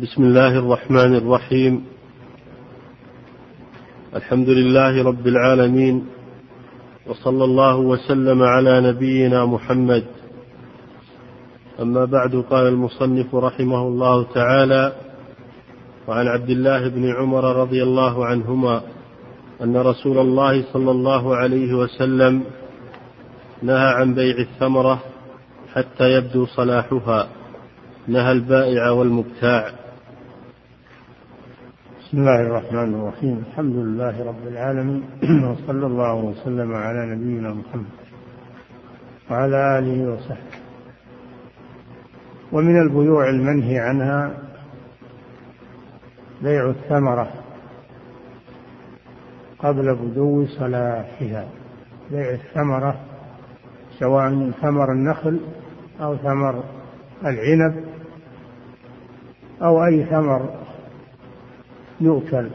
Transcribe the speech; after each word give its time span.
بسم 0.00 0.22
الله 0.22 0.58
الرحمن 0.58 1.14
الرحيم. 1.14 1.84
الحمد 4.16 4.48
لله 4.48 5.04
رب 5.04 5.26
العالمين 5.26 6.06
وصلى 7.06 7.44
الله 7.44 7.76
وسلم 7.76 8.42
على 8.42 8.80
نبينا 8.80 9.46
محمد. 9.46 10.04
أما 11.80 12.04
بعد 12.04 12.44
قال 12.50 12.66
المصنف 12.66 13.34
رحمه 13.34 13.82
الله 13.88 14.26
تعالى 14.34 14.92
وعن 16.08 16.26
عبد 16.26 16.50
الله 16.50 16.88
بن 16.88 17.04
عمر 17.20 17.44
رضي 17.56 17.82
الله 17.82 18.26
عنهما 18.26 18.82
أن 19.62 19.76
رسول 19.76 20.18
الله 20.18 20.64
صلى 20.72 20.90
الله 20.90 21.36
عليه 21.36 21.74
وسلم 21.74 22.44
نهى 23.62 23.88
عن 24.00 24.14
بيع 24.14 24.36
الثمرة 24.38 25.02
حتى 25.74 26.12
يبدو 26.12 26.46
صلاحها 26.46 27.28
نهى 28.08 28.32
البائع 28.32 28.90
والمبتاع. 28.90 29.79
بسم 32.10 32.18
الله 32.18 32.40
الرحمن 32.40 32.94
الرحيم. 32.94 33.44
الحمد 33.50 33.74
لله 33.74 34.24
رب 34.24 34.46
العالمين. 34.46 35.02
وصلى 35.50 35.86
الله 35.86 36.14
وسلم 36.14 36.74
على 36.74 37.14
نبينا 37.14 37.54
محمد 37.54 37.86
وعلى 39.30 39.78
آله 39.78 40.12
وصحبه. 40.12 40.58
ومن 42.52 42.82
البيوع 42.82 43.28
المنهي 43.28 43.78
عنها 43.78 44.30
بيع 46.42 46.70
الثمرة 46.70 47.32
قبل 49.58 49.94
بدو 49.94 50.46
صلاحها. 50.46 51.48
بيع 52.10 52.30
الثمرة 52.30 53.00
سواء 53.98 54.50
ثمر 54.62 54.92
النخل 54.92 55.40
أو 56.00 56.16
ثمر 56.16 56.64
العنب 57.24 57.84
أو 59.62 59.84
أي 59.84 60.04
ثمر 60.04 60.60
يؤكل. 62.00 62.50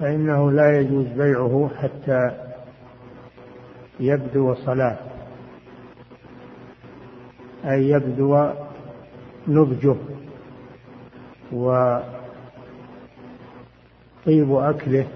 فإنه 0.00 0.52
لا 0.52 0.80
يجوز 0.80 1.06
بيعه 1.06 1.70
حتى 1.76 2.30
يبدو 4.00 4.54
صلاة. 4.54 4.98
أي 7.64 7.88
يبدو 7.88 8.50
نضجه. 9.48 9.96
وطيب 11.52 12.02
أكله. 14.52 15.06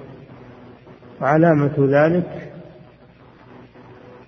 وعلامة 1.21 1.75
ذلك 1.79 2.53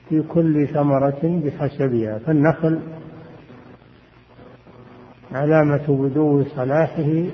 في 0.09 0.23
كل 0.23 0.69
ثمرة 0.69 1.41
بحسبها. 1.45 2.19
فالنخل 2.19 2.81
علامة 5.33 5.85
بدو 5.89 6.45
صلاحه 6.57 7.25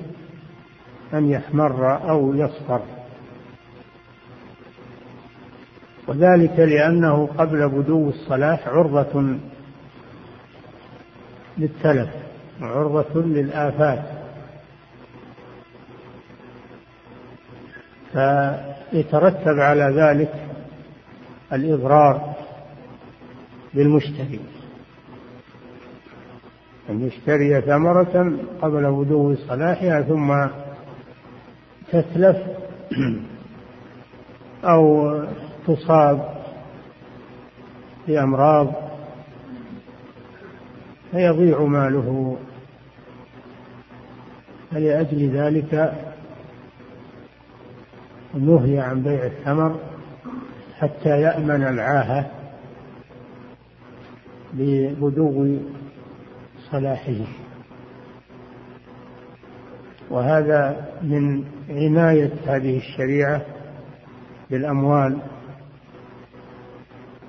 أن 1.13 1.29
يحمر 1.29 2.09
أو 2.09 2.35
يصفر. 2.35 2.81
وذلك 6.07 6.59
لأنه 6.59 7.29
قبل 7.37 7.69
بدو 7.69 8.09
الصلاح 8.09 8.67
عرضة 8.67 9.37
للتلف 11.57 12.09
وعرضة 12.61 13.21
للآفات. 13.21 14.03
فيترتب 18.11 19.59
على 19.59 19.83
ذلك 19.83 20.33
الإضرار 21.53 22.33
بالمشتري. 23.73 24.39
أن 26.89 27.01
يشتري 27.07 27.61
ثمرة 27.61 28.37
قبل 28.61 28.91
بدو 28.91 29.35
صلاحها 29.35 30.01
ثم 30.01 30.47
تتلف 31.91 32.37
أو 34.63 35.13
تصاب 35.67 36.33
بأمراض 38.07 38.73
فيضيع 41.11 41.63
ماله. 41.63 42.37
فلأجل 44.71 45.29
ذلك 45.29 45.93
نهي 48.33 48.79
عن 48.79 49.03
بيع 49.03 49.25
الثمر 49.25 49.79
حتى 50.79 51.21
يأمن 51.21 51.63
العاهة 51.63 52.31
ببدو 54.53 55.57
صلاحه. 56.71 57.25
وهذا 60.09 60.89
من 61.01 61.43
عناية 61.69 62.31
هذه 62.47 62.77
الشريعة 62.77 63.41
بالأموال 64.49 65.17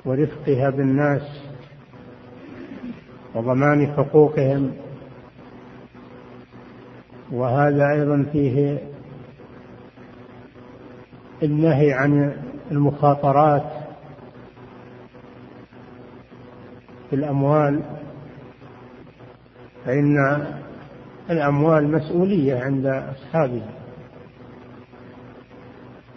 ورفقها 0.05 0.71
بالناس 0.71 1.23
وضمان 3.34 3.87
حقوقهم. 3.87 4.73
وهذا 7.33 7.91
أيضا 7.93 8.27
فيه 8.33 8.79
النهي 11.43 11.93
عن 11.93 12.37
المخاطرات 12.71 13.73
في 17.11 17.17
الأموال 17.17 18.00
فإن 19.87 20.47
الأموال 21.31 21.93
مسؤولية 21.93 22.61
عند 22.61 22.87
أصحابها. 22.87 23.71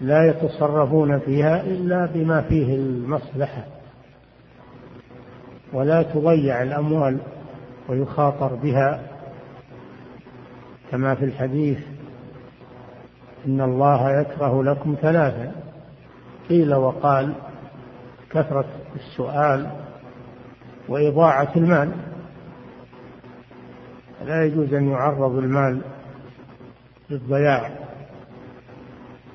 لا 0.02 0.28
يتصرفون 0.30 1.20
فيها 1.20 1.62
إلا 1.62 2.06
بما 2.14 2.42
فيه 2.42 2.76
المصلحة. 2.76 3.66
ولا 5.74 6.04
تضيع 6.04 6.62
الأموال 6.64 7.18
ويخاطر 7.90 8.56
بها. 8.56 9.02
كما 10.92 11.16
في 11.16 11.26
الحديث 11.26 11.80
إن 13.46 13.62
الله 13.62 14.20
يكره 14.22 14.64
لكم 14.64 14.96
ثلاثا 15.02 15.52
قيل 16.50 16.74
وقال 16.76 17.34
كثرة 18.30 18.66
السؤال 18.96 19.70
وإضاعة 20.90 21.52
المال. 21.56 21.92
لا 24.26 24.46
يجوز 24.46 24.74
أن 24.74 24.90
يعرض 24.90 25.38
المال 25.38 25.82
للضياع 27.10 27.72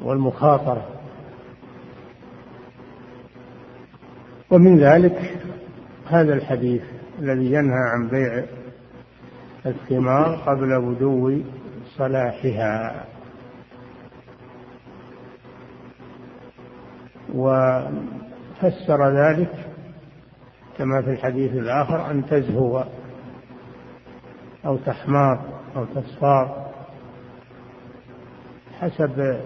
والمخاطرة. 0.03 0.87
ومن 4.51 4.79
ذلك 4.79 5.39
هذا 6.07 6.35
الحديث 6.35 6.83
الذي 7.19 7.53
ينهى 7.53 7.91
عن 7.93 8.09
بيع 8.09 8.45
الثمار 9.67 10.37
قبل 10.37 10.81
بدو 10.81 11.41
صلاحها. 11.97 13.05
وفسر 17.35 19.09
ذلك 19.11 19.51
كما 20.79 21.03
في 21.03 21.11
الحديث 21.11 21.53
الآخر 21.53 22.11
أن 22.11 22.27
تزهو 22.27 22.85
أو 24.69 24.77
تحمار 24.77 25.41
أو 25.77 25.85
تصفار 25.85 26.71
حسب 28.81 29.41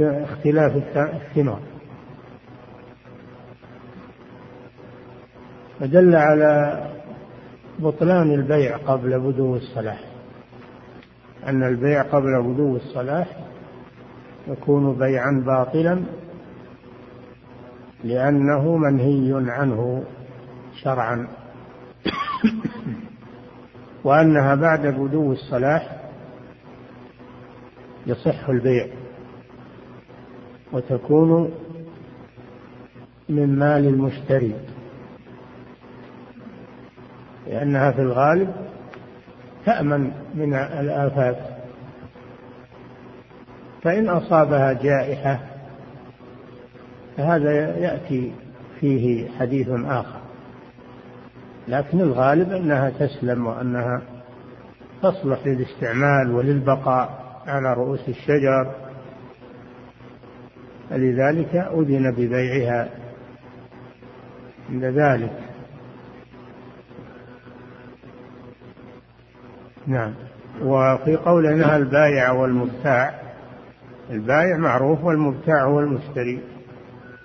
اختلاف 0.00 0.76
الثمار. 0.96 1.60
فدل 5.80 6.16
على 6.16 6.84
بطلان 7.78 8.30
البيع 8.30 8.76
قبل 8.76 9.20
بدو 9.20 9.56
الصلاح. 9.56 10.00
أن 11.46 11.62
البيع 11.62 12.02
قبل 12.02 12.42
بدو 12.42 12.76
الصلاح 12.76 13.26
يكون 14.48 14.94
بيعا 14.98 15.42
باطلا 15.46 16.02
لأنه 18.04 18.76
منهي 18.76 19.50
عنه 19.50 20.04
شرعا. 20.82 21.39
وأنها 24.04 24.54
بعد 24.54 24.86
بدو 24.86 25.32
الصلاح 25.32 25.96
يصح 28.06 28.48
البيع 28.48 28.86
وتكون 30.72 31.52
من 33.28 33.58
مال 33.58 33.86
المشتري 33.86 34.54
لأنها 37.46 37.90
في 37.90 38.00
الغالب 38.00 38.54
تأمن 39.66 40.12
من 40.34 40.54
الآفات. 40.54 41.36
فإن 43.82 44.08
أصابها 44.08 44.72
جائحة 44.72 45.40
فهذا 47.16 47.78
يأتي 47.78 48.32
فيه 48.80 49.28
حديث 49.38 49.68
آخر. 49.70 50.19
لكن 51.70 52.00
الغالب 52.00 52.52
أنها 52.52 52.90
تسلم 52.90 53.46
وأنها 53.46 54.02
تصلح 55.02 55.46
للاستعمال 55.46 56.34
وللبقاء 56.34 57.40
على 57.46 57.74
رؤوس 57.74 58.08
الشجر. 58.08 58.74
فلذلك 60.90 61.54
أذن 61.54 62.10
ببيعها 62.10 62.88
عند 64.70 64.84
ذلك. 64.84 65.32
نعم. 69.86 70.14
وفي 70.62 71.16
قول 71.16 71.58
نهى 71.58 71.76
البائع 71.76 72.32
والمبتاع. 72.32 73.14
البائع 74.10 74.56
معروف 74.56 75.04
والمبتاع 75.04 75.64
هو 75.64 75.80
المشتري. 75.80 76.40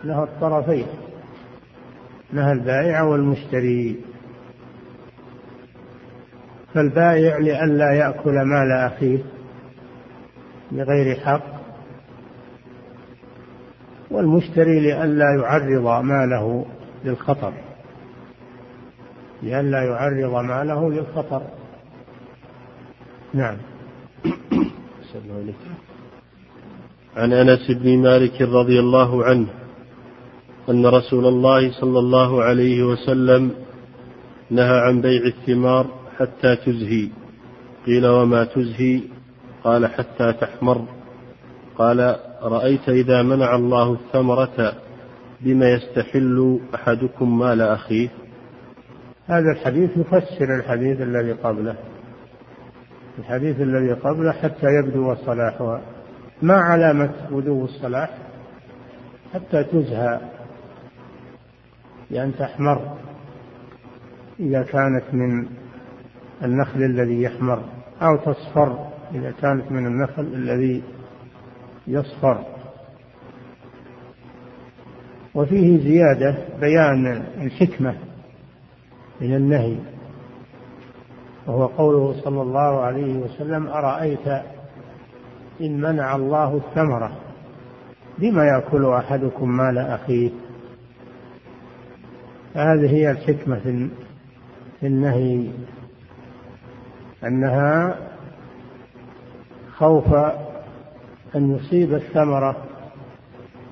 له 0.04 0.24
الطرفين. 0.24 0.88
نهى 2.34 2.52
البائع 2.52 3.02
والمشتري. 3.02 4.05
فالبائع 6.75 7.38
لئلا 7.38 7.94
يأكل 7.94 8.33
مال 8.33 8.72
أخيه 8.72 9.19
بغير 10.72 11.19
حق 11.19 11.44
والمشتري 14.12 14.80
لئلا 14.80 15.36
يعرض 15.39 16.04
ماله 16.04 16.66
للخطر 17.06 17.54
لئلا 19.44 19.83
يعرض 19.83 20.44
ماله 20.44 20.92
للخطر. 20.92 21.42
نعم. 23.33 23.57
عن 27.16 27.33
أنس 27.33 27.72
بن 27.72 27.98
مالك 27.98 28.42
رضي 28.42 28.80
الله 28.80 29.25
عنه 29.25 29.48
أن 30.69 30.86
رسول 30.86 31.25
الله 31.25 31.72
صلى 31.72 32.00
الله 32.00 32.44
عليه 32.44 32.83
وسلم 32.83 33.51
نهى 34.50 34.80
عن 34.80 35.01
بيع 35.01 35.22
الثمار 35.25 36.05
حتى 36.20 36.56
تزهي. 36.56 37.10
قيل 37.86 38.08
وما 38.08 38.44
تزهي؟ 38.44 39.02
قال 39.64 39.88
حتى 39.88 40.34
تحمر. 40.34 40.86
قال 41.78 42.16
رأيت 42.42 42.90
إذا 42.90 43.24
منع 43.24 43.56
الله 43.56 43.94
الثمرة 43.94 44.74
بما 45.42 45.70
يستحل 45.70 46.60
أحدكم 46.76 47.40
مال 47.40 47.62
أخيه. 47.62 48.10
هذا 49.28 49.52
الحديث 49.52 49.98
يفسر 49.98 50.56
الحديث 50.56 51.02
الذي 51.02 51.32
قبله. 51.32 51.76
الحديث 53.20 53.62
الذي 53.62 53.94
قبله 53.94 54.32
حتى 54.32 54.68
يبدو 54.68 55.16
صلاحها 55.16 55.82
ما 56.42 56.56
علامة 56.56 57.14
بدو 57.32 57.66
الصلاح؟ 57.66 58.18
حتى 59.34 59.64
تزهى. 59.64 60.20
لأن 62.12 62.36
تحمر. 62.36 62.98
إذا 64.40 64.64
كانت 64.64 65.14
من 65.14 65.48
النخل 66.46 66.84
الذي 66.84 67.22
يحمر 67.22 67.64
أو 68.02 68.18
تصفر 68.18 68.88
إذا 69.16 69.32
كانت 69.42 69.72
من 69.72 69.86
النخل 69.88 70.24
الذي 70.24 70.84
يصفر. 71.88 72.44
وفيه 75.36 75.80
زيادة 75.80 76.38
بيان 76.60 77.24
الحكمة 77.42 77.96
من 79.22 79.36
النهي 79.36 79.78
وهو 81.48 81.66
قوله 81.66 82.22
صلى 82.22 82.42
الله 82.42 82.82
عليه 82.82 83.18
وسلم 83.18 83.68
أرأيت 83.68 84.28
إن 85.62 85.82
منع 85.82 86.16
الله 86.16 86.58
الثمرة؟ 86.58 87.18
بما 88.18 88.46
يأكل 88.46 88.86
أحدكم 88.86 89.50
مال 89.50 89.78
أخيه؟ 89.78 90.30
هذه 92.54 92.96
هي 92.96 93.12
الحكمة 93.12 93.90
في 94.80 94.88
النهي. 94.88 95.50
أنها 97.25 97.95
خوف 99.77 100.13
أن 101.36 101.56
يصيب 101.56 101.94
الثمرة 101.94 102.56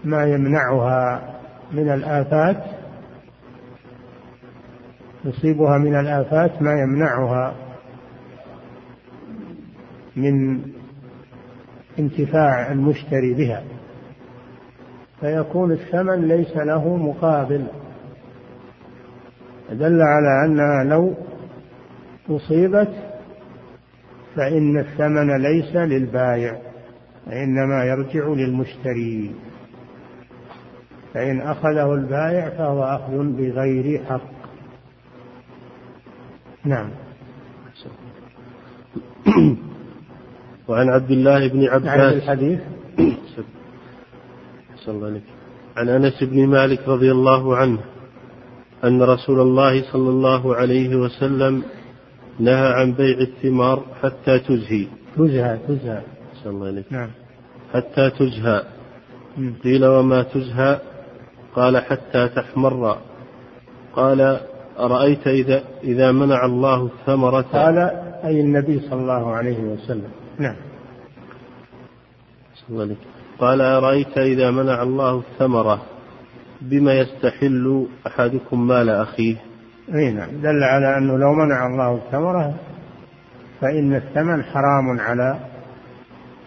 ما 0.04 0.26
يمنعها 0.26 1.34
من 1.72 1.90
الآفات 1.90 2.64
يصيبها 5.26 5.78
من 5.78 5.96
الآفات 6.00 6.62
ما 6.62 6.74
يمنعها 6.74 7.54
من 10.16 10.62
انتفاع 12.00 12.72
المشتري 12.72 13.34
بها. 13.34 13.64
فيكون 15.20 15.72
الثمن 15.72 16.28
ليس 16.28 16.58
له 16.58 16.98
مقابل. 16.98 17.68
دل 19.72 20.02
على 20.02 20.46
أنها 20.46 20.84
لو 20.84 21.14
أصيبت 22.30 23.13
فإن 24.36 24.80
الثمن 24.80 25.42
ليس 25.42 25.76
للبائع 25.76 26.62
وإنما 27.28 27.84
يرجع 27.86 28.28
للمشتري. 28.28 29.36
فإن 31.14 31.42
أخذه 31.42 31.94
البائع 31.94 32.50
فهو 32.50 32.84
أخذ 32.84 33.24
بغير 33.24 34.04
حق. 34.04 34.34
نعم. 36.66 36.90
وعن 40.68 40.90
عبد 40.90 41.12
الله 41.12 41.48
بن 41.48 41.68
عباس. 41.68 42.14
الحديث. 42.14 42.60
صلى 44.86 44.96
الله 44.96 45.08
عليه 45.08 45.22
عن 45.78 45.90
أنس 45.90 46.24
بن 46.24 46.48
مالك 46.48 46.88
رضي 46.88 47.12
الله 47.12 47.58
عنه 47.58 47.80
أن 48.84 49.02
رسول 49.02 49.40
الله 49.40 49.92
صلى 49.92 50.10
الله 50.10 50.56
عليه 50.56 50.96
وسلم 50.96 51.64
نهى 52.40 52.74
عن 52.74 52.94
بيع 52.94 53.18
الثمار 53.18 53.84
حتى 54.04 54.40
تزهي. 54.40 54.88
تزهى 55.18 55.58
تزهى. 55.68 56.02
الله 56.46 56.84
نعم. 56.90 57.10
حتى 57.74 58.10
تزهى. 58.10 58.64
قيل 59.64 59.86
وما 59.86 60.24
تزهى؟ 60.24 60.80
قال 61.56 61.78
حتى 61.78 62.28
تحمر. 62.28 62.98
قال 63.96 64.40
أرأيت 64.80 65.28
إذا 65.28 65.64
إذا 65.84 66.12
منع 66.12 66.46
الله 66.46 66.86
الثمرة؟ 66.86 67.42
قال 67.42 67.78
أي 68.24 68.42
النبي 68.42 68.80
صلى 68.80 69.02
الله 69.02 69.32
عليه 69.32 69.60
وسلم. 69.60 70.10
نعم. 70.38 70.56
صلى 72.56 72.70
الله 72.70 72.84
عليه 72.84 72.96
قال 73.40 73.62
أرأيت 73.62 74.18
إذا 74.18 74.52
منع 74.52 74.84
الله 74.84 75.20
الثمرة؟ 75.20 75.82
بما 76.62 76.94
يستحل 77.00 77.88
أحدكم 78.08 78.68
مال 78.68 78.90
أخيه؟ 78.90 79.36
أي 79.90 80.12
نعم. 80.12 80.30
دل 80.42 80.64
على 80.64 80.98
أنه 80.98 81.18
لو 81.18 81.34
منع 81.34 81.68
الله 81.68 81.96
الثمرة 81.96 82.56
فإن 83.62 83.96
الثمن 83.96 84.44
حرام 84.44 85.00
على 85.00 85.40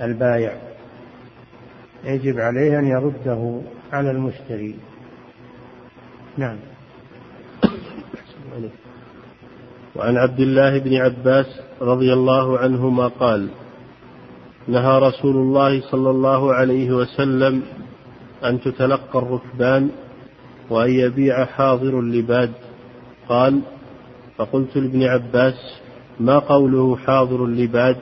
البايع. 0.01 0.53
يجب 2.05 2.39
عليه 2.41 2.79
أن 2.79 2.87
يرده 2.87 3.61
على 3.93 4.11
المشتري. 4.11 4.75
نعم. 6.39 6.57
وعن 9.97 10.17
عبد 10.17 10.41
الله 10.41 10.79
بن 10.79 10.95
عباس 10.95 11.47
رضي 11.81 12.13
الله 12.13 12.59
عنهما 12.59 13.09
قال 13.09 13.49
نهى 14.69 14.99
رسول 14.99 15.37
الله 15.37 15.81
صلى 15.91 16.11
الله 16.11 16.55
عليه 16.55 16.91
وسلم 16.91 17.63
أن 18.45 18.61
تتلقى 18.61 19.19
الركبان 19.19 19.91
وأن 20.71 20.91
يبيع 20.91 21.45
حاضر 21.45 22.01
لباد 22.01 22.53
قال 23.29 23.61
فقلت 24.37 24.77
لابن 24.77 25.03
عباس 25.03 25.55
ما 26.21 26.39
قوله 26.39 26.97
حاضر 26.97 27.47
لباد 27.47 27.97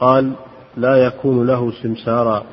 قال 0.00 0.32
لا 0.76 0.96
يكون 0.96 1.46
له 1.46 1.72
سمسارا. 1.82 2.44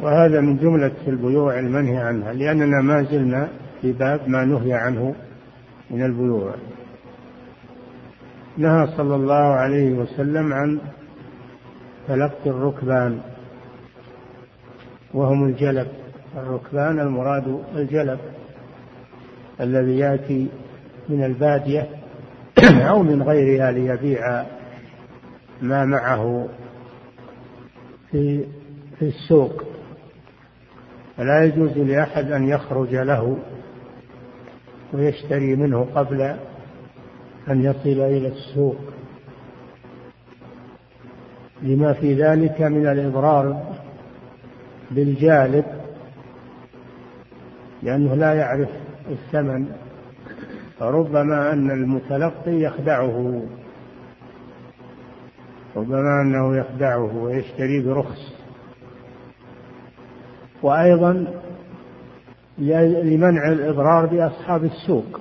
وهذا 0.00 0.40
من 0.40 0.56
جملة 0.56 0.92
البيوع 1.06 1.58
المنهي 1.58 1.96
عنها 1.96 2.32
لأننا 2.32 2.82
ما 2.82 3.02
زلنا 3.02 3.48
في 3.82 3.92
باب 3.92 4.28
ما 4.28 4.44
نهي 4.44 4.72
عنه 4.72 5.14
من 5.90 6.04
البيوع. 6.04 6.54
نهى 8.56 8.86
صلى 8.96 9.14
الله 9.14 9.34
عليه 9.34 9.92
وسلم 9.92 10.52
عن 10.52 10.78
تلقي 12.08 12.50
الركبان 12.50 13.20
وهم 15.14 15.44
الجلب. 15.44 15.88
الركبان 16.36 17.00
المراد 17.00 17.62
الجلب. 17.76 18.18
الذي 19.60 19.98
يأتي 19.98 20.48
من 21.08 21.24
البادية 21.24 21.88
أو 22.64 23.02
من 23.02 23.22
غيرها 23.22 23.70
ليبيع 23.70 24.44
ما 25.62 25.84
معه 25.84 26.48
في 28.10 28.44
في 28.98 29.04
السوق. 29.06 29.64
فلا 31.16 31.44
يجوز 31.44 31.78
لأحد 31.78 32.32
أن 32.32 32.48
يخرج 32.48 32.94
له 32.94 33.38
ويشتري 34.92 35.56
منه 35.56 35.86
قبل 35.94 36.22
أن 37.48 37.64
يصل 37.64 38.00
إلى 38.00 38.28
السوق. 38.28 38.76
لما 41.62 41.92
في 41.92 42.14
ذلك 42.14 42.60
من 42.60 42.86
الإضرار 42.86 43.74
بالجالب 44.90 45.64
لأنه 47.82 48.14
لا 48.14 48.34
يعرف 48.34 48.68
الثمن 49.08 49.72
فربما 50.78 51.52
أن 51.52 51.70
المتلقي 51.70 52.52
يخدعه 52.52 53.46
ربما 55.76 56.22
أنه 56.22 56.56
يخدعه 56.56 57.16
ويشتري 57.16 57.82
برخص. 57.82 58.34
وأيضا 60.62 61.40
لمنع 62.58 63.52
الإضرار 63.52 64.06
بأصحاب 64.06 64.64
السوق 64.64 65.20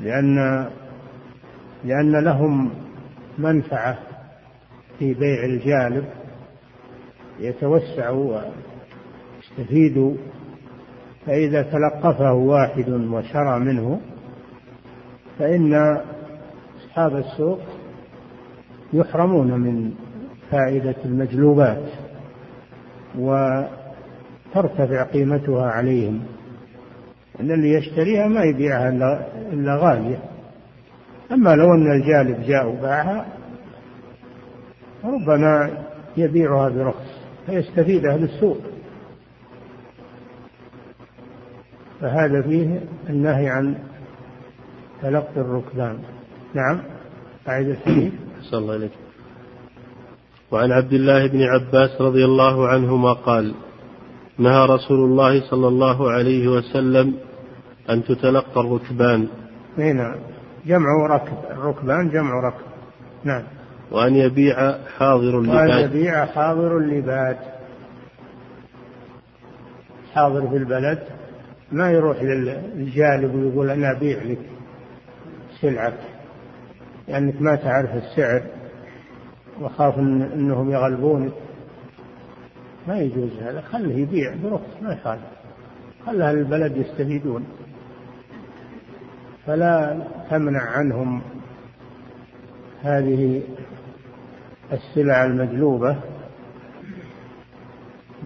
لأن 0.00 0.68
لأن 1.84 2.24
لهم 2.24 2.70
منفعة 3.38 3.98
في 4.98 5.14
بيع 5.14 5.44
الجالب 5.44 6.04
يتوسعوا 7.40 8.40
ويستفيدوا 9.58 10.14
فإذا 11.26 11.62
تلقفه 11.62 12.32
واحد 12.32 12.88
وشرى 12.88 13.58
منه 13.58 14.00
فإن 15.38 16.00
أصحاب 16.76 17.16
السوق 17.16 17.60
يحرمون 18.92 19.60
من 19.60 19.92
فائدة 20.50 20.94
المجلوبات 21.04 21.82
وترتفع 23.18 25.02
قيمتها 25.02 25.66
عليهم. 25.66 26.20
أن 27.40 27.50
اللي 27.50 27.72
يشتريها 27.72 28.28
ما 28.28 28.44
يبيعها 28.44 28.88
إلا 29.52 29.76
غالية. 29.76 30.18
أما 31.32 31.54
لو 31.54 31.74
أن 31.74 31.92
الجالب 31.92 32.42
جاء 32.46 32.68
وباعها 32.68 33.26
ربما 35.04 35.70
يبيعها 36.16 36.68
برخص 36.68 37.20
فيستفيد 37.46 38.06
أهل 38.06 38.24
السوق. 38.24 38.58
فهذا 42.00 42.42
فيه 42.42 42.80
النهي 43.10 43.48
عن 43.48 43.74
تلقي 45.02 45.36
الركبان. 45.36 45.98
نعم. 46.54 46.80
أعد 47.48 47.66
الحديث 47.66 48.12
صلى 48.50 48.58
الله 48.58 48.74
عليه 48.74 48.90
وعن 50.50 50.72
عبد 50.72 50.92
الله 50.92 51.26
بن 51.26 51.42
عباس 51.42 52.00
رضي 52.00 52.24
الله 52.24 52.68
عنهما 52.68 53.12
قال 53.12 53.54
نهى 54.38 54.66
رسول 54.66 54.98
الله 55.04 55.50
صلى 55.50 55.68
الله 55.68 56.10
عليه 56.10 56.48
وسلم 56.48 57.14
أن 57.90 58.04
تتلقى 58.04 58.60
الركبان. 58.60 59.28
نعم. 59.76 60.16
جمع 60.66 61.06
ركب. 61.10 61.38
الركبان 61.50 62.10
جمع 62.10 62.48
ركب. 62.48 62.66
نعم. 63.24 63.42
وأن 63.90 64.14
يبيع 64.14 64.78
حاضر 64.98 65.38
اللباد 65.38 65.70
وأن 65.70 65.84
يبيع 65.84 66.24
حاضر 66.24 66.78
اللباد 66.78 67.36
حاضر 70.14 70.48
في 70.48 70.56
البلد. 70.56 70.98
ما 71.72 71.90
يروح 71.90 72.22
للجالب 72.22 73.34
ويقول 73.34 73.70
أنا 73.70 73.90
أبيع 73.90 74.22
لك 74.22 74.38
سلعك 75.60 75.98
لأنك 77.08 77.42
ما 77.42 77.56
تعرف 77.56 77.90
السعر 77.94 78.42
وخاف 79.60 79.98
أنهم 79.98 80.70
يغلبونك. 80.70 81.32
ما 82.88 82.98
يجوز 82.98 83.30
هذا 83.42 83.60
خله 83.60 83.92
يبيع 83.92 84.34
برخص 84.42 84.82
ما 84.82 84.92
يخالف. 84.92 85.22
خل 86.06 86.22
أهل 86.22 86.38
البلد 86.38 86.76
يستفيدون. 86.76 87.44
فلا 89.46 90.02
تمنع 90.30 90.62
عنهم 90.62 91.22
هذه 92.82 93.42
السلع 94.72 95.24
المجلوبة 95.24 95.96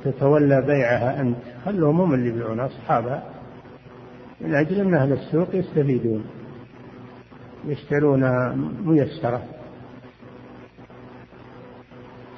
تتولى 0.05 0.63
بيعها 0.63 1.21
أنت. 1.21 1.37
خلهم 1.69 2.01
هم 2.01 2.15
اللي 2.15 2.29
يبيعون 2.29 2.61
أصحابها 2.61 3.23
من 4.41 4.55
أجل 4.55 4.81
أن 4.81 4.95
أهل 4.95 5.13
السوق 5.13 5.55
يستفيدون 5.55 6.25
يشترونها 7.67 8.57
ميسرة. 8.85 9.43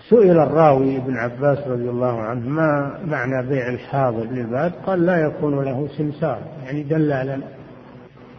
سئل 0.09 0.39
الراوي 0.39 0.97
ابن 0.97 1.17
عباس 1.17 1.59
رضي 1.59 1.91
الله 1.91 2.21
عنه 2.21 2.49
ما 2.49 3.01
معنى 3.05 3.49
بيع 3.49 3.69
الحاضر 3.69 4.25
للباد 4.25 4.73
قال 4.87 5.07
لا 5.07 5.17
يكون 5.17 5.65
له 5.65 5.89
سمسار 5.99 6.43
يعني 6.65 6.83
دلالا. 6.83 7.41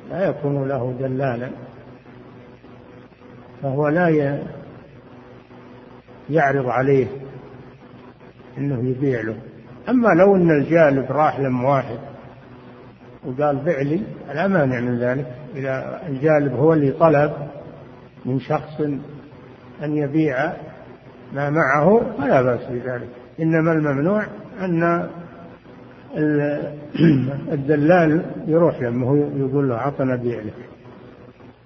لا 0.10 0.30
يكون 0.30 0.68
له 0.68 0.96
دلالا. 1.00 1.50
فهو 3.62 3.88
لا 3.88 4.40
يعرض 6.30 6.66
عليه 6.66 7.08
إنه 8.58 8.90
يبيع 8.90 9.22
له. 9.22 9.51
أما 9.90 10.08
لو 10.08 10.36
أن 10.36 10.52
الجالب 10.52 11.12
راح 11.12 11.40
لم 11.40 11.64
واحد 11.64 12.00
وقال 13.26 13.56
بع 13.56 13.82
لي 13.82 14.02
لا 14.34 14.48
مانع 14.48 14.80
من 14.80 15.00
ذلك. 15.00 15.26
إذا 15.56 16.02
الجالب 16.08 16.54
هو 16.54 16.74
اللي 16.74 16.92
طلب 16.92 17.32
من 18.26 18.40
شخص 18.40 18.82
أن 19.84 19.98
يبيع 19.98 20.54
ما 21.34 21.50
معه 21.50 22.02
فلا 22.18 22.42
بأس 22.42 22.62
بذلك. 22.70 23.10
إنما 23.40 23.72
الممنوع 23.72 24.26
أن 24.62 25.10
الدلال 27.56 28.26
يروح 28.48 28.82
لما 28.82 29.08
هو 29.08 29.16
يقول 29.16 29.70
له 29.70 29.76
عطنا 29.76 30.16
بيع 30.16 30.40
لك 30.40 30.70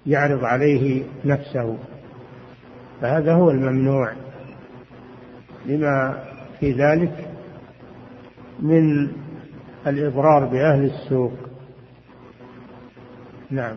يعرض 0.06 0.44
عليه 0.44 1.04
نفسه. 1.26 1.78
فهذا 3.02 3.34
هو 3.34 3.52
الممنوع. 3.52 4.12
لما 5.66 6.24
في 6.60 6.72
ذلك 6.72 7.35
من 8.60 9.12
الإضرار 9.88 10.46
بأهل 10.46 10.84
السوق. 10.84 11.34
نعم. 13.52 13.76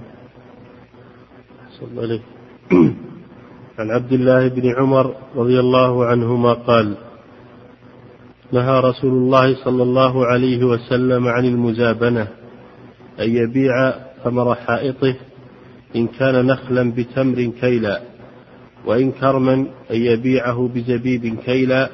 صلى 1.80 1.88
الله 2.04 2.20
عن 3.78 3.90
عبد 3.90 4.12
الله 4.12 4.48
بن 4.48 4.74
عمر 4.78 5.14
رضي 5.36 5.60
الله 5.60 6.06
عنهما 6.06 6.52
قال 6.52 6.96
نهى 8.52 8.80
رسول 8.80 9.12
الله 9.12 9.64
صلى 9.64 9.82
الله 9.82 10.26
عليه 10.26 10.64
وسلم 10.64 11.28
عن 11.28 11.44
المزابنة 11.44 12.28
أن 13.20 13.36
يبيع 13.36 13.94
ثمر 14.24 14.54
حائطه 14.54 15.14
إن 15.96 16.06
كان 16.06 16.46
نخلا 16.46 16.92
بتمر 16.92 17.52
كيلا 17.60 18.00
وإن 18.86 19.12
كرما 19.12 19.54
أن 19.90 19.96
يبيعه 19.96 20.70
بزبيب 20.74 21.36
كيلا 21.44 21.90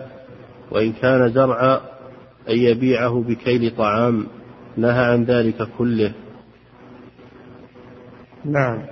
وإن 0.71 0.93
كان 0.93 1.29
زرعا 1.29 1.81
أن 2.49 2.57
يبيعه 2.57 3.23
بكيل 3.23 3.77
طعام. 3.77 4.27
نهى 4.77 5.05
عن 5.05 5.25
ذلك 5.25 5.69
كله. 5.79 6.13
نعم. 8.45 8.83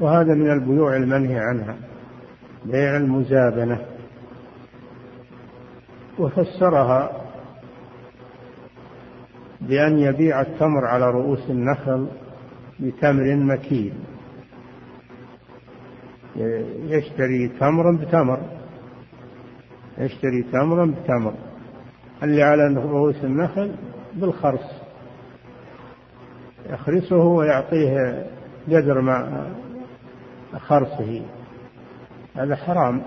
وهذا 0.00 0.34
من 0.34 0.50
البيوع 0.50 0.96
المنهي 0.96 1.38
عنها. 1.38 1.76
بيع 2.64 2.96
المزابنة. 2.96 3.86
وفسرها 6.18 7.22
بأن 9.60 9.98
يبيع 9.98 10.40
التمر 10.40 10.84
على 10.84 11.10
رؤوس 11.10 11.50
النخل 11.50 12.08
بتمر 12.80 13.36
مكيل 13.36 13.92
يشتري 16.86 17.48
تمرا 17.48 17.96
بتمر. 17.96 18.40
يشتري 19.98 20.42
تمرا 20.42 20.86
بتمر. 20.86 21.34
اللي 22.22 22.42
على 22.42 22.74
رؤوس 22.74 23.24
النخل 23.24 23.74
بالخرص. 24.14 24.82
يخرسه 26.70 27.16
ويعطيه 27.16 28.26
قدر 28.68 29.00
ما 29.00 29.46
خرصه. 30.58 31.22
هذا 32.36 32.56
حرام. 32.56 33.02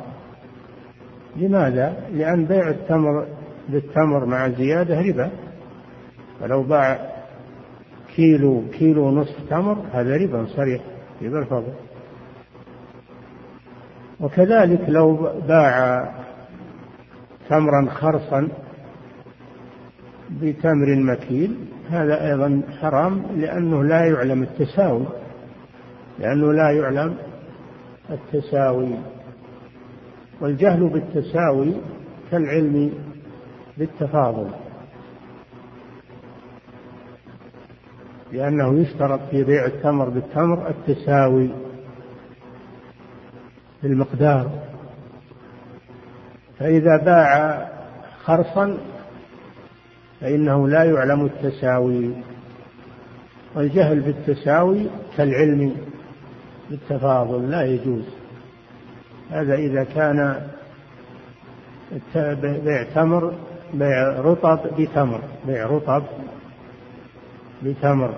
لماذا؟ 1.35 1.93
لأن 2.11 2.45
بيع 2.45 2.69
التمر 2.69 3.27
بالتمر 3.69 4.25
مع 4.25 4.49
زيادة 4.49 5.01
ربا. 5.01 5.31
فلو 6.39 6.63
باع 6.63 6.99
كيلو 8.15 8.63
كيلو 8.79 9.11
نصف 9.11 9.49
تمر 9.49 9.77
هذا 9.93 10.17
ربا 10.17 10.45
صريح 10.45 10.81
ربا 11.21 11.39
الفضل. 11.39 11.73
وكذلك 14.19 14.81
لو 14.87 15.29
باع 15.47 16.05
تمرا 17.49 17.89
خرصا 17.89 18.49
بتمر 20.29 20.95
مكيل. 20.95 21.55
هذا 21.89 22.27
أيضا 22.27 22.61
حرام 22.81 23.25
لأنه 23.35 23.83
لا 23.83 24.05
يعلم 24.05 24.43
التساوي. 24.43 25.05
لأنه 26.19 26.53
لا 26.53 26.71
يعلم 26.71 27.17
التساوي. 28.09 28.95
والجهل 30.41 30.89
بالتساوي 30.89 31.73
كالعلم 32.31 32.93
بالتفاضل. 33.77 34.49
لأنه 38.31 38.79
يشترط 38.79 39.19
في 39.31 39.43
بيع 39.43 39.65
التمر 39.65 40.09
بالتمر 40.09 40.69
التساوي 40.69 41.49
في 43.81 43.87
المقدار. 43.87 44.49
فإذا 46.59 46.97
باع 46.97 47.65
خرصا 48.23 48.77
فإنه 50.21 50.67
لا 50.67 50.83
يعلم 50.83 51.25
التساوي. 51.25 52.11
والجهل 53.55 53.99
بالتساوي 53.99 54.87
كالعلم 55.17 55.75
بالتفاضل 56.69 57.51
لا 57.51 57.61
يجوز. 57.61 58.05
هذا 59.31 59.55
إذا 59.55 59.83
كان 59.83 60.47
بيع 62.63 62.83
تمر 62.83 63.33
بيع 63.73 64.19
رطب 64.19 64.59
بتمر 64.79 65.21
بيع 65.47 65.65
رطب 65.65 66.03
بتمر. 67.63 68.13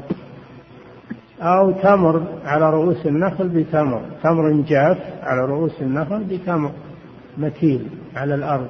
أو 1.41 1.71
تمر 1.71 2.23
على 2.45 2.69
رؤوس 2.69 3.05
النخل 3.05 3.47
بتمر 3.47 4.01
تمر 4.23 4.51
جاف 4.51 4.97
على 5.21 5.45
رؤوس 5.45 5.81
النخل 5.81 6.23
بتمر 6.23 6.71
مكيل 7.37 7.87
على 8.15 8.35
الأرض. 8.35 8.67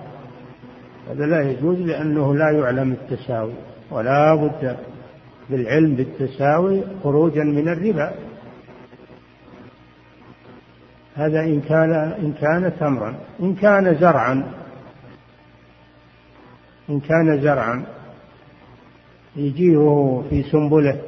هذا 1.10 1.26
لا 1.26 1.52
يجوز 1.52 1.78
لأنه 1.78 2.36
لا 2.36 2.52
يعلم 2.52 2.92
التساوي 2.92 3.54
ولا 3.92 4.36
بد 4.36 4.78
بالعلم 5.50 5.96
بالتساوي 5.96 6.82
خروجا 7.04 7.44
من 7.44 7.68
الربا. 7.68 8.12
هذا 11.16 11.42
إن 11.42 11.62
كان 11.62 11.92
إن 11.94 12.34
كان 12.34 12.72
تمرا 12.80 13.16
إن 13.40 13.56
كان 13.56 13.96
زرعا 13.96 14.52
إن 16.90 17.00
كان 17.00 17.42
زرعا 17.42 17.86
يجيه 19.36 20.22
في 20.30 20.44
سنبلة 20.44 21.02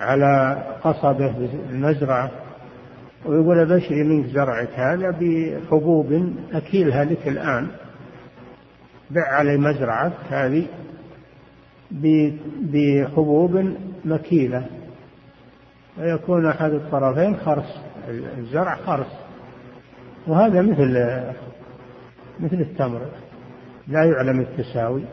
على 0.00 0.62
قصبه 0.84 1.48
المزرعة 1.70 2.30
ويقول 3.26 3.66
بشري 3.66 4.02
منك 4.04 4.26
زرعك 4.26 4.70
هذا 4.74 5.10
بحبوب 5.10 6.32
أكيلها 6.52 7.04
لك 7.04 7.28
الآن. 7.28 7.68
بع 9.14 9.22
علي 9.22 9.56
مزرعة 9.56 10.12
هذه 10.30 10.66
بحبوب 12.60 13.74
مكيلة. 14.04 14.66
ويكون 15.98 16.46
أحد 16.46 16.70
الطرفين 16.70 17.36
خرس 17.36 17.80
الزرع 18.38 18.76
خرس 18.76 19.12
وهذا 20.26 20.62
مثل 20.62 20.92
مثل 22.40 22.60
التمر. 22.60 23.06
لا 23.88 24.04
يعلم 24.04 24.40
التساوي. 24.40 25.04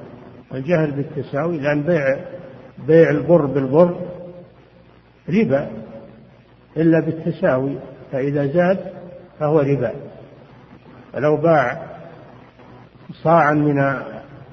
الجهل 0.53 0.91
بالتساوي 0.91 1.59
لأن 1.59 1.83
بيع 1.83 2.19
بيع 2.87 3.09
البر 3.09 3.45
بالبر 3.45 3.99
ربا 5.29 5.69
إلا 6.77 6.99
بالتساوي. 6.99 7.77
فإذا 8.11 8.47
زاد 8.47 8.79
فهو 9.39 9.59
ربا. 9.59 9.93
فلو 11.13 11.37
باع 11.37 11.98
صاعا 13.13 13.53
من 13.53 14.01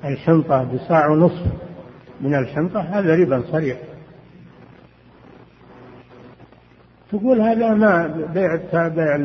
الحنطة 0.05 0.65
بصاع 0.65 1.09
ونصف 1.09 1.47
من 2.21 2.35
الحنطة 2.35 2.81
هذا 2.81 3.15
ربا 3.15 3.43
صريح. 3.53 3.79
تقول 7.13 7.41
هذا 7.41 7.75
ما 7.75 8.07
بيع 8.35 8.55
بيع 8.89 9.17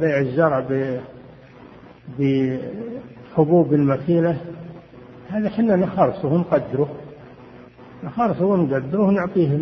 بيع 0.00 0.18
الزرع 0.18 0.66
بحبوب 2.18 3.74
المكيلة 3.74 4.36
هذا 5.30 5.50
حنا 5.50 5.76
نخرصه 5.76 6.28
ونقدره 6.28 6.88
نخرصه 8.04 8.44
ونقدره 8.44 9.00
ونعطيه 9.00 9.58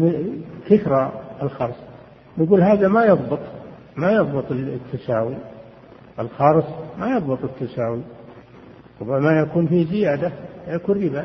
كثرة 0.68 1.12
الخرص. 1.42 1.76
نقول 2.38 2.62
هذا 2.62 2.88
ما 2.88 3.04
يضبط 3.04 3.40
ما 3.96 4.12
يضبط 4.12 4.50
التساوي. 4.50 5.34
الخرص 6.18 6.64
ما 6.98 7.16
يضبط 7.16 7.38
التساوي. 7.44 8.02
ربما 9.00 9.40
يكون 9.40 9.66
فيه 9.66 9.86
زيادة 9.86 10.32
يكون 10.68 11.04
ربا. 11.04 11.24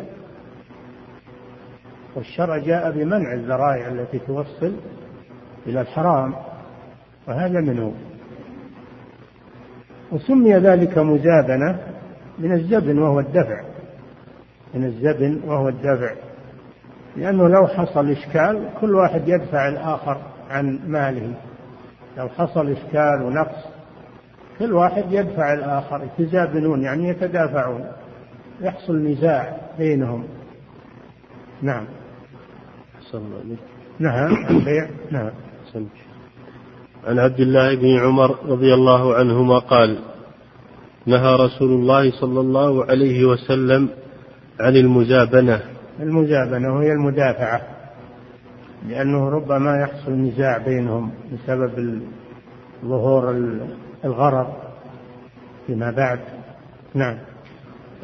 والشرع 2.16 2.58
جاء 2.58 2.92
بمنع 2.92 3.34
الذرائع 3.34 3.88
التي 3.88 4.20
توصل 4.20 4.76
إلى 5.68 5.82
الحرام 5.82 6.36
وهذا 7.28 7.60
منه 7.62 7.94
وسمي 10.12 10.54
ذلك 10.54 10.98
مزابنة 10.98 11.80
من 12.40 12.54
الزبن 12.54 13.00
وهو 13.00 13.20
الدفع 13.20 13.64
من 14.74 14.84
الزبن 14.84 15.42
وهو 15.46 15.70
الدفع. 15.70 16.14
لأنه 17.18 17.48
لو 17.48 17.68
حصل 17.68 18.12
إشكال 18.12 18.70
كل 18.82 18.96
واحد 18.96 19.28
يدفع 19.28 19.68
الآخر 19.68 20.18
عن 20.50 20.80
ماله. 20.88 21.34
لو 22.18 22.30
حصل 22.30 22.72
إشكال 22.72 23.22
ونقص 23.24 23.75
كل 24.60 24.74
واحد 24.74 25.04
يدفع 25.12 25.54
الآخر 25.54 26.08
يتزابنون 26.20 26.82
يعني 26.82 27.10
يتدافعون 27.10 27.86
يحصل 28.62 28.96
نزاع 28.98 29.58
بينهم. 29.78 30.24
نعم. 31.62 31.86
نعم 34.00 34.46
البيع. 34.50 34.90
نعم. 35.12 35.32
عن 37.08 37.20
عبد 37.20 37.40
الله 37.40 37.76
بن 37.76 38.00
عمر 38.00 38.36
رضي 38.46 38.74
الله 38.74 39.16
عنهما 39.16 39.60
قال 39.60 39.98
نهى 41.06 41.36
رسول 41.36 41.70
الله 41.70 42.12
صلى 42.12 42.40
الله 42.40 42.86
عليه 42.86 43.26
وسلم 43.26 43.90
عن 44.60 44.76
المزابنة 44.76 45.62
المزابنة 46.00 46.76
وهي 46.76 46.92
المدافعة 46.92 47.62
لأنه 48.90 49.30
ربما 49.30 49.82
يحصل 49.82 50.12
نزاع 50.12 50.58
بينهم 50.58 51.12
بسبب 51.34 52.02
ظهور 52.86 53.32
الغرض 54.06 54.54
فيما 55.68 55.92
بعد. 55.92 56.20
نعم. 56.94 57.18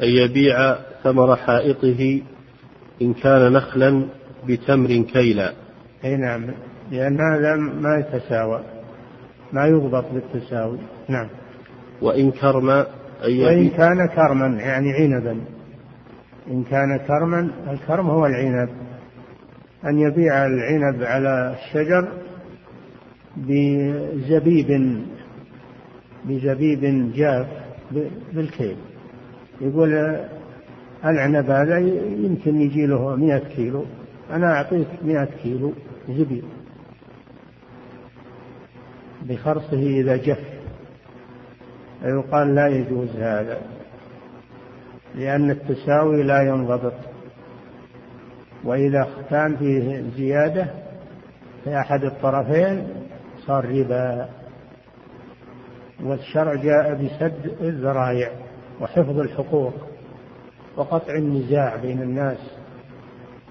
أن 0.02 0.08
يبيع 0.08 0.74
ثمر 1.02 1.36
حائطه 1.36 2.22
إن 3.02 3.14
كان 3.14 3.52
نخلا 3.52 4.06
بتمر 4.48 4.88
كيلا. 4.88 5.52
أي 6.04 6.16
نعم. 6.16 6.50
لأن 6.90 7.20
هذا 7.20 7.56
ما 7.56 7.98
يتساوى 7.98 8.62
ما 9.52 9.66
يضبط 9.66 10.04
بالتساوي. 10.12 10.78
نعم. 11.08 11.28
وإن 12.02 12.30
كرم 12.30 12.70
أي 13.24 13.44
وإن 13.44 13.68
كان 13.68 14.08
كرما 14.14 14.46
يعني 14.46 14.92
عنبا. 14.92 15.40
إن 16.50 16.64
كان 16.64 16.98
كرما 17.06 17.50
الكرم 17.70 18.10
هو 18.10 18.26
العنب. 18.26 18.68
أن 19.84 19.98
يبيع 19.98 20.46
العنب 20.46 21.02
على 21.02 21.56
الشجر 21.56 22.08
بزبيب 23.36 24.70
بزبيب 26.24 27.12
جاف 27.14 27.46
بالكيل. 28.32 28.76
يقول 29.60 30.18
العنب 31.04 31.50
هذا 31.50 31.78
يمكن 31.78 32.60
يجي 32.60 32.86
له 32.86 33.16
مئة 33.16 33.38
كيلو 33.38 33.84
أنا 34.30 34.52
أعطيك 34.52 34.88
مئة 35.04 35.28
كيلو 35.42 35.72
زبيب 36.08 36.44
بخرصه 39.22 39.82
إذا 39.82 40.16
جف. 40.16 40.52
يقال 42.04 42.54
لا 42.54 42.66
يجوز 42.66 43.16
هذا 43.16 43.58
لأن 45.14 45.50
التساوي 45.50 46.22
لا 46.22 46.42
ينضبط. 46.42 46.94
وإذا 48.64 49.08
كان 49.30 49.56
فيه 49.56 50.02
زيادة 50.16 50.66
في 51.64 51.78
أحد 51.78 52.04
الطرفين 52.04 52.86
صار 53.46 53.64
ربا. 53.64 54.28
والشرع 56.02 56.54
جاء 56.54 56.94
بسد 56.94 57.52
الذرائع 57.60 58.30
وحفظ 58.80 59.18
الحقوق 59.18 59.74
وقطع 60.76 61.14
النزاع 61.14 61.76
بين 61.76 62.02
الناس. 62.02 62.38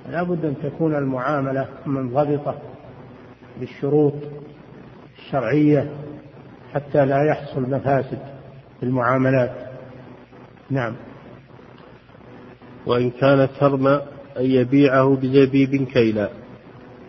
لا 0.09 0.23
بد 0.23 0.45
أن 0.45 0.55
تكون 0.63 0.95
المعاملة 0.95 1.67
منضبطة 1.85 2.55
بالشروط 3.59 4.13
الشرعية 5.17 5.91
حتى 6.73 7.05
لا 7.05 7.23
يحصل 7.23 7.61
مفاسد 7.61 8.19
في 8.79 8.85
المعاملات. 8.85 9.55
نعم. 10.69 10.95
وإن 12.85 13.11
كان 13.11 13.47
كرم 13.59 13.87
أن 13.87 14.01
يبيعه 14.45 15.15
بزبيب 15.15 15.87
كيلا. 15.87 16.29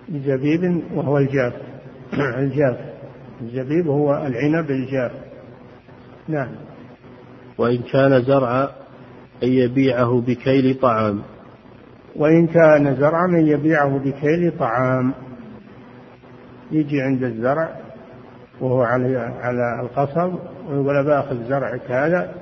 بزبيب 0.08 0.82
وهو 0.94 1.18
الجاف. 1.18 1.52
الجاف. 2.38 2.76
الزبيب 3.40 3.86
هو 3.86 4.26
العنب 4.26 4.70
الجاف. 4.70 5.31
نعم. 6.28 6.48
وإن 7.58 7.78
كان 7.92 8.22
زرع 8.22 8.62
أن 9.42 9.48
يبيعه 9.48 10.20
بكيل 10.20 10.78
طعام. 10.80 11.22
وإن 12.16 12.46
كان 12.46 12.96
زرعا 12.96 13.26
أن 13.26 13.46
يبيعه 13.46 13.98
بكيل 13.98 14.58
طعام. 14.58 15.12
يجي 16.70 17.02
عند 17.02 17.22
الزرع 17.22 17.68
وهو 18.60 18.82
على 18.82 19.18
على 19.18 19.80
القصب 19.82 20.34
ويقول 20.68 21.04
باخذ 21.04 21.48
زرعك 21.48 21.90
هذا 21.90 22.34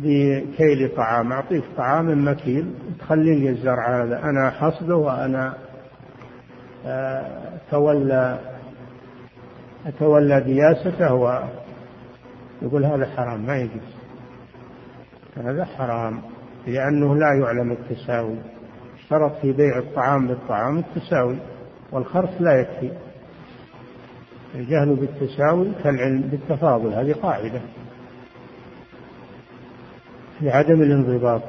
بكيل 0.00 0.90
طعام. 0.96 1.32
أعطيك 1.32 1.64
طعام 1.76 2.28
مكيل. 2.28 2.74
تخلي 3.00 3.34
لي 3.34 3.48
الزرع 3.48 4.02
هذا. 4.02 4.22
أنا 4.22 4.50
حصده 4.50 4.96
وأنا 4.96 5.54
أتولى 6.86 8.38
أتولى 9.86 10.40
دياسته 10.40 11.14
يقول 12.62 12.84
هذا 12.84 13.06
حرام 13.16 13.46
ما 13.46 13.56
يجوز. 13.56 13.96
هذا 15.36 15.64
حرام 15.64 16.20
لأنه 16.66 17.14
لا 17.14 17.34
يعلم 17.40 17.72
التساوي. 17.72 18.36
اشترط 18.98 19.32
في 19.42 19.52
بيع 19.52 19.78
الطعام 19.78 20.28
بالطعام 20.28 20.78
التساوي 20.78 21.38
والخرص 21.92 22.30
لا 22.40 22.60
يكفي. 22.60 22.90
الجهل 24.54 24.96
بالتساوي 24.96 25.72
كالعلم 25.84 26.20
بالتفاضل 26.20 26.92
هذه 26.92 27.12
قاعدة. 27.12 27.60
لعدم 30.40 30.82
الانضباط. 30.82 31.42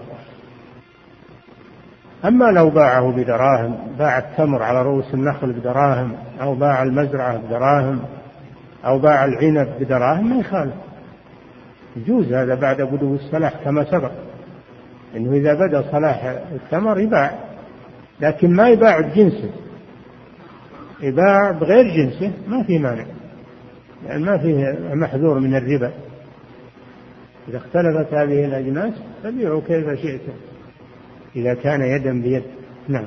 أما 2.26 2.46
لو 2.46 2.70
باعه 2.70 3.12
بدراهم 3.12 3.78
باع 4.00 4.18
التمر 4.18 4.64
على 4.64 4.82
رؤوس 4.82 5.14
النخل 5.14 5.54
بدراهم 5.54 6.18
أو 6.42 6.56
باع 6.56 6.84
المزرعة 6.84 7.38
بدراهم 7.38 8.02
أو 8.86 9.00
باع 9.00 9.26
العنب 9.26 9.70
بدراهم 9.80 10.30
ما 10.30 10.40
يخالف. 10.40 10.87
يجوز 11.98 12.34
هذا 12.34 12.56
بعد 12.56 12.82
بدو 12.82 13.16
الصلاح 13.16 13.54
كما 13.64 13.84
سبق. 13.92 14.12
إنه 15.16 15.34
إذا 15.34 15.54
بدأ 15.54 15.92
صلاح 15.92 16.24
الثمر 16.52 17.00
يباع 17.00 17.40
لكن 18.22 18.56
ما 18.56 18.70
يباع 18.70 19.00
بجنسه. 19.00 19.50
يباع 21.02 21.52
بغير 21.52 21.96
جنسه 21.96 22.32
ما 22.48 22.64
في 22.64 22.80
مانع 22.80 23.06
يعني 24.06 24.24
ما 24.24 24.38
فيه 24.38 24.78
محذور 24.94 25.40
من 25.40 25.56
الربا. 25.56 25.92
إذا 27.50 27.58
اختلفت 27.58 28.14
هذه 28.14 28.46
الأجناس 28.46 28.94
فبيعوا 29.24 29.62
كيف 29.68 30.02
شئتم 30.02 30.34
إذا 31.36 31.54
كان 31.54 31.82
يدا 31.82 32.22
بيد. 32.22 32.44
نعم. 32.88 33.06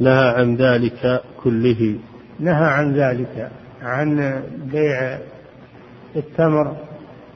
نهى 0.00 0.28
عن 0.28 0.56
ذلك 0.56 1.22
كله. 1.42 1.98
نهى 2.40 2.64
عن 2.64 2.94
ذلك 2.94 3.50
عن 3.82 4.42
بيع 4.72 5.18
التمر 6.16 6.76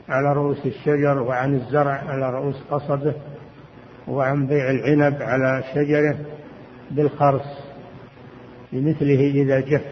على 0.08 0.32
رؤوس 0.32 0.66
الشجر 0.66 1.18
وعن 1.18 1.54
الزرع 1.54 1.92
على 1.92 2.30
رؤوس 2.30 2.56
قصبه 2.70 3.14
وعن 4.08 4.46
بيع 4.46 4.70
العنب 4.70 5.22
على 5.22 5.64
شجره 5.74 6.18
بالخرص 6.90 7.46
لمثله 8.72 9.30
إذا 9.30 9.60
جف 9.60 9.84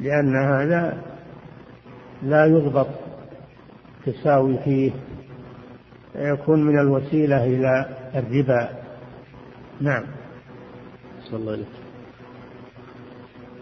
لأن 0.00 0.36
هذا 0.36 1.02
لا 2.22 2.46
يضبط 2.46 2.88
تساوي 4.06 4.58
فيه 4.64 4.92
يكون 6.16 6.64
من 6.64 6.78
الوسيلة 6.80 7.44
إلى 7.44 7.86
الربا. 8.14 8.68
نعم. 9.80 10.04
صلى 11.24 11.40
الله 11.40 11.52
عليه 11.52 11.64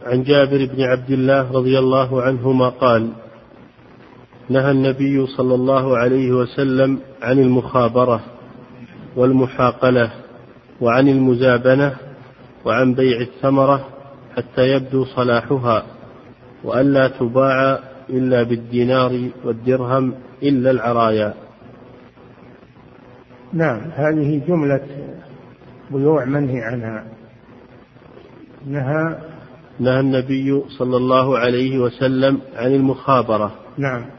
عن 0.07 0.23
جابر 0.23 0.67
بن 0.75 0.83
عبد 0.83 1.11
الله 1.11 1.53
رضي 1.53 1.79
الله 1.79 2.23
عنهما 2.23 2.69
قال 2.69 3.13
نهى 4.51 4.71
النبي 4.71 5.27
صلى 5.27 5.55
الله 5.55 5.97
عليه 5.99 6.33
وسلم 6.33 6.99
عن 7.23 7.39
المخابرة 7.39 8.21
والمحاقلة 9.17 10.11
وعن 10.81 11.09
المزابنة 11.09 11.97
وعن 12.65 12.95
بيع 12.95 13.21
الثمرة 13.21 13.89
حتى 14.37 14.69
يبدو 14.69 15.05
صلاحها 15.05 15.87
وألا 16.65 17.09
تباع 17.09 17.79
إلا 18.11 18.43
بالدينار 18.43 19.29
والدرهم 19.45 20.15
إلا 20.43 20.71
العرايا. 20.71 21.35
نعم 23.53 23.81
هذه 23.95 24.43
جملة 24.49 24.81
بيوع 25.91 26.25
منهي 26.25 26.63
عنها. 26.63 27.05
نهى 28.67 29.19
نهى 29.81 30.01
النبي 30.01 30.63
صلى 30.79 30.97
الله 30.97 31.39
عليه 31.39 31.79
وسلم 31.79 32.41
عن 32.57 32.75
المخابرة. 32.75 33.55
نعم. 33.79 34.16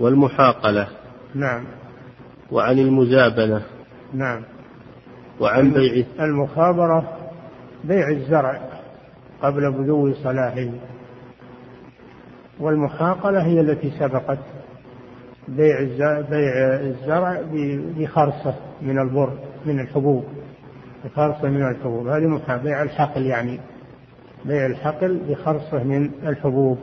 والمحاقلة. 0.00 0.88
نعم. 1.34 1.64
وعن 2.50 2.78
المزابنة. 2.78 3.62
نعم. 4.14 4.42
وعن 5.40 5.70
بيع 5.70 6.04
المخابرة 6.20 7.16
بيع 7.84 8.08
الزرع 8.08 8.60
قبل 9.42 9.72
بدو 9.72 10.14
صلاحه. 10.14 10.68
والمحاقلة 12.60 13.42
هي 13.42 13.60
التي 13.60 13.90
سبقت 13.90 14.38
بيع 15.48 15.80
بيع 16.30 16.80
الزرع 16.80 17.42
بخرصة 17.98 18.54
من 18.82 18.98
البر 18.98 19.38
من 19.66 19.80
الحبوب. 19.80 20.24
بخرصة 21.04 21.48
من 21.48 21.68
الحبوب. 21.68 22.06
هذه 22.06 22.58
بيع 22.64 22.82
الحقل 22.82 23.26
يعني. 23.26 23.60
بيع 24.44 24.66
الحقل 24.66 25.20
بخرصة 25.28 25.84
من 25.84 26.10
الحبوب. 26.26 26.78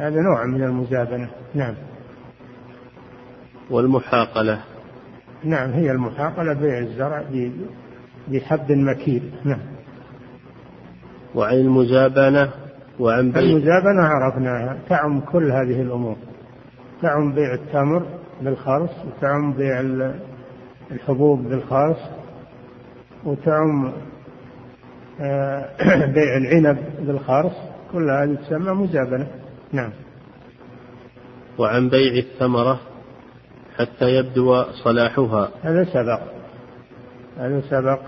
هذا 0.00 0.20
نوع 0.20 0.46
من 0.46 0.62
المزابنة 0.62 1.30
نعم. 1.54 1.74
والمحاقلة. 3.70 4.60
نعم 5.44 5.70
هي 5.70 5.90
المحاقلة 5.90 6.52
بيع 6.52 6.78
الزرع 6.78 7.24
بحد 8.28 8.72
مكيل. 8.72 9.30
نعم. 9.44 9.60
وعن 11.34 11.54
المزابنة 11.54 12.50
وعن 12.98 13.32
بيع 13.32 13.42
المزابنة 13.42 14.02
عرفناها. 14.02 14.78
تعم 14.88 15.20
كل 15.20 15.52
هذه 15.52 15.82
الأمور. 15.82 16.16
تعم 17.02 17.32
بيع 17.32 17.54
التمر 17.54 18.06
بالخرص 18.42 18.90
وتعم 19.06 19.52
بيع 19.52 19.80
الحبوب 20.90 21.48
بالخرص 21.48 21.98
وتعم 23.24 23.92
آه، 25.20 25.68
بيع 26.14 26.36
العنب 26.36 26.78
بالخرص. 27.00 27.54
كل 27.92 28.10
هذه 28.10 28.34
تسمى 28.34 28.72
مزابنة. 28.72 29.39
نعم. 29.72 29.92
وعن 31.58 31.88
بيع 31.88 32.12
الثمرة 32.12 32.80
حتى 33.78 34.14
يبدو 34.14 34.62
صلاحها. 34.84 35.50
هذا 35.62 35.84
سبق. 35.84 36.20
هذا 37.36 37.62
سبق 37.70 38.00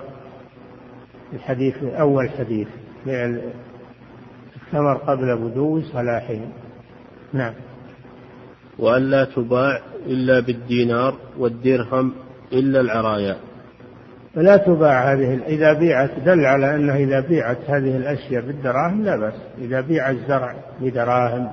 الحديث 1.32 1.82
أول 1.82 2.30
حديث. 2.30 2.68
بيع 3.06 3.24
الثمر 4.56 4.96
قبل 4.96 5.36
بدو 5.36 5.80
صلاحه 5.80 6.40
نعم. 7.32 7.54
وأن 8.78 9.10
لا 9.10 9.24
تباع 9.24 9.80
إلا 10.06 10.40
بالدينار 10.40 11.14
والدرهم 11.38 12.12
إلا 12.52 12.80
العرايا. 12.80 13.36
فلا 14.34 14.56
تباع 14.56 15.12
هذه 15.12 15.40
إذا 15.46 15.72
بيعت 15.72 16.10
دل 16.24 16.46
على 16.46 16.74
أنه 16.74 16.96
إذا 16.96 17.20
بيعت 17.20 17.58
هذه 17.68 17.96
الأشياء 17.96 18.42
بالدراهم 18.42 19.04
لا 19.04 19.16
بأس. 19.16 19.34
إذا 19.58 19.80
بيع 19.80 20.10
الزرع 20.10 20.54
بدراهم 20.80 21.50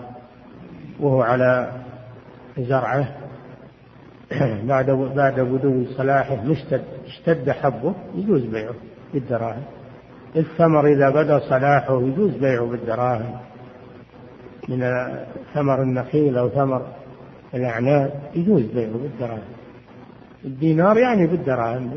وهو 0.99 1.21
على 1.21 1.71
زرعه 2.57 3.15
بعد 4.69 4.89
بعد 4.91 5.39
بدو 5.39 5.85
صلاحه 5.85 6.43
مشتد 6.43 6.81
اشتد 7.07 7.49
حبه 7.49 7.93
يجوز 8.15 8.41
بيعه 8.41 8.75
بالدراهم. 9.13 9.63
الثمر 10.35 10.87
إذا 10.87 11.09
بدا 11.09 11.39
صلاحه 11.39 12.01
يجوز 12.01 12.31
بيعه 12.31 12.65
بالدراهم. 12.65 13.37
من 14.69 15.07
ثمر 15.53 15.81
النخيل 15.81 16.37
أو 16.37 16.49
ثمر 16.49 16.81
الأعناب 17.53 18.13
يجوز 18.35 18.61
بيعه 18.61 18.91
بالدراهم. 18.93 19.49
الدينار 20.45 20.97
يعني 20.97 21.27
بالدراهم. 21.27 21.91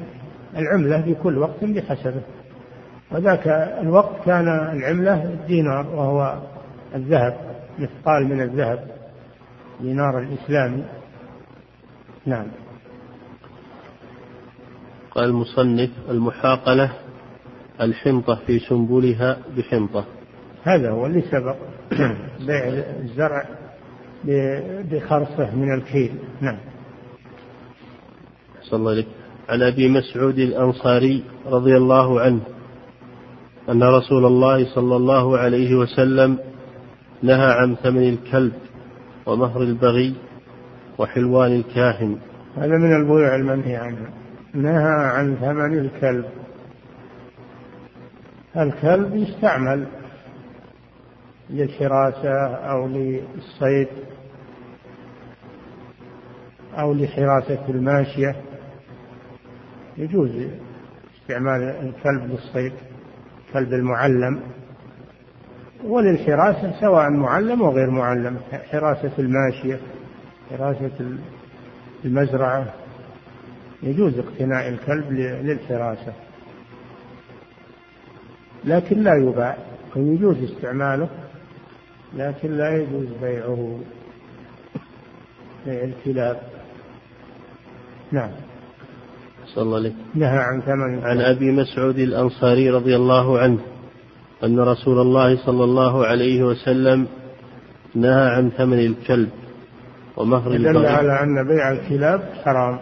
العملة 0.57 1.03
في 1.03 1.15
كل 1.15 1.39
وقت 1.39 1.65
بحسبه. 1.65 2.23
وذاك 3.11 3.47
الوقت 3.81 4.25
كان 4.25 4.49
العملة 4.49 5.25
الدينار 5.25 5.87
وهو 5.87 6.39
الذهب 6.95 7.37
مثقال 7.79 8.25
من 8.25 8.41
الذهب 8.41 8.87
دينار 9.81 10.19
الإسلامي. 10.19 10.85
نعم. 12.27 12.47
قال 15.11 15.25
المصنف 15.25 15.91
المحاقلة 16.11 16.93
الحنطة 17.81 18.35
في 18.47 18.59
سنبلها 18.59 19.39
بحنطة. 19.57 20.05
هذا 20.63 20.91
هو 20.91 21.07
اللي 21.07 21.23
سبق. 21.23 21.57
بيع 22.47 22.69
الزرع 23.01 23.45
بخرصة 24.91 25.55
من 25.55 25.75
الكيل. 25.75 26.13
نعم. 26.41 26.59
صلى 28.63 28.79
الله 28.79 28.91
عليه 28.91 29.22
عن 29.49 29.63
أبي 29.63 29.89
مسعود 29.89 30.39
الأنصاري 30.39 31.25
رضي 31.47 31.77
الله 31.77 32.21
عنه 32.21 32.41
أن 33.69 33.83
رسول 33.83 34.25
الله 34.25 34.75
صلى 34.75 34.97
الله 34.97 35.39
عليه 35.39 35.75
وسلم 35.75 36.39
نهى 37.23 37.53
عن 37.53 37.75
ثمن 37.75 38.09
الكلب 38.09 38.53
ومهر 39.27 39.63
البغي 39.63 40.15
وحلوان 40.99 41.53
الكاهن. 41.53 42.19
هذا 42.57 42.77
من 42.79 42.97
البيوع 42.97 43.35
المنهي 43.35 43.77
عنها 43.77 44.11
نهى 44.55 45.07
عن 45.07 45.37
ثمن 45.37 45.79
الكلب. 45.79 46.25
الكلب 48.57 49.17
يستعمل 49.17 49.87
للحراسة 51.51 52.55
أو 52.55 52.87
للصيد 52.87 53.89
أو 56.79 56.95
لحراسة 56.95 57.69
الماشية. 57.69 58.37
يجوز 59.97 60.31
استعمال 61.21 61.63
الكلب 61.63 62.31
للصيد 62.31 62.73
الكلب 63.49 63.73
المعلم 63.73 64.41
وللحراسة 65.85 66.81
سواء 66.81 67.11
معلم 67.11 67.63
أو 67.63 67.71
غير 67.71 67.91
معلم 67.91 68.41
حراسة 68.71 69.13
الماشية 69.19 69.81
حراسة 70.51 71.17
المزرعة. 72.05 72.75
يجوز 73.83 74.19
اقتناء 74.19 74.69
الكلب 74.69 75.13
للحراسة. 75.13 76.13
لكن 78.65 79.03
لا 79.03 79.15
يباع 79.15 79.57
ويجوز 79.97 80.43
استعماله 80.43 81.09
لكن 82.15 82.51
لا 82.51 82.77
يجوز 82.77 83.07
بيعه 83.23 83.79
بيع 85.67 85.85
الكلاب. 85.85 86.43
نعم. 88.13 88.31
صلى 89.47 89.63
الله 89.63 89.77
عليه 89.77 89.93
نهى 90.15 90.39
عن 90.39 90.61
ثمن. 90.61 91.05
عن 91.05 91.21
أبي 91.21 91.53
مسعود 91.53 91.99
الأنصاري 91.99 92.71
رضي 92.71 92.97
الله 92.97 93.39
عنه 93.39 93.59
أن 94.45 94.61
رسول 94.61 95.01
الله 95.01 95.47
صلى 95.47 95.65
الله 95.65 96.07
عليه 96.07 96.43
وسلم 96.43 97.07
نهى 97.95 98.29
عن 98.29 98.51
ثمن 98.51 98.79
الكلب 98.79 99.31
ومهر 100.17 100.57
دل 100.57 100.87
على 100.87 101.23
أن 101.23 101.49
بيع 101.49 101.73
الكلاب 101.73 102.23
حرام. 102.45 102.79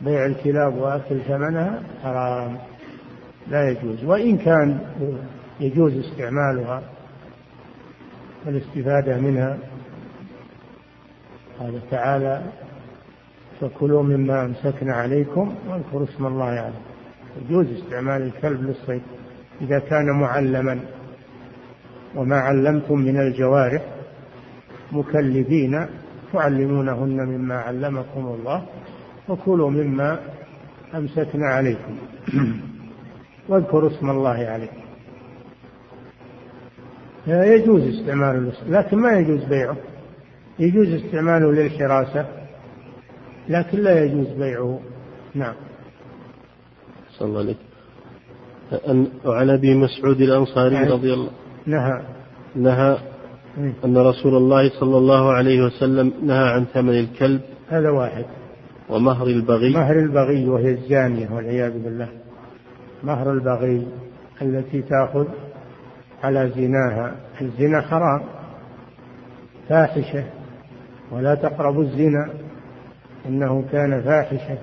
بيع 0.00 0.26
الكلاب 0.26 0.74
وأكل 0.74 1.20
ثمنها 1.28 1.82
حرام. 2.02 2.58
لا 3.50 3.70
يجوز. 3.70 4.04
وإن 4.04 4.38
كان 4.38 4.78
يجوز 5.60 5.92
استعمالها 5.96 6.82
والاستفادة 8.46 9.20
منها 9.20 9.58
قال 11.58 11.80
تعالى 11.90 12.42
فكلوا 13.60 14.02
مما 14.02 14.44
أمسكنا 14.44 14.94
عليكم 14.94 15.54
واذكروا 15.68 16.04
اسم 16.04 16.26
الله 16.26 16.44
عليه 16.44 16.80
يجوز 17.48 17.66
استعمال 17.66 18.22
الكلب 18.22 18.62
للصيد 18.62 19.02
إذا 19.60 19.78
كان 19.78 20.10
معلما. 20.20 20.80
وما 22.16 22.36
علمتم 22.36 22.98
من 22.98 23.20
الجوارح 23.20 23.82
مكلفين 24.92 25.86
تعلمونهن 26.32 27.26
مما 27.26 27.54
علمكم 27.54 28.26
الله 28.26 28.66
وكلوا 29.28 29.70
مما 29.70 30.18
أمسكنا 30.94 31.46
عليكم. 31.46 31.96
واذكروا 33.48 33.90
اسم 33.90 34.10
الله 34.10 34.30
عليه 34.30 34.70
يجوز 37.26 37.82
استعماله 37.82 38.52
لكن 38.68 38.98
ما 38.98 39.12
يجوز 39.12 39.44
بيعه. 39.44 39.76
يجوز 40.58 40.88
استعماله 40.88 41.52
للحراسة. 41.52 42.26
لكن 43.48 43.78
لا 43.78 44.04
يجوز 44.04 44.26
بيعه. 44.26 44.80
نعم. 45.34 45.54
صلى 47.18 47.28
الله 47.28 47.40
عليه 47.40 47.54
وعن 49.24 49.50
أبي 49.50 49.74
مسعود 49.74 50.20
الأنصاري 50.20 50.74
يعني 50.74 50.90
رضي 50.90 51.14
الله 51.14 51.30
نهى. 51.66 52.02
نهى 52.54 52.98
أن 53.84 53.98
رسول 53.98 54.34
الله 54.34 54.80
صلى 54.80 54.98
الله 54.98 55.32
عليه 55.32 55.62
وسلم 55.62 56.12
نهى 56.22 56.48
عن 56.48 56.64
ثمن 56.64 56.98
الكلب 56.98 57.40
هذا 57.68 57.90
واحد. 57.90 58.24
ومهر 58.88 59.26
البغي. 59.26 59.72
مهر 59.72 59.98
البغي 59.98 60.48
وهي 60.48 60.70
الزانية 60.70 61.30
والعياذ 61.30 61.82
بالله. 61.82 62.08
مهر 63.02 63.32
البغي 63.32 63.86
التي 64.42 64.82
تأخذ 64.82 65.26
على 66.22 66.50
زناها. 66.56 67.14
الزنا 67.40 67.80
حرام. 67.80 68.22
فاحشة. 69.68 70.24
ولا 71.10 71.34
تقربوا 71.34 71.82
الزنا. 71.82 72.30
إنه 73.26 73.64
كان 73.72 74.02
فاحشة 74.02 74.58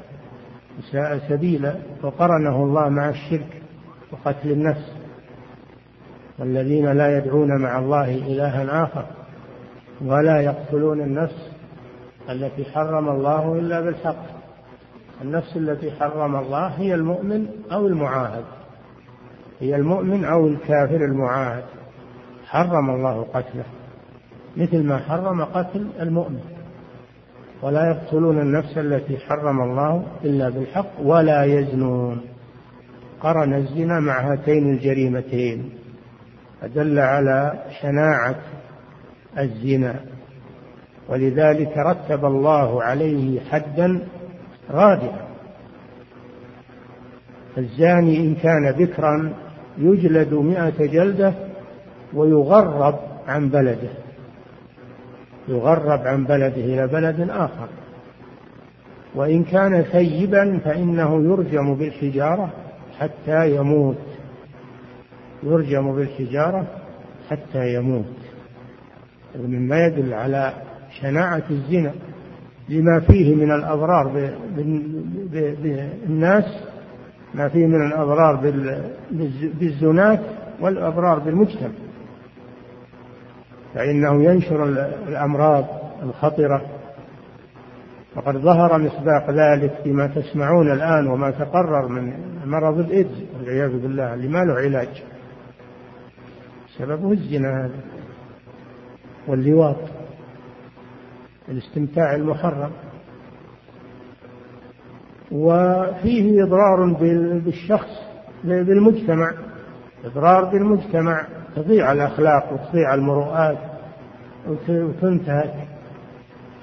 وساء 0.79 1.19
سبيلا 1.29 1.75
وقرنه 2.03 2.63
الله 2.63 2.89
مع 2.89 3.09
الشرك 3.09 3.61
وقتل 4.11 4.51
النفس. 4.51 4.93
والذين 6.39 6.91
لا 6.91 7.17
يدعون 7.17 7.61
مع 7.61 7.79
الله 7.79 8.15
إلها 8.15 8.83
آخر 8.83 9.05
ولا 10.01 10.41
يقتلون 10.41 11.01
النفس 11.01 11.51
التي 12.29 12.65
حرم 12.65 13.09
الله 13.09 13.59
إلا 13.59 13.81
بالحق. 13.81 14.25
النفس 15.21 15.57
التي 15.57 15.91
حرم 15.91 16.35
الله 16.35 16.67
هي 16.67 16.95
المؤمن 16.95 17.47
أو 17.71 17.87
المعاهد. 17.87 18.43
هي 19.59 19.75
المؤمن 19.75 20.25
أو 20.25 20.47
الكافر 20.47 20.95
المعاهد. 20.95 21.63
حرم 22.45 22.89
الله 22.89 23.25
قتله. 23.33 23.65
مثل 24.57 24.83
ما 24.83 24.97
حرم 24.97 25.43
قتل 25.43 25.87
المؤمن. 25.99 26.58
ولا 27.61 27.89
يقتلون 27.89 28.41
النفس 28.41 28.77
التي 28.77 29.17
حرم 29.17 29.61
الله 29.61 30.03
إلا 30.23 30.49
بالحق 30.49 31.01
ولا 31.01 31.43
يزنون. 31.43 32.21
قرن 33.21 33.53
الزنا 33.53 33.99
مع 33.99 34.31
هاتين 34.31 34.69
الجريمتين. 34.73 35.69
فدل 36.61 36.99
على 36.99 37.53
شناعة 37.81 38.35
الزنا. 39.39 39.95
ولذلك 41.09 41.77
رتب 41.77 42.25
الله 42.25 42.83
عليه 42.83 43.39
حدا 43.39 43.99
رادعا. 44.71 45.27
الزاني 47.57 48.17
إن 48.17 48.35
كان 48.35 48.71
بكرا 48.71 49.33
يجلد 49.77 50.33
مئة 50.33 50.85
جلدة 50.85 51.33
ويغرب 52.13 52.99
عن 53.27 53.49
بلده. 53.49 53.89
يغرب 55.49 56.07
عن 56.07 56.23
بلده 56.23 56.47
إلى 56.55 56.87
بلد 56.87 57.29
آخر. 57.29 57.67
وإن 59.15 59.43
كان 59.43 59.81
ثيبا 59.81 60.59
فإنه 60.65 61.23
يرجم 61.23 61.75
بالحجارة 61.75 62.49
حتى 62.99 63.55
يموت. 63.55 63.97
يرجم 65.43 65.95
بالحجارة 65.95 66.67
حتى 67.29 67.73
يموت. 67.73 68.05
مما 69.35 69.85
يدل 69.85 70.13
على 70.13 70.53
شناعة 71.01 71.43
الزنا 71.49 71.91
لما 72.69 72.99
فيه 72.99 73.35
من 73.35 73.51
الأضرار 73.51 74.31
بالناس 75.63 76.45
ما 77.33 77.49
فيه 77.49 77.65
من 77.65 77.87
الأضرار 77.87 78.53
بالزناة 79.59 80.19
والأضرار 80.61 81.19
بالمجتمع. 81.19 81.69
فإنه 83.73 84.23
ينشر 84.23 84.63
الأمراض 85.07 85.65
الخطرة. 86.03 86.61
وقد 88.15 88.37
ظهر 88.37 88.77
مصداق 88.77 89.29
ذلك 89.29 89.73
فيما 89.83 90.07
تسمعون 90.07 90.71
الآن 90.71 91.07
وما 91.07 91.31
تقرر 91.31 91.87
من 91.87 92.13
مرض 92.45 92.79
الإيدز 92.79 93.23
والعياذ 93.37 93.81
بالله 93.81 94.13
اللي 94.13 94.27
ما 94.27 94.37
له 94.37 94.53
علاج. 94.53 95.03
سببه 96.77 97.11
الزنا 97.11 97.65
هذا 97.65 97.79
واللواط 99.27 99.77
الاستمتاع 101.49 102.15
المحرم. 102.15 102.71
وفيه 105.31 106.43
إضرار 106.43 106.93
بالشخص 107.39 108.01
بالمجتمع 108.43 109.33
إضرار 110.05 110.45
بالمجتمع. 110.45 111.27
تضيع 111.59 111.91
الأخلاق 111.91 112.53
وتضيع 112.53 112.93
المروءات 112.93 113.57
وتنتهك. 114.69 115.53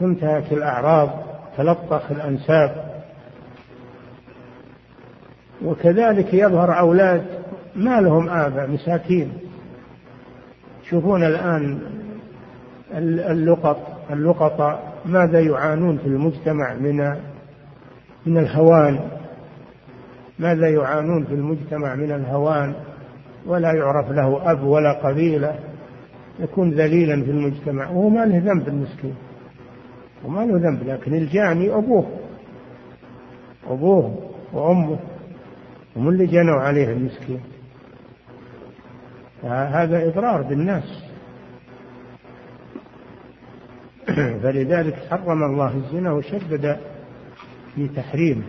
تنتهك 0.00 0.52
الأعراض 0.52 1.10
تلطخ 1.56 2.10
الأنساب. 2.10 3.02
وكذلك 5.64 6.34
يظهر 6.34 6.78
أولاد 6.78 7.24
ما 7.74 8.00
لهم 8.00 8.28
آباء 8.28 8.70
مساكين. 8.70 9.32
تشوفون 10.82 11.24
الآن 11.24 11.80
اللقط 13.30 13.78
اللقطاء 14.10 14.92
ماذا 15.04 15.40
يعانون 15.40 15.98
في 15.98 16.06
المجتمع 16.06 16.74
من 16.74 17.16
من 18.26 18.38
الهوان. 18.38 19.00
ماذا 20.38 20.68
يعانون 20.68 21.24
في 21.24 21.34
المجتمع 21.34 21.94
من 21.94 22.12
الهوان. 22.12 22.74
ولا 23.46 23.72
يعرف 23.72 24.10
له 24.10 24.52
أب 24.52 24.62
ولا 24.62 24.92
قبيلة 24.92 25.58
يكون 26.40 26.70
ذليلا 26.70 27.24
في 27.24 27.30
المجتمع. 27.30 27.90
وهو 27.90 28.08
ما 28.08 28.24
له 28.24 28.38
ذنب 28.38 28.68
المسكين. 28.68 29.14
وما 30.24 30.40
له 30.40 30.58
ذنب 30.58 30.82
لكن 30.82 31.14
الجاني 31.14 31.74
أبوه. 31.74 32.06
أبوه 33.68 34.14
وأمه. 34.52 34.98
هم 35.96 36.08
اللي 36.08 36.26
جنوا 36.26 36.60
عليه 36.60 36.92
المسكين. 36.92 37.40
هذا 39.44 40.08
إضرار 40.08 40.42
بالناس. 40.42 41.04
فلذلك 44.42 44.94
حرم 45.10 45.42
الله 45.42 45.74
الزنا 45.76 46.12
وشدد 46.12 46.76
في 47.74 47.88
تحريمه. 47.88 48.44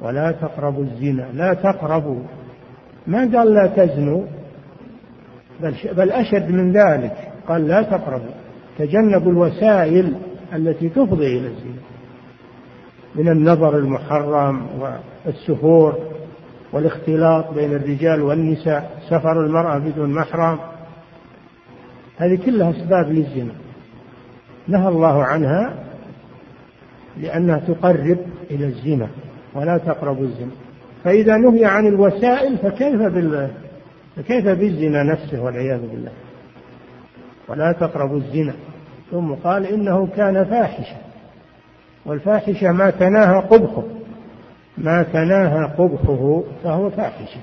ولا 0.00 0.32
تقربوا 0.32 0.84
الزنا. 0.84 1.32
لا 1.32 1.54
تقربوا. 1.54 2.22
ما 3.06 3.18
قال 3.18 3.54
لا 3.54 3.66
تزنوا 3.66 4.22
بل, 5.60 5.74
بل 5.96 6.10
أشد 6.10 6.50
من 6.50 6.72
ذلك. 6.72 7.32
قال 7.48 7.68
لا 7.68 7.82
تقربوا 7.82 8.34
تجنبوا 8.78 9.32
الوسائل 9.32 10.14
التي 10.54 10.88
تفضي 10.88 11.38
إلى 11.38 11.46
الزنا 11.46 11.82
من 13.14 13.28
النظر 13.28 13.78
المحرم 13.78 14.66
والسفور 14.80 15.98
والاختلاط 16.72 17.54
بين 17.54 17.72
الرجال 17.72 18.22
والنساء 18.22 19.02
سفر 19.10 19.44
المرأة 19.46 19.78
بدون 19.78 20.14
محرم. 20.14 20.58
هذه 22.16 22.38
كلها 22.46 22.70
أسباب 22.70 23.12
للزنا. 23.12 23.52
نهى 24.68 24.88
الله 24.88 25.24
عنها 25.24 25.74
لأنها 27.20 27.58
تقرب 27.58 28.18
إلى 28.50 28.66
الزنا 28.66 29.08
ولا 29.54 29.78
تقربوا 29.78 30.24
الزنا. 30.24 30.65
فإذا 31.06 31.36
نهي 31.36 31.64
عن 31.64 31.86
الوسائل 31.86 32.58
فكيف 32.58 33.02
بال 33.02 33.50
فكيف 34.16 34.48
بالزنا 34.48 35.02
نفسه 35.02 35.42
والعياذ 35.42 35.80
بالله؟ 35.80 36.10
ولا 37.48 37.72
تقربوا 37.72 38.16
الزنا. 38.16 38.52
ثم 39.10 39.34
قال 39.34 39.66
إنه 39.66 40.08
كان 40.16 40.44
فاحشة. 40.44 40.96
والفاحشة 42.06 42.72
ما 42.72 42.90
تناهى 42.90 43.40
قبحه. 43.40 43.82
ما 44.78 45.02
تناهى 45.02 45.64
قبحه 45.78 46.42
فهو 46.64 46.90
فاحشة. 46.90 47.40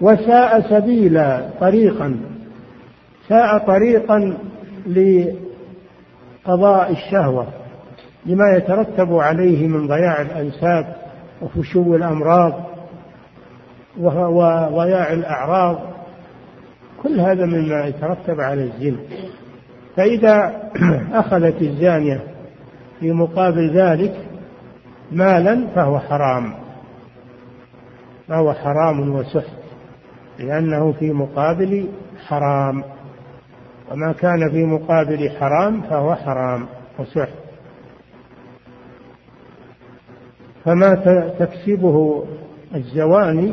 وساء 0.00 0.60
سبيلا 0.70 1.48
طريقا. 1.60 2.16
ساء 3.28 3.58
طريقا 3.58 4.36
لقضاء 6.46 6.92
الشهوة 6.92 7.46
لما 8.26 8.56
يترتب 8.56 9.14
عليه 9.14 9.68
من 9.68 9.86
ضياع 9.86 10.22
الأنساب 10.22 11.03
وفشو 11.44 11.96
الأمراض 11.96 12.52
وضياع 14.00 15.12
الأعراض 15.12 15.78
كل 17.02 17.20
هذا 17.20 17.46
مما 17.46 17.86
يترتب 17.86 18.40
على 18.40 18.62
الزنا 18.62 18.98
فإذا 19.96 20.62
أخذت 21.20 21.62
الزانية 21.62 22.20
في 23.00 23.12
مقابل 23.12 23.70
ذلك 23.70 24.14
مالا 25.12 25.66
فهو 25.74 25.98
حرام. 25.98 26.54
فهو 28.28 28.52
حرام 28.52 29.14
وسحت 29.14 29.64
لأنه 30.38 30.92
في 30.92 31.12
مقابل 31.12 31.88
حرام. 32.26 32.84
وما 33.92 34.12
كان 34.12 34.50
في 34.50 34.64
مقابل 34.64 35.30
حرام 35.30 35.80
فهو 35.80 36.14
حرام 36.14 36.66
وسحت. 36.98 37.43
فما 40.64 40.94
تكسبه 41.38 42.24
الزواني 42.74 43.52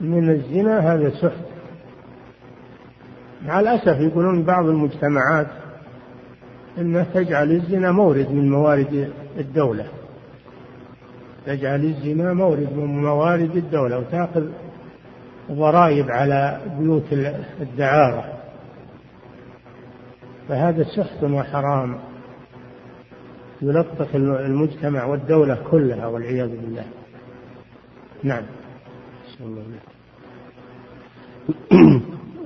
من 0.00 0.30
الزنا 0.30 0.94
هذا 0.94 1.10
سحت. 1.10 1.44
مع 3.46 3.60
الأسف 3.60 4.00
يقولون 4.00 4.42
بعض 4.42 4.66
المجتمعات 4.66 5.46
أنها 6.78 7.06
تجعل 7.14 7.50
الزنا 7.50 7.92
مورد 7.92 8.30
من 8.30 8.50
موارد 8.50 9.12
الدولة. 9.38 9.86
تجعل 11.46 11.84
الزنا 11.84 12.32
مورد 12.32 12.72
من 12.72 13.02
موارد 13.02 13.56
الدولة 13.56 13.98
وتأخذ 13.98 14.46
ضرائب 15.50 16.10
على 16.10 16.60
بيوت 16.78 17.12
الدعارة. 17.60 18.24
فهذا 20.48 20.84
سحت 20.84 21.24
وحرام. 21.24 22.11
يلطخ 23.62 24.14
المجتمع 24.14 25.04
والدولة 25.04 25.58
كلها 25.70 26.06
والعياذ 26.06 26.48
بالله. 26.48 26.84
نعم. 28.22 28.42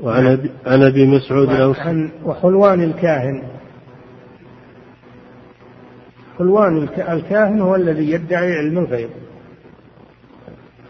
وعن 0.03 0.51
عن 0.67 0.83
أبي 0.83 1.07
مسعود 1.07 1.77
وحلوان 2.25 2.83
الكاهن. 2.83 3.43
حلوان 6.39 6.89
الكاهن 6.99 7.61
هو 7.61 7.75
الذي 7.75 8.11
يدعي 8.11 8.59
علم 8.59 8.79
الغيب. 8.79 9.11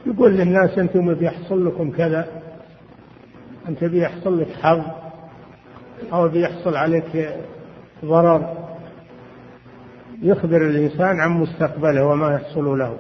يقول 0.06 0.32
للناس 0.32 0.78
أنتم 0.78 1.14
بيحصل 1.14 1.66
لكم 1.66 1.90
كذا 1.90 2.28
أنت 3.68 3.84
بيحصل 3.84 4.40
لك 4.40 4.48
حظ 4.62 4.82
أو 6.12 6.28
بيحصل 6.28 6.76
عليك 6.76 7.30
ضرر. 8.04 8.65
يخبر 10.22 10.66
الإنسان 10.66 11.20
عن 11.20 11.30
مستقبله 11.30 12.04
وما 12.04 12.34
يحصل 12.34 12.78
له. 12.78 12.96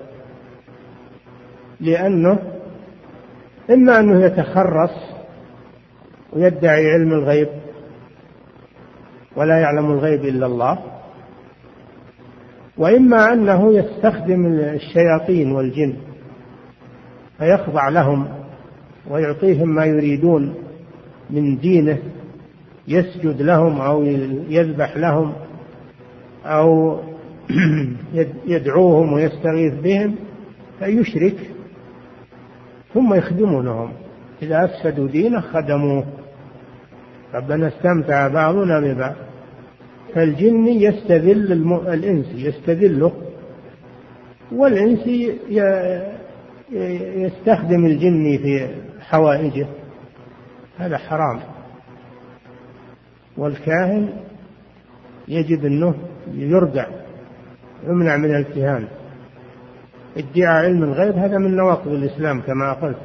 لأنه 1.80 2.38
إما 3.70 4.00
أنه 4.00 4.24
يتخرص 4.24 4.90
ويدعي 6.32 6.92
علم 6.92 7.12
الغيب 7.12 7.48
ولا 9.36 9.60
يعلم 9.60 9.90
الغيب 9.90 10.24
إلا 10.24 10.46
الله 10.46 10.78
وإما 12.78 13.32
أنه 13.32 13.72
يستخدم 13.72 14.46
الشياطين 14.46 15.52
والجن 15.52 15.94
فيخضع 17.38 17.88
لهم 17.88 18.28
ويعطيهم 19.10 19.68
ما 19.68 19.84
يريدون 19.84 20.54
من 21.30 21.58
دينه 21.58 21.98
يسجد 22.88 23.42
لهم 23.42 23.80
أو 23.80 24.02
يذبح 24.48 24.96
لهم 24.96 25.32
أو 26.46 27.00
يدعوهم 28.46 29.12
ويستغيث 29.12 29.74
بهم 29.74 30.14
فيشرك. 30.78 31.36
ثم 32.94 33.14
يخدمونهم. 33.14 33.92
إذا 34.42 34.64
أفسدوا 34.64 35.08
دينه 35.08 35.40
خدموه. 35.40 36.04
ربنا 37.34 37.68
استمتع 37.68 38.28
بعضنا 38.28 38.80
ببعض. 38.80 39.14
فالجن 40.14 40.66
يستذل 40.66 41.52
الإنس 41.88 42.26
يستذله. 42.34 43.12
والإنس 44.52 45.06
يستخدم 47.16 47.86
الجن 47.86 48.38
في 48.42 48.68
حوائجه. 49.00 49.66
هذا 50.78 50.98
حرام. 50.98 51.40
والكاهن 53.36 54.08
يجب 55.28 55.64
أنه 55.64 55.94
يردع 56.34 56.86
يمنع 57.88 58.16
من 58.16 58.34
الكهانة 58.34 58.88
ادعاء 60.16 60.64
علم 60.64 60.82
الغيب 60.82 61.14
هذا 61.14 61.38
من 61.38 61.56
نواقض 61.56 61.88
الإسلام 61.88 62.40
كما 62.40 62.72
قلت. 62.72 62.96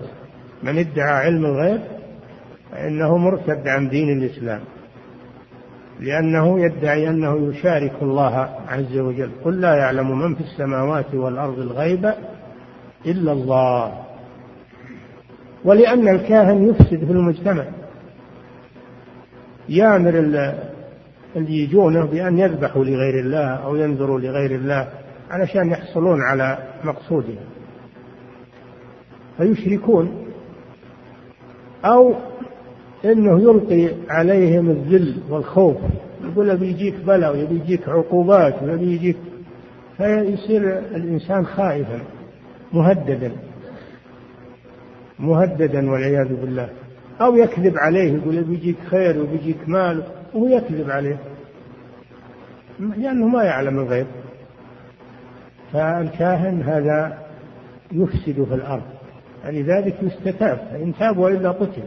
من 0.64 0.78
ادعى 0.78 1.14
علم 1.14 1.46
الغيب 1.46 1.82
فإنه 2.72 3.18
مرتد 3.18 3.68
عن 3.68 3.90
دين 3.90 4.18
الإسلام. 4.18 4.60
لأنه 6.00 6.60
يدعي 6.60 7.10
أنه 7.10 7.50
يشارك 7.50 7.94
الله 8.02 8.50
عز 8.68 8.98
وجل. 8.98 9.32
قل 9.44 9.62
لا 9.62 9.76
يعلم 9.76 10.20
من 10.20 10.36
في 10.36 10.42
السماوات 10.42 11.14
والأرض 11.14 11.60
الغيب 11.60 12.14
إلا 13.06 13.32
الله. 13.32 13.94
ولأن 15.64 16.08
الكاهن 16.08 16.70
يفسد 16.70 17.06
في 17.06 17.12
المجتمع. 17.12 17.66
يامر 19.70 20.20
اللي 21.36 21.64
يجونه 21.64 22.06
بأن 22.06 22.40
يذبحوا 22.40 22.86
لغير 22.86 23.20
الله 23.20 23.48
أو 23.48 23.76
ينذروا 23.76 24.20
لغير 24.20 24.56
الله 24.56 24.88
علشان 25.30 25.70
يحصلون 25.70 26.22
على 26.22 26.58
مقصودهم 26.84 27.46
فيشركون. 29.38 30.26
أو 31.86 32.16
إنه 33.06 33.42
يلقي 33.42 33.96
عليهم 34.10 34.70
الذل 34.70 35.16
والخوف. 35.30 35.78
يقول 36.24 36.48
له 36.48 36.54
بيجيك 36.54 36.96
بلاء 37.08 37.32
ويبي 37.32 37.56
يجيك 37.56 37.90
عقوبات 37.90 38.64
ويبي 38.64 38.96
يجيك 38.96 39.18
فيصير 39.98 40.80
الإنسان 40.80 41.46
خائفا 41.46 42.00
مهددا. 42.74 43.32
مهددا 45.20 45.92
والعياذ 45.92 46.36
بالله. 46.42 46.70
أو 47.22 47.36
يكذب 47.36 47.78
عليه 47.78 48.14
يقول 48.14 48.44
بيجيك 48.44 48.78
خير 48.90 49.22
وبيجيك 49.22 49.58
مال. 49.68 50.04
وهو 50.34 50.48
يكذب 50.48 50.90
عليه. 50.90 51.18
لأنه 52.80 53.28
ما 53.28 53.44
يعلم 53.44 53.80
الغيب. 53.80 54.08
فالكاهن 55.74 56.62
هذا 56.62 57.18
يفسد 57.92 58.44
في 58.44 58.54
الأرض. 58.54 58.84
لذلك 59.46 60.04
يستتاب. 60.04 60.58
فإن 60.58 60.94
تاب 61.00 61.18
وإلا 61.18 61.52
قتل. 61.52 61.84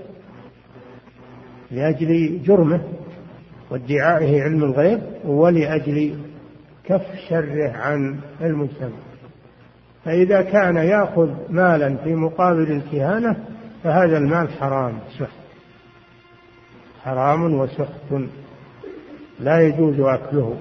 لأجل 1.71 2.43
جرمه 2.43 2.81
وادعائه 3.71 4.43
علم 4.43 4.65
الغيب 4.65 5.01
ولأجل 5.25 6.19
كف 6.85 7.03
شره 7.29 7.73
عن 7.73 8.21
المجتمع. 8.41 8.99
فإذا 10.05 10.43
كان 10.43 10.77
يأخذ 10.77 11.31
مالا 11.51 11.97
في 11.97 12.15
مقابل 12.15 12.73
الكهانة 12.73 13.37
فهذا 13.85 14.19
المال 14.19 14.49
حرام 14.49 14.99
سحت 15.19 15.44
حرام 17.05 17.55
وسحت. 17.55 18.29
لا 19.41 19.61
يجوز 19.61 20.01
أكله 20.01 20.57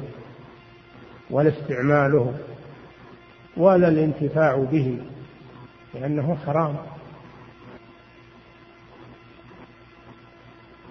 ولا 1.30 1.50
استعماله 1.50 2.34
ولا 3.58 3.88
الانتفاع 3.88 4.56
به 4.72 4.98
لأنه 5.94 6.38
حرام. 6.46 6.76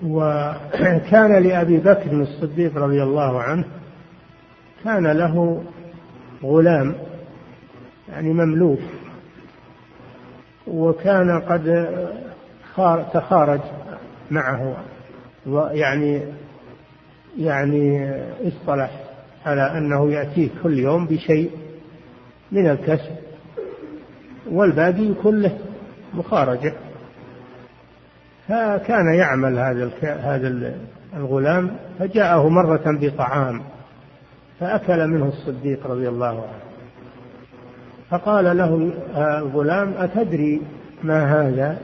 وكان 0.05 1.43
لأبي 1.43 1.79
بكر 1.79 2.13
الصديق 2.13 2.77
رضي 2.77 3.03
الله 3.03 3.43
عنه 3.43 3.65
كان 4.85 5.07
له 5.07 5.65
غلام 6.45 6.95
يعني 8.09 8.33
مملوك 8.33 8.81
وكان 10.67 11.41
قد 11.41 11.87
تخارج 13.13 13.61
معه. 14.31 14.77
يعني 15.47 16.23
يعني 17.39 18.13
اصطلح 18.49 18.91
على 19.47 19.79
أنه 19.79 20.13
ياتيه 20.13 20.49
كل 20.63 20.79
يوم 20.79 21.07
بشيء 21.07 21.51
من 22.53 22.71
الكسب 22.71 23.17
والباقي 24.51 25.15
كله 25.23 25.59
مخارجة. 26.15 26.73
فكان 28.49 29.15
يعمل 29.15 29.59
هذا 29.59 29.91
هذا 30.03 30.75
الغلام 31.17 31.77
فجاءه 31.99 32.49
مرة 32.49 32.83
بطعام 32.87 33.63
فأكل 34.61 35.07
منه 35.07 35.29
الصديق 35.29 35.87
رضي 35.87 36.09
الله 36.09 36.27
عنه. 36.29 36.63
فقال 38.11 38.57
له 38.57 38.93
الغلام 39.39 39.95
أتدري 39.99 40.63
ما 41.03 41.25
هذا؟ 41.25 41.79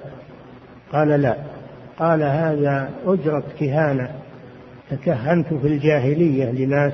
قال 0.93 1.09
لا. 1.09 1.37
قال 1.99 2.23
هذا 2.23 2.91
أجرة 3.07 3.43
كهانة 3.61 4.11
تكهنت 4.91 5.55
في 5.55 5.67
الجاهلية 5.67 6.51
لناس 6.51 6.93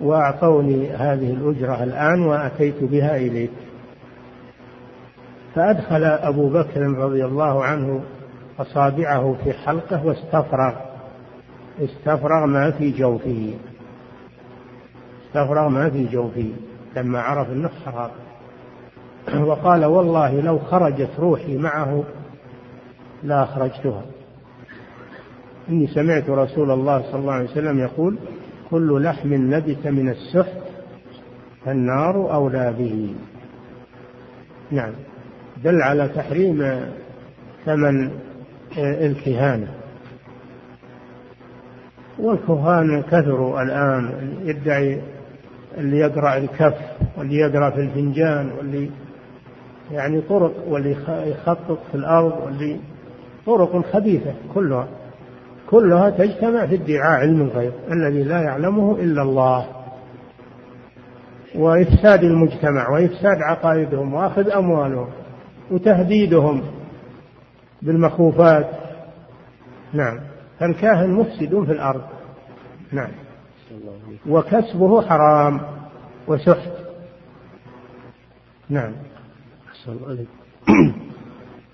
وأعطوني 0.00 0.90
هذه 0.90 1.32
الأجرة 1.32 1.82
الآن 1.82 2.22
وأتيت 2.22 2.82
بها 2.82 3.16
إليك. 3.16 3.50
فأدخل 5.54 6.04
أبو 6.04 6.48
بكر 6.48 6.80
رضي 6.80 7.24
الله 7.24 7.64
عنه 7.64 8.00
أصابعه 8.58 9.36
في 9.44 9.52
حلقة 9.52 10.06
واستفرغ 10.06 10.74
استفرغ 11.80 12.46
ما 12.46 12.70
في 12.70 12.90
جوفه 12.90 13.54
استفرغ 15.26 15.68
ما 15.68 15.90
في 15.90 16.04
جوفه 16.04 16.50
لما 16.96 17.20
عرف 17.20 17.50
إنه 17.50 17.70
حرام. 17.86 18.10
وقال 19.46 19.84
والله 19.84 20.40
لو 20.40 20.58
خرجت 20.58 21.10
روحي 21.18 21.56
معه 21.56 22.04
لا 23.24 23.42
أخرجتها. 23.42 24.02
إني 25.68 25.86
سمعت 25.86 26.30
رسول 26.30 26.70
الله 26.70 27.02
صلى 27.02 27.20
الله 27.20 27.32
عليه 27.32 27.50
وسلم 27.50 27.78
يقول 27.78 28.18
كل 28.70 29.02
لحم 29.02 29.34
نبت 29.34 29.86
من 29.86 30.08
السحت 30.08 30.62
فالنار 31.64 32.34
أولى 32.34 32.74
به. 32.78 33.14
نعم. 34.70 34.92
دل 35.64 35.82
على 35.82 36.08
تحريم 36.08 36.86
ثمن 37.64 38.10
الكهانة. 38.78 39.68
والكهان 42.18 43.02
كثروا 43.02 43.62
الآن 43.62 44.34
يدعي 44.44 45.00
اللي 45.78 45.98
يقرأ 45.98 46.36
الكف 46.36 46.74
واللي 47.16 47.36
يقرأ 47.36 47.70
في 47.70 47.80
الفنجان 47.80 48.50
واللي 48.58 48.90
يعني 49.90 50.20
طرق 50.20 50.52
واللي 50.68 50.96
يخطط 51.08 51.78
في 51.90 51.94
الأرض 51.94 52.32
واللي 52.44 52.80
طرق 53.46 53.92
خبيثة 53.92 54.34
كلها 54.54 54.88
كلها 55.70 56.10
تجتمع 56.10 56.66
في 56.66 56.74
ادعاء 56.74 57.20
علم 57.20 57.40
الغيب 57.40 57.72
الذي 57.92 58.22
لا 58.22 58.42
يعلمه 58.42 58.96
إلا 58.96 59.22
الله. 59.22 59.66
وإفساد 61.54 62.24
المجتمع 62.24 62.88
وإفساد 62.88 63.36
عقائدهم 63.42 64.14
وأخذ 64.14 64.50
أموالهم 64.50 65.08
وتهديدهم 65.70 66.62
بالمخوفات. 67.82 68.70
نعم. 69.92 70.20
فالكاهن 70.58 71.10
مفسد 71.10 71.64
في 71.64 71.72
الأرض. 71.72 72.02
نعم. 72.92 73.10
وكسبه 74.28 75.02
حرام 75.02 75.60
وسحت. 76.28 76.72
نعم. 78.68 78.92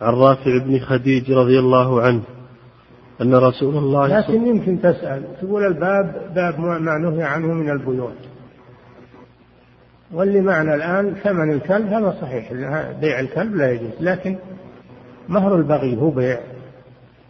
عن 0.01 0.15
رافع 0.15 0.59
بن 0.59 0.79
خديج 0.79 1.33
رضي 1.33 1.59
الله 1.59 2.03
عنه 2.03 2.23
أن 3.23 3.35
رسول 3.35 3.77
الله 3.77 4.07
لكن 4.07 4.47
يمكن 4.47 4.81
تسأل 4.81 5.23
تقول 5.41 5.67
الباب 5.67 6.33
باب 6.35 6.61
ما 6.61 6.99
نهي 6.99 7.23
عنه 7.23 7.47
من 7.47 7.71
البيوت. 7.71 8.17
واللي 10.13 10.41
معنا 10.41 10.75
الآن 10.75 11.15
ثمن 11.15 11.53
الكلب 11.53 11.87
هذا 11.87 12.17
صحيح 12.21 12.53
بيع 13.01 13.21
الكلب 13.21 13.57
لا 13.57 13.73
يجوز 13.73 13.91
لكن 14.01 14.37
مهر 15.29 15.57
البغي 15.57 15.97
هو 15.97 16.11
بيع. 16.11 16.41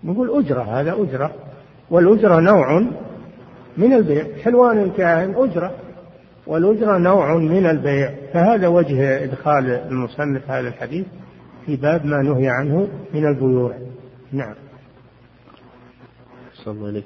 نقول 0.05 0.45
أجرة 0.45 0.63
هذا 0.63 0.93
أجرة. 0.93 1.31
والأجرة 1.91 2.41
نوع 2.41 2.81
من 3.77 3.93
البيع. 3.93 4.27
حلوان 4.45 4.83
الكاهن 4.83 5.35
أجرة. 5.37 5.73
والأجرة 6.47 6.99
نوع 6.99 7.37
من 7.37 7.67
البيع. 7.67 8.15
فهذا 8.33 8.69
وجه 8.69 9.25
إدخال 9.25 9.71
المصنف 9.71 10.51
هذا 10.51 10.69
الحديث. 10.69 11.07
في 11.67 11.77
باب 11.77 12.07
ما 12.07 12.23
نهي 12.23 12.49
عنه 12.49 12.89
من 13.15 13.27
البيوع. 13.27 13.75
نعم. 14.33 14.55
صلى 16.55 16.75
الله 16.75 16.89
عليه 16.89 17.03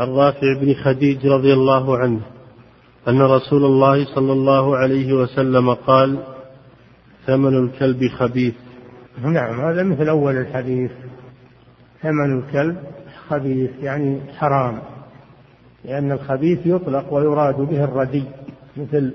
الرافع 0.00 0.60
بن 0.60 0.74
خديج 0.74 1.26
رضي 1.26 1.52
الله 1.52 1.98
عنه 1.98 2.20
أن 3.08 3.22
رسول 3.22 3.64
الله 3.64 4.14
صلى 4.14 4.32
الله 4.32 4.76
عليه 4.76 5.12
وسلم 5.12 5.74
قال 5.74 6.18
ثمن 7.26 7.64
الكلب 7.64 8.08
خبيث. 8.08 8.54
نعم 9.22 9.60
هذا 9.60 9.82
مثل 9.82 10.08
أول 10.08 10.36
الحديث. 10.36 10.90
ثمن 12.02 12.38
الكلب 12.38 12.76
خبيث 13.28 13.70
يعني 13.82 14.20
حرام 14.38 14.82
لأن 15.84 16.12
الخبيث 16.12 16.66
يطلق 16.66 17.12
ويراد 17.12 17.56
به 17.56 17.84
الردي 17.84 18.24
مثل 18.76 19.14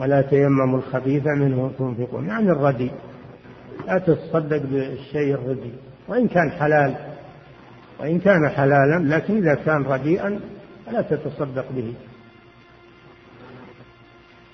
ولا 0.00 0.22
تيمموا 0.22 0.78
الخبيث 0.78 1.26
منه 1.26 1.70
تنفقون 1.78 2.26
يعني 2.26 2.50
الردي. 2.50 2.90
لا 3.86 3.98
تتصدق 3.98 4.62
بالشيء 4.62 5.34
الردي. 5.34 5.72
وإن 6.08 6.28
كان 6.28 6.50
حلال 6.50 6.94
وإن 8.00 8.18
كان 8.18 8.48
حلالا 8.48 9.16
لكن 9.16 9.36
إذا 9.36 9.54
كان 9.54 9.82
رديئا 9.82 10.40
فلا 10.86 11.02
تتصدق 11.02 11.64
به. 11.72 11.94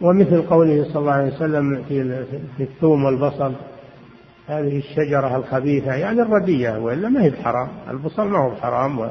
ومثل 0.00 0.42
قوله 0.42 0.84
صلى 0.84 0.96
الله 0.96 1.12
عليه 1.12 1.34
وسلم 1.34 1.84
في 2.56 2.62
الثوم 2.62 3.04
والبصل 3.04 3.52
هذه 4.48 4.78
الشجرة 4.78 5.36
الخبيثة 5.36 5.94
يعني 5.94 6.22
الردية 6.22 6.78
وإلا 6.78 7.08
ما 7.08 7.22
هي 7.22 7.30
بحرام. 7.30 7.68
البصل 7.90 8.28
ما 8.28 8.38
هو 8.38 8.50
بحرام 8.50 9.10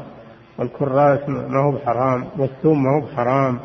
والكراث 0.57 1.29
ما 1.29 1.63
هو 1.65 1.71
بحرام 1.71 2.27
والثوم 2.37 2.83
ما 2.83 2.89
هو 2.89 3.05
بحرام. 3.05 3.59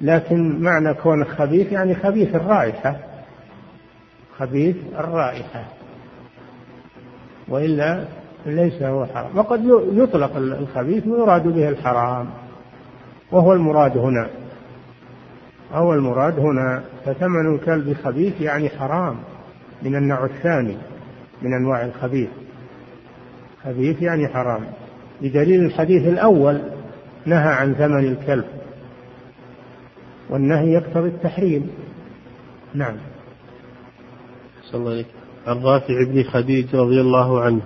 لكن 0.00 0.62
معنى 0.62 0.94
كونه 0.94 1.24
خبيث 1.24 1.72
يعني 1.72 1.94
خبيث 1.94 2.34
الرائحة. 2.34 2.96
خبيث 4.38 4.76
الرائحة. 4.98 5.64
وإلا 7.48 8.04
ليس 8.46 8.82
هو 8.82 9.06
حرام. 9.06 9.38
وقد 9.38 9.64
يطلق 9.92 10.36
الخبيث 10.36 11.06
ويراد 11.06 11.48
به 11.48 11.68
الحرام. 11.68 12.30
وهو 13.32 13.52
المراد 13.52 13.96
هنا. 13.96 14.28
هو 15.72 15.94
المراد 15.94 16.38
هنا 16.38 16.82
فثمن 17.04 17.54
الكلب 17.54 17.96
خبيث 18.04 18.40
يعني 18.40 18.68
حرام 18.68 19.16
من 19.82 19.96
النوع 19.96 20.24
الثاني 20.24 20.76
من 21.42 21.54
أنواع 21.54 21.84
الخبيث. 21.84 22.28
خبيث 23.64 24.02
يعني 24.02 24.28
حرام. 24.28 24.64
بدليل 25.20 25.64
الحديث 25.64 26.08
الأول 26.08 26.60
نهى 27.26 27.52
عن 27.52 27.74
ثمن 27.74 28.04
الكلب. 28.04 28.44
والنهي 30.30 30.72
يقتضي 30.72 31.08
التحريم. 31.08 31.70
نعم. 32.74 32.96
صلى 34.72 34.80
الله 34.80 34.90
عليه 34.90 35.04
عن 35.46 35.62
رافع 35.62 36.04
بن 36.04 36.22
خديج 36.22 36.76
رضي 36.76 37.00
الله 37.00 37.40
عنه 37.40 37.60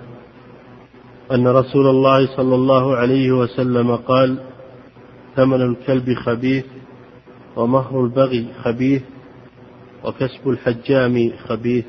أن 1.31 1.47
رسول 1.47 1.87
الله 1.87 2.35
صلى 2.37 2.55
الله 2.55 2.95
عليه 2.95 3.31
وسلم 3.31 3.95
قال 3.95 4.39
ثمن 5.35 5.61
الكلب 5.61 6.13
خبيث 6.13 6.65
ومهر 7.55 8.01
البغي 8.01 8.47
خبيث 8.63 9.01
وكسب 10.03 10.49
الحجام 10.49 11.31
خبيث. 11.47 11.85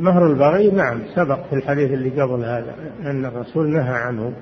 مهر 0.00 0.26
البغي 0.26 0.70
نعم 0.70 1.00
سبق 1.14 1.46
في 1.50 1.56
الحديث 1.56 1.90
اللي 1.90 2.22
قبل 2.22 2.44
هذا 2.44 2.74
أن 3.02 3.24
الرسول 3.24 3.68
نهى 3.68 3.94
عنه. 3.94 4.32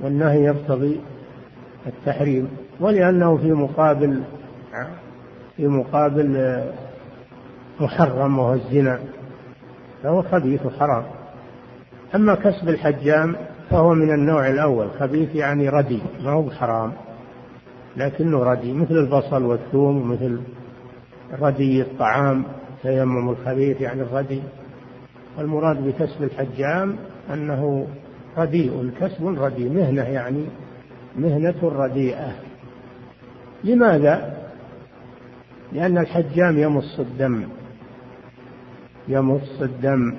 والنهي 0.00 0.44
يقتضي 0.44 1.00
التحريم 1.86 2.48
ولأنه 2.80 3.36
في 3.36 3.52
مقابل 3.52 4.22
في 5.56 5.66
مقابل 5.66 6.62
محرم 7.80 8.38
وهو 8.38 8.54
الزنا 8.54 8.98
فهو 10.02 10.22
خبيث 10.22 10.66
وحرام 10.66 11.04
أما 12.14 12.34
كسب 12.34 12.68
الحجام 12.68 13.36
فهو 13.70 13.94
من 13.94 14.10
النوع 14.14 14.48
الأول 14.48 14.90
خبيث 15.00 15.34
يعني 15.34 15.68
ردي 15.68 16.02
ما 16.24 16.30
هو 16.30 16.42
بحرام. 16.42 16.92
لكنه 17.96 18.38
ردي 18.38 18.72
مثل 18.72 18.94
البصل 18.94 19.42
والثوم 19.42 20.00
ومثل 20.00 20.40
ردي 21.40 21.82
الطعام 21.82 22.44
تيمم 22.82 23.30
الخبيث 23.30 23.80
يعني 23.80 24.02
الردي. 24.02 24.42
والمراد 25.38 25.86
بكسب 25.86 26.22
الحجام 26.22 26.96
أنه 27.32 27.86
رديء 28.38 28.90
كسب 29.00 29.26
رديء 29.26 29.72
مهنة 29.72 30.02
يعني 30.02 30.44
مهنة 31.16 31.54
رديئة. 31.62 32.32
لماذا؟ 33.64 34.36
لأن 35.72 35.98
الحجام 35.98 36.58
يمص 36.58 36.98
الدم. 36.98 37.44
يمص 39.08 39.62
الدم 39.62 40.14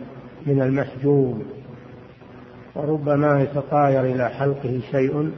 من 0.45 0.61
المحجوم 0.61 1.43
وربما 2.75 3.41
يتطاير 3.41 4.01
إلى 4.01 4.29
حلقه 4.29 4.79
شيء 4.91 5.31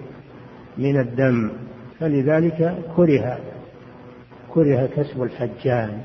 من 0.77 0.99
الدم 0.99 1.51
فلذلك 1.99 2.75
كره 2.95 3.39
وكره 4.55 4.89
كسب 4.95 5.23
الحجان. 5.23 6.01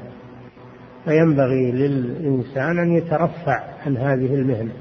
فينبغي 1.05 1.72
للإنسان 1.72 2.78
أن 2.78 2.93
يترفع 2.93 3.62
عن 3.86 3.97
هذه 3.97 4.34
المهنة 4.34 4.72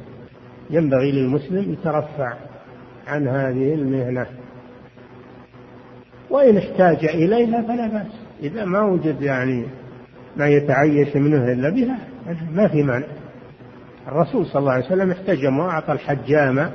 ينبغي 0.70 1.12
للمسلم 1.12 1.74
يترفع 1.74 2.34
عن 3.07 3.28
هذه 3.28 3.74
المهنة. 3.74 4.26
وإن 6.30 6.57
احتاج 6.57 7.05
إليها 7.05 7.62
فلا 7.62 7.88
بأس 7.88 8.12
إذا 8.43 8.66
ما 8.66 8.82
وجد 8.82 9.22
يعني 9.22 9.66
ما 10.38 10.47
يتعيش 10.47 11.16
منه 11.16 11.51
إلا 11.51 11.70
بها. 11.70 11.97
ما 12.51 12.67
في 12.67 12.84
مانع 12.84 13.05
الرسول 14.07 14.45
صلى 14.45 14.59
الله 14.59 14.72
عليه 14.72 14.86
وسلم 14.86 15.11
احتجم 15.11 15.59
وأعطى 15.59 15.91
الحجام 15.91 16.72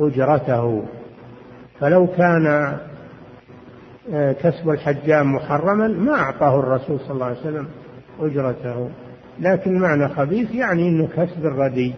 أجرته. 0.00 0.84
فلو 1.80 2.06
كان 2.06 2.76
آه، 4.12 4.32
كسب 4.32 4.70
الحجام 4.70 5.34
محرما 5.34 5.88
ما 5.88 6.14
أعطاه 6.14 6.60
الرسول 6.60 7.00
صلى 7.00 7.10
الله 7.10 7.26
عليه 7.26 7.40
وسلم 7.40 7.68
أجرته. 8.20 8.90
لكن 9.40 9.78
معنى 9.78 10.08
خبيث 10.08 10.54
يعني 10.54 10.88
أنه 10.88 11.08
كسب 11.16 11.46
الردي. 11.46 11.94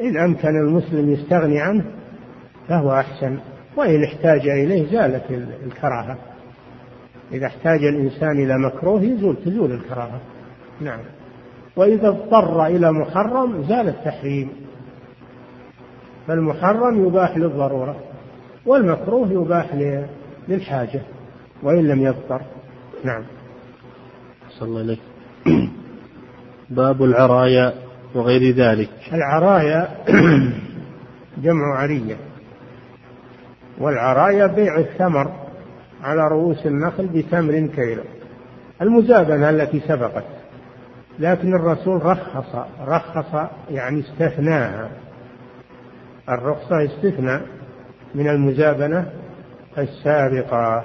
إن 0.00 0.16
أمكن 0.16 0.48
المسلم 0.48 1.10
يستغني 1.10 1.60
عنه 1.60 1.84
فهو 2.68 2.92
أحسن. 2.92 3.38
وإن 3.76 4.04
احتاج 4.04 4.48
إليه 4.48 4.92
زالت 4.92 5.24
الكراهة. 5.66 6.18
إذا 7.32 7.46
احتاج 7.46 7.84
الإنسان 7.84 8.42
إلى 8.42 8.58
مكروه 8.58 9.02
يزول 9.02 9.36
تزول 9.44 9.72
الكراهة. 9.72 10.20
نعم. 10.80 11.00
وإذا 11.80 12.08
اضطر 12.08 12.66
إلى 12.66 12.92
محرم 12.92 13.62
زال 13.68 13.88
التحريم. 13.88 14.50
فالمحرم 16.26 17.06
يباح 17.06 17.36
للضرورة 17.36 17.96
والمكروه 18.66 19.32
يباح 19.32 19.74
للحاجة 20.48 21.00
وإن 21.62 21.88
لم 21.88 22.00
يضطر. 22.00 22.42
نعم. 23.04 23.22
صلى 24.50 24.80
الله 24.80 24.96
باب 26.70 27.04
العرايا 27.04 27.72
وغير 28.14 28.54
ذلك. 28.54 28.90
العرايا 29.12 29.88
جمع 31.44 31.78
عرية. 31.78 32.16
والعرايا 33.78 34.46
بيع 34.46 34.78
الثمر 34.78 35.32
على 36.02 36.28
رؤوس 36.28 36.66
النخل 36.66 37.06
بتمر 37.06 37.66
كيلو. 37.66 38.02
المزابنة 38.82 39.50
التي 39.50 39.80
سبقت. 39.80 40.39
لكن 41.20 41.54
الرسول 41.54 42.06
رخص 42.06 42.56
رخص 42.80 43.50
يعني 43.70 44.00
استثناها 44.00 44.90
الرخصة 46.28 46.84
استثناء 46.84 47.42
من 48.14 48.28
المزابنة 48.28 49.10
السابقة. 49.78 50.84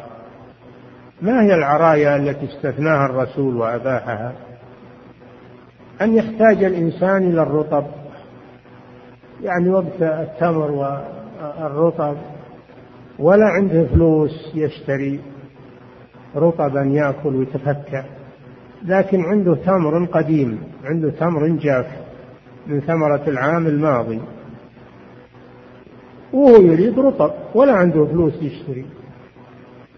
ما 1.22 1.44
هي 1.44 1.56
العرايا 1.56 2.16
التي 2.16 2.46
استثناها 2.46 3.06
الرسول 3.06 3.56
وأباحها؟ 3.56 4.34
أن 6.02 6.14
يحتاج 6.14 6.64
الإنسان 6.64 7.32
إلى 7.32 7.42
الرطب. 7.42 7.86
يعني 9.44 9.70
وقت 9.70 10.02
التمر 10.02 10.72
والرطب 10.72 12.18
ولا 13.20 13.46
عنده 13.46 13.86
فلوس 13.86 14.52
يشتري 14.56 15.20
رطبا 16.36 16.82
يأكل 16.82 17.36
ويتفكى. 17.36 18.04
لكن 18.86 19.26
عنده 19.26 19.56
تمر 19.56 20.06
قديم 20.06 20.60
عنده 20.84 21.10
تمر 21.10 21.48
جاف 21.48 21.86
من 22.68 22.82
ثمرة 22.82 23.24
العام 23.28 23.68
الماضي. 23.68 24.22
وهو 26.34 26.62
يريد 26.62 27.00
رطب 27.00 27.32
ولا 27.56 27.74
عنده 27.74 28.06
فلوس 28.06 28.34
يشتري. 28.42 28.86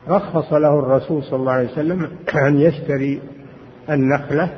رخص 0.10 0.54
له 0.54 0.80
الرسول 0.80 1.24
صلى 1.24 1.40
الله 1.40 1.52
عليه 1.52 1.72
وسلم 1.72 2.10
أن 2.48 2.60
يشتري 2.60 3.22
النخلة 3.90 4.50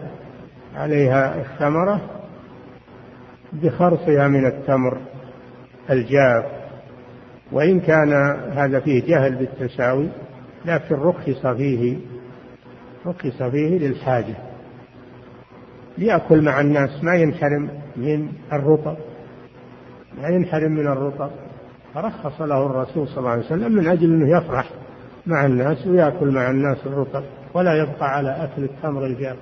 عليها 0.75 1.41
الثمرة 1.41 2.01
بخرصها 3.53 4.27
من 4.27 4.45
التمر 4.45 4.97
الجاف. 5.89 6.45
وإن 7.51 7.79
كان 7.79 8.13
هذا 8.51 8.79
فيه 8.79 9.07
جهل 9.07 9.35
بالتساوي 9.35 10.07
لكن 10.65 10.95
رخص 10.95 11.47
فيه 11.47 11.97
رخص 13.05 13.43
فيه 13.43 13.77
للحاجة. 13.79 14.35
يأكل 15.97 16.41
مع 16.41 16.61
الناس 16.61 17.03
ما 17.03 17.15
ينحرم 17.15 17.69
من 17.97 18.29
الرطب. 18.53 18.97
ما 20.21 20.27
ينحرم 20.29 20.71
من 20.71 20.87
الرطب. 20.87 21.29
فرخص 21.93 22.41
له 22.41 22.65
الرسول 22.65 23.07
صلى 23.07 23.17
الله 23.17 23.29
عليه 23.29 23.45
وسلم 23.45 23.71
من 23.71 23.87
أجل 23.87 24.03
أنه 24.03 24.37
يفرح 24.37 24.69
مع 25.25 25.45
الناس 25.45 25.87
ويأكل 25.87 26.31
مع 26.31 26.49
الناس 26.49 26.77
الرطب 26.85 27.23
ولا 27.53 27.73
يبقى 27.73 28.15
على 28.15 28.43
أكل 28.43 28.63
التمر 28.63 29.05
الجاف 29.05 29.37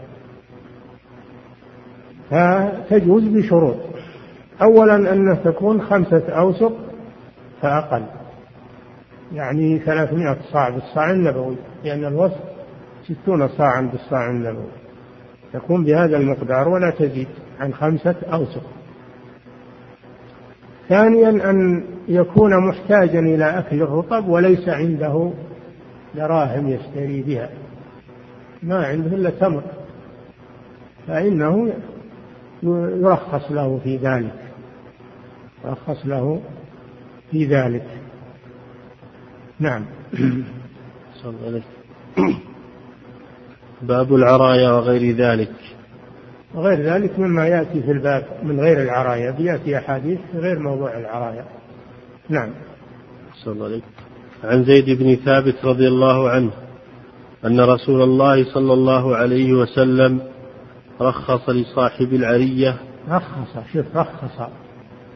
فتجوز 2.30 3.24
بشروط. 3.24 3.76
أولا 4.62 4.96
أنها 5.14 5.36
تكون 5.36 5.82
خمسة 5.82 6.30
أوسق 6.30 6.74
فأقل. 7.62 8.04
يعني 9.34 9.80
ثلاثمائة 9.80 10.38
صاع 10.52 10.70
بالصاع 10.70 11.12
النبوي 11.12 11.56
لأن 11.84 12.06
الوسط 12.06 12.57
ستون 13.08 13.48
صاعا 13.48 13.82
بالصاع 13.82 14.30
النبوي 14.30 14.72
تكون 15.54 15.84
بهذا 15.84 16.18
المقدار 16.18 16.70
ولا 16.70 16.90
تزيد 16.90 17.28
عن 17.60 17.74
خمسة 17.74 18.16
أوسق 18.34 18.64
ثانيا 20.90 21.50
أن 21.50 21.84
يكون 22.08 22.68
محتاجا 22.68 23.20
إلى 23.20 23.60
أكل 23.60 23.82
الرطب 23.82 24.28
وليس 24.28 24.70
عنده 24.70 25.32
دراهم 26.16 26.70
يشتري 26.70 27.22
بها. 27.22 27.50
ما 28.64 28.86
عنده 28.86 29.16
إلا 29.16 29.30
تمر. 29.30 29.64
فإنه 31.08 31.74
يرخص 32.64 33.52
له 33.52 33.80
في 33.84 33.98
ذلك. 33.98 34.44
يرخص 35.66 36.06
له 36.06 36.42
في 37.32 37.46
ذلك. 37.46 37.88
نعم. 39.60 39.86
باب 43.82 44.16
العرايا 44.16 44.72
وغير 44.72 45.16
ذلك. 45.16 45.52
وغير 46.56 46.82
ذلك 46.82 47.20
مما 47.20 47.48
يأتي 47.48 47.82
في 47.82 47.92
الباب 47.92 48.26
من 48.44 48.60
غير 48.60 48.82
العرايا 48.82 49.32
بيأتي 49.32 49.78
أحاديث 49.78 50.20
غير 50.36 50.60
موضوع 50.60 50.98
العرايا. 50.98 51.46
نعم. 52.30 52.50
صلى 53.44 53.54
الله 53.54 53.66
عليه 53.66 53.82
عن 54.44 54.64
زيد 54.64 54.90
بن 54.90 55.16
ثابت 55.16 55.66
رضي 55.66 55.88
الله 55.88 56.30
عنه 56.30 56.52
أن 57.46 57.60
رسول 57.60 58.02
الله 58.02 58.54
صلى 58.54 58.74
الله 58.74 59.16
عليه 59.16 59.54
وسلم 59.54 60.22
رخص 61.02 61.50
لصاحب 61.50 62.14
العرية. 62.14 62.76
رخص 63.10 63.74
شوف 63.74 63.86
رخص. 63.96 64.50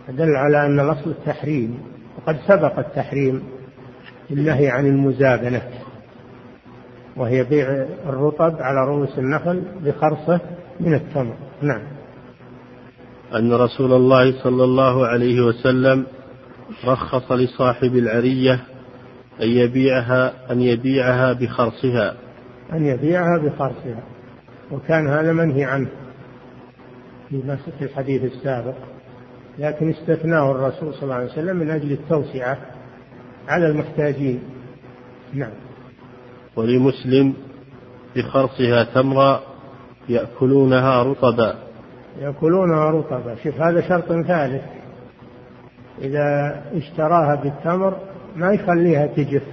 دل 0.10 0.36
على 0.36 0.66
أن 0.66 0.80
الأصل 0.80 1.10
التحريم 1.10 1.80
وقد 2.18 2.38
سبق 2.48 2.80
التحريم 2.80 3.44
النهي 4.32 4.70
عن 4.70 4.86
المزابنة 4.86 5.62
وهي 7.18 7.44
بيع 7.44 7.86
الرطب 8.06 8.56
على 8.62 8.88
رؤوس 8.88 9.18
النخل 9.18 9.64
بخرصة 9.84 10.40
من 10.80 10.94
التمر. 10.94 11.36
نعم. 11.62 11.82
أن 13.36 13.54
رسول 13.54 13.94
الله 13.94 14.44
صلى 14.44 14.64
الله 14.64 15.08
عليه 15.08 15.42
وسلم 15.42 16.06
رخص 16.86 17.32
لصاحب 17.32 17.96
العرية 17.96 18.60
أن 19.42 19.48
يبيعها 19.48 20.52
أن 20.52 20.62
يبيعها 20.62 21.34
بخرصها. 21.34 22.16
أن 22.74 22.86
يبيعها 22.86 23.38
بخرصها. 23.44 24.04
وكان 24.72 25.08
هذا 25.08 25.34
منهي 25.34 25.64
عنه 25.64 25.88
في 27.30 27.86
الحديث 27.86 28.24
السابق. 28.24 28.76
لكن 29.60 29.90
استثناه 29.90 30.52
الرسول 30.52 30.94
صلى 30.94 31.04
الله 31.04 31.16
عليه 31.16 31.32
وسلم 31.32 31.58
من 31.58 31.70
أجل 31.70 31.92
التوسعة 31.92 32.58
على 33.48 33.68
المحتاجين. 33.68 34.40
نعم. 35.34 35.71
ولمسلم 36.56 37.34
بخرصها 38.16 38.84
تمرا 38.84 39.42
يأكلونها 40.10 41.04
رطبا. 41.04 41.56
يأكلونها 42.20 42.90
رطبا. 42.90 43.36
شوف 43.44 43.62
هذا 43.62 43.82
شرط 43.82 44.08
ثالث. 44.28 44.64
إذا 46.02 46.62
اشتراها 46.74 47.36
بالتمر 47.36 47.98
ما 48.36 48.54
يخليها 48.54 49.08
تجف. 49.08 49.44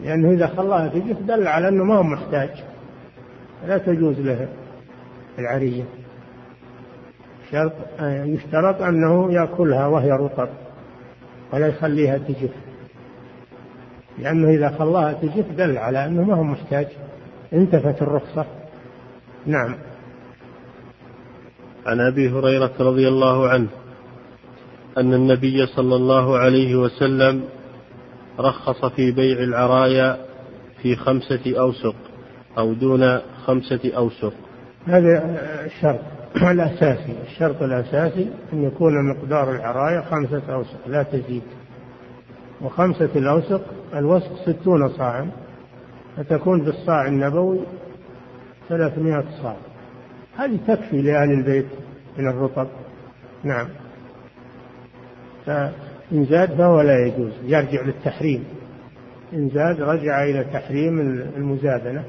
لأنه 0.00 0.30
إذا 0.30 0.46
خلاها 0.46 0.88
تجف 0.88 1.22
دل 1.22 1.46
على 1.46 1.68
أنه 1.68 1.84
ما 1.84 1.96
هو 1.96 2.02
محتاج. 2.02 2.50
لا 3.66 3.78
تجوز 3.78 4.20
له 4.20 4.48
العرية. 5.38 5.84
شرط 7.50 7.72
يشترط 8.00 8.82
أنه 8.82 9.32
يأكلها 9.32 9.86
وهي 9.86 10.10
رطب 10.10 10.48
ولا 11.52 11.66
يخليها 11.66 12.18
تجف. 12.18 12.67
لأنه 14.22 14.48
إذا 14.48 14.68
خلاها 14.78 15.12
تجف 15.12 15.46
دل 15.56 15.78
على 15.78 16.06
أنه 16.06 16.22
ما 16.22 16.34
هو 16.34 16.42
محتاج. 16.42 16.86
انتفت 17.52 18.02
الرخصة. 18.02 18.46
نعم. 19.46 19.74
عن 21.86 22.00
أبي 22.00 22.30
هريرة 22.30 22.72
رضي 22.80 23.08
الله 23.08 23.48
عنه 23.48 23.68
أن 24.98 25.14
النبي 25.14 25.66
صلى 25.66 25.96
الله 25.96 26.38
عليه 26.38 26.76
وسلم 26.76 27.44
رخص 28.40 28.84
في 28.84 29.12
بيع 29.12 29.38
العرايا 29.38 30.16
في 30.82 30.96
خمسة 30.96 31.58
أوسق 31.58 31.94
أو 32.58 32.72
دون 32.72 33.18
خمسة 33.46 33.92
أوسق. 33.96 34.32
هذا 34.86 35.40
الشرط 35.64 36.00
الأساسي. 36.36 37.16
الشرط 37.26 37.62
الأساسي 37.62 38.30
أن 38.52 38.64
يكون 38.64 38.92
مقدار 39.10 39.54
العراية 39.54 40.00
خمسة 40.00 40.42
أوسق 40.54 40.88
لا 40.88 41.02
تزيد. 41.02 41.42
وخمسة 42.62 43.10
الأوسق 43.16 43.62
الوسق 43.94 44.36
ستون 44.46 44.88
صاعا 44.88 45.30
فتكون 46.16 46.64
بالصاع 46.64 47.06
النبوي 47.06 47.60
ثلاثمائة 48.68 49.24
صاع. 49.42 49.56
هذه 50.36 50.58
تكفي 50.66 51.02
لأهل 51.02 51.30
البيت 51.30 51.66
من 52.18 52.28
الرطب. 52.28 52.68
نعم. 53.44 53.68
فإن 55.46 56.24
زاد 56.24 56.54
فهو 56.54 56.80
لا 56.80 57.06
يجوز 57.06 57.32
يرجع 57.42 57.82
للتحريم. 57.82 58.44
إن 59.32 59.48
زاد 59.48 59.80
رجع 59.80 60.24
إلى 60.24 60.44
تحريم 60.44 61.00
المزادنة. 61.36 62.04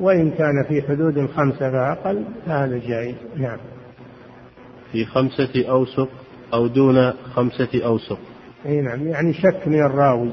وإن 0.00 0.30
كان 0.30 0.64
في 0.68 0.82
حدود 0.82 1.26
خمسة 1.36 1.70
فأقل 1.70 2.24
فهذا 2.46 2.78
جائز. 2.78 3.14
نعم. 3.36 3.58
في 4.92 5.04
خمسة 5.04 5.68
أوسق 5.70 6.08
أو 6.54 6.66
دون 6.66 7.12
خمسة 7.12 7.84
أوسق. 7.84 8.18
أي 8.66 8.80
نعم 8.80 9.08
يعني 9.08 9.32
شك 9.32 9.68
من 9.68 9.82
الراوي. 9.86 10.30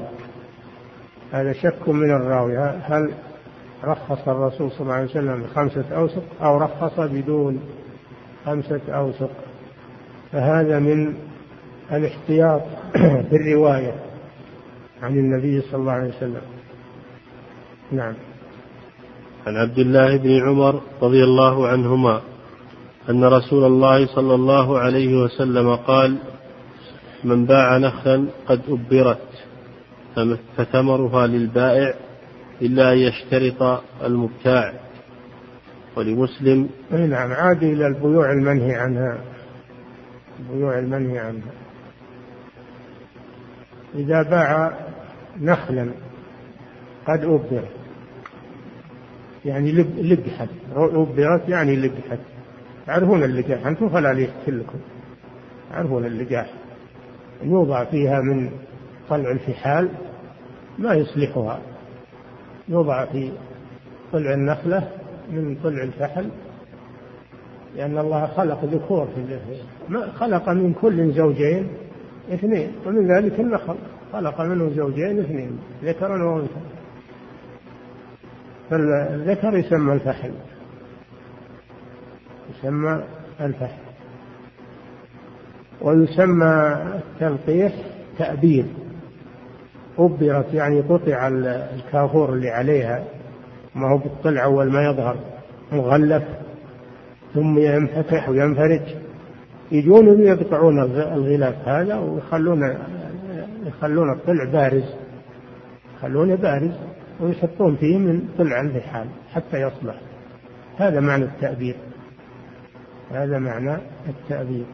هذا 1.32 1.52
شك 1.52 1.88
من 1.88 2.10
الراوي. 2.10 2.58
هل 2.58 3.12
رخص 3.84 4.28
الرسول 4.28 4.70
صلى 4.70 4.80
الله 4.80 4.94
عليه 4.94 5.10
وسلم 5.10 5.42
بخمسة 5.42 5.84
أوسق 5.96 6.22
أو 6.42 6.58
رخص 6.58 7.00
بدون 7.00 7.60
خمسة 8.46 8.80
أوسق؟ 8.88 9.30
فهذا 10.32 10.78
من 10.78 11.14
الاحتياط 11.92 12.62
في 13.30 13.36
الرواية 13.36 13.94
عن 15.02 15.18
النبي 15.18 15.60
صلى 15.60 15.80
الله 15.80 15.92
عليه 15.92 16.08
وسلم. 16.16 16.42
نعم. 17.92 18.14
عن 19.46 19.56
عبد 19.56 19.78
الله 19.78 20.16
بن 20.16 20.48
عمر 20.48 20.80
رضي 21.02 21.24
الله 21.24 21.68
عنهما 21.68 22.20
أن 23.10 23.24
رسول 23.24 23.64
الله 23.64 24.06
صلى 24.06 24.34
الله 24.34 24.78
عليه 24.78 25.16
وسلم 25.16 25.76
قال 25.76 26.16
من 27.26 27.44
باع 27.46 27.78
نخلا 27.78 28.26
قد 28.46 28.60
أبرت 28.68 29.28
فثمرها 30.56 31.26
للبائع 31.26 31.94
إلا 32.62 32.92
أن 32.92 32.98
يشترط 32.98 33.82
المبتاع. 34.04 34.72
ولمسلم 35.96 36.68
نعم 36.90 37.32
عاد 37.32 37.62
إلى 37.62 37.86
البيوع 37.86 38.32
المنهي 38.32 38.74
عنها 38.74 39.18
البيوع 40.40 40.78
المنهي 40.78 41.18
عنها. 41.18 41.52
إذا 43.94 44.22
باع 44.22 44.78
نخلا 45.40 45.90
قد 47.06 47.24
أبر 47.24 47.64
يعني 49.44 49.72
لقحت 49.72 50.48
أبرت 50.74 51.48
يعني 51.48 51.76
لقحت 51.76 52.18
تعرفون 52.86 53.22
اللقاح 53.22 53.66
أنتم 53.66 53.88
فلا 53.88 54.12
يحكي 54.12 54.50
لكم. 54.50 54.78
تعرفون 55.70 56.04
اللقاح 56.04 56.46
يوضع 57.42 57.84
فيها 57.84 58.20
من 58.20 58.50
طلع 59.08 59.30
الفحال 59.30 59.88
ما 60.78 60.94
يصلحها 60.94 61.60
يوضع 62.68 63.04
في 63.04 63.32
طلع 64.12 64.34
النخلة 64.34 64.88
من 65.30 65.56
طلع 65.62 65.82
الفحل 65.82 66.30
لأن 67.76 67.98
الله 67.98 68.26
خلق 68.26 68.64
ذكور 68.64 69.06
في 69.14 69.38
ما 69.88 70.12
خلق 70.12 70.48
من 70.48 70.74
كل 70.74 71.12
زوجين 71.12 71.68
اثنين 72.32 72.72
ومن 72.86 73.16
ذلك 73.16 73.40
النخل. 73.40 73.76
خلق 74.12 74.40
منه 74.40 74.70
زوجين 74.76 75.20
اثنين 75.20 75.58
ذكرا 75.84 76.24
وأنثى. 76.24 76.60
فالذكر 78.70 79.56
يسمى 79.56 79.92
الفحل 79.92 80.32
يسمى 82.50 83.04
الفحل. 83.40 83.85
ويسمى 85.80 86.76
التلقيح 86.94 87.72
تأبير 88.18 88.64
أبرت 89.98 90.54
يعني 90.54 90.80
قطع 90.80 91.28
الكافور 91.28 92.32
اللي 92.32 92.50
عليها 92.50 93.04
ما 93.74 93.92
هو 93.92 93.98
بالطلع 93.98 94.44
أول 94.44 94.72
ما 94.72 94.82
يظهر 94.82 95.16
مغلف 95.72 96.22
ثم 97.34 97.58
ينفتح 97.58 98.28
وينفرج. 98.28 98.80
يجون 99.72 100.20
يقطعون 100.26 100.82
الغلاف 100.82 101.68
هذا 101.68 101.98
ويخلون 101.98 102.78
يخلون 103.66 104.12
الطلع 104.12 104.44
بارز. 104.52 104.84
يخلونه 105.96 106.34
بارز 106.34 106.72
ويحطون 107.20 107.76
فيه 107.76 107.98
من 107.98 108.28
طلع 108.38 108.60
الفحال 108.60 109.06
حتى 109.34 109.60
يصلح 109.60 110.00
هذا 110.78 111.00
معنى 111.00 111.24
التأبير 111.24 111.76
هذا 113.10 113.38
معنى 113.38 113.76
التأبير 114.08 114.64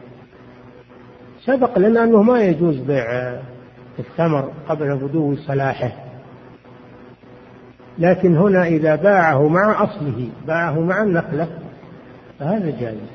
سبق 1.45 1.79
لنا 1.79 2.03
أنه 2.03 2.23
ما 2.23 2.41
يجوز 2.41 2.77
بيع 2.77 3.39
الثمر 3.99 4.51
قبل 4.69 4.95
بدو 4.95 5.35
صلاحه. 5.35 5.91
لكن 7.99 8.37
هنا 8.37 8.65
إذا 8.65 8.95
باعه 8.95 9.47
مع 9.47 9.83
أصله 9.83 10.29
باعه 10.47 10.79
مع 10.79 11.03
النخلة 11.03 11.47
فهذا 12.39 12.79
جائز. 12.79 13.09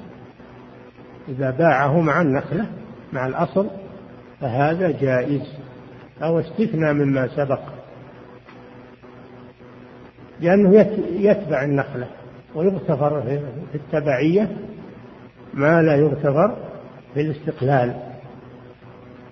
إذا 1.29 1.51
باعه 1.51 2.01
مع 2.01 2.21
النخلة 2.23 2.67
مع 3.13 3.27
الأصل 3.27 3.67
فهذا 4.41 4.91
جائز. 4.91 5.43
أو 6.23 6.41
استثنى 6.41 6.93
مما 6.93 7.29
سبق. 7.29 7.61
لأنه 10.41 10.87
يتبع 11.11 11.63
النخلة 11.63 12.07
ويغتفر 12.55 13.23
في 13.73 13.75
التبعية 13.75 14.57
ما 15.55 15.83
لا 15.83 15.97
يغتفر 15.97 16.57
في 17.15 17.21
الاستقلال. 17.21 18.08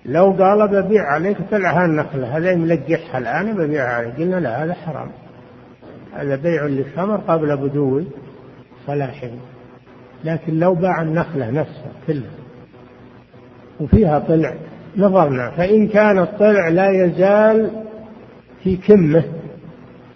لو 0.07 0.31
قال 0.31 0.67
ببيع 0.67 1.03
عليك 1.03 1.37
طلع 1.51 1.85
النخلة 1.85 2.37
هذا 2.37 2.55
ملقحها 2.55 3.17
الآن 3.17 3.53
ببيع 3.53 3.83
عليك. 3.83 4.15
قلنا 4.15 4.35
لا 4.35 4.63
هذا 4.63 4.73
حرام. 4.73 5.09
هذا 6.13 6.35
بيع 6.35 6.65
للثمر 6.65 7.15
قبل 7.15 7.57
بدو 7.57 8.03
صلاحه 8.87 9.29
لكن 10.23 10.59
لو 10.59 10.75
باع 10.75 11.01
النخلة 11.01 11.49
نفسها 11.51 11.91
كلها 12.07 12.37
وفيها 13.79 14.19
طلع 14.19 14.53
نظرنا 14.97 15.49
فإن 15.49 15.87
كان 15.87 16.19
الطلع 16.19 16.69
لا 16.69 17.05
يزال 17.05 17.71
في 18.63 18.77
كمة 18.77 19.23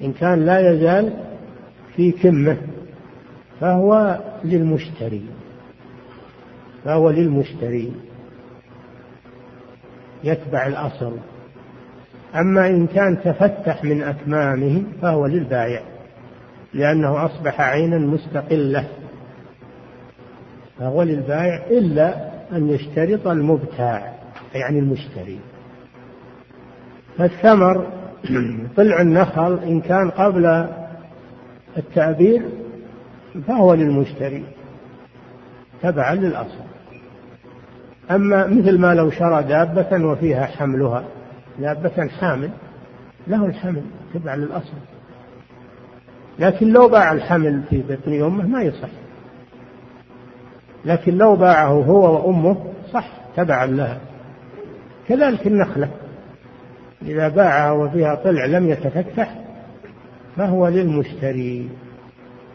إن 0.01 0.13
كان 0.13 0.45
لا 0.45 0.71
يزال 0.71 1.13
في 1.95 2.11
كمة 2.11 2.57
فهو 3.59 4.19
للمشتري. 4.43 5.25
فهو 6.85 7.09
للمشتري. 7.09 7.91
يتبع 10.23 10.67
الأصل. 10.67 11.17
أما 12.35 12.67
إن 12.67 12.87
كان 12.87 13.21
تفتح 13.23 13.83
من 13.83 14.03
أكمامه 14.03 14.83
فهو 15.01 15.25
للبائع 15.25 15.81
لأنه 16.73 17.25
أصبح 17.25 17.61
عينا 17.61 17.97
مستقلة. 17.97 18.87
فهو 20.79 21.03
للبائع 21.03 21.65
إلا 21.69 22.31
أن 22.51 22.69
يشترط 22.69 23.27
المبتاع 23.27 24.13
يعني 24.53 24.79
المشتري. 24.79 25.39
فالثمر 27.17 27.87
طلع 28.77 29.01
النخل 29.01 29.59
إن 29.63 29.81
كان 29.81 30.09
قبل 30.09 30.67
التعبير 31.77 32.41
فهو 33.47 33.73
للمشتري 33.73 34.43
تبعا 35.81 36.15
للأصل. 36.15 36.63
أما 38.15 38.47
مثل 38.47 38.79
ما 38.79 38.93
لو 38.93 39.11
شرى 39.11 39.43
دابة 39.43 40.05
وفيها 40.05 40.45
حملها 40.45 41.03
دابة 41.59 42.07
حامل 42.19 42.49
له 43.27 43.45
الحمل 43.45 43.83
تبع 44.13 44.35
للأصل. 44.35 44.73
لكن 46.39 46.73
لو 46.73 46.87
باع 46.87 47.11
الحمل 47.11 47.61
في 47.69 47.83
بطن 47.89 48.21
أمه 48.23 48.47
ما 48.47 48.61
يصح. 48.61 48.89
لكن 50.85 51.17
لو 51.17 51.35
باعه 51.35 51.67
هو 51.67 52.13
وأمه 52.13 52.65
صح 52.93 53.07
تبعا 53.35 53.65
لها. 53.65 53.99
كذلك 55.07 55.47
النخلة. 55.47 55.89
إذا 57.01 57.27
باعها 57.27 57.71
وفيها 57.71 58.15
طلع 58.15 58.45
لم 58.45 58.69
يتفتح 58.69 59.35
فهو 60.37 60.67
للمشتري 60.67 61.69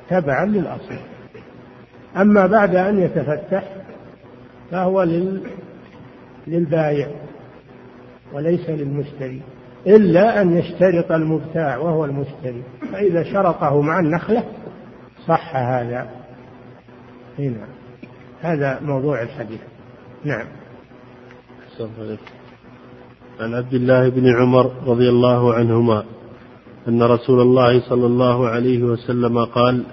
تبعا 0.09 0.47
للأصل. 0.47 0.95
أما 2.17 2.47
بعد 2.47 2.75
أن 2.75 2.99
يتفتح 2.99 3.65
فهو 4.71 5.03
لل 5.03 5.43
للبايع 6.47 7.09
وليس 8.33 8.71
للمشتري 8.71 9.43
إلا 9.87 10.43
أن 10.43 10.57
يشترط 10.57 11.13
المبتاع 11.13 11.77
وهو 11.79 12.05
المشتري 12.05 12.63
فإذا 12.93 13.23
شرطه 13.23 13.81
مع 13.81 14.01
النخلة 14.01 14.45
صح 15.27 15.57
هذا. 15.57 16.11
هنا 17.39 17.67
هذا 18.41 18.81
موضوع 18.81 19.23
الحديث. 19.23 19.61
نعم. 20.25 20.47
عن 23.41 23.55
عبد 23.55 23.75
الله 23.75 24.09
بن 24.09 24.37
عمر 24.37 24.73
رضي 24.87 25.09
الله 25.09 25.55
عنهما 25.55 26.05
أن 26.89 27.03
رسول 27.03 27.41
الله 27.41 27.81
صلى 27.89 28.07
الله 28.07 28.49
عليه 28.49 28.83
وسلم 28.83 29.45
قال 29.45 29.85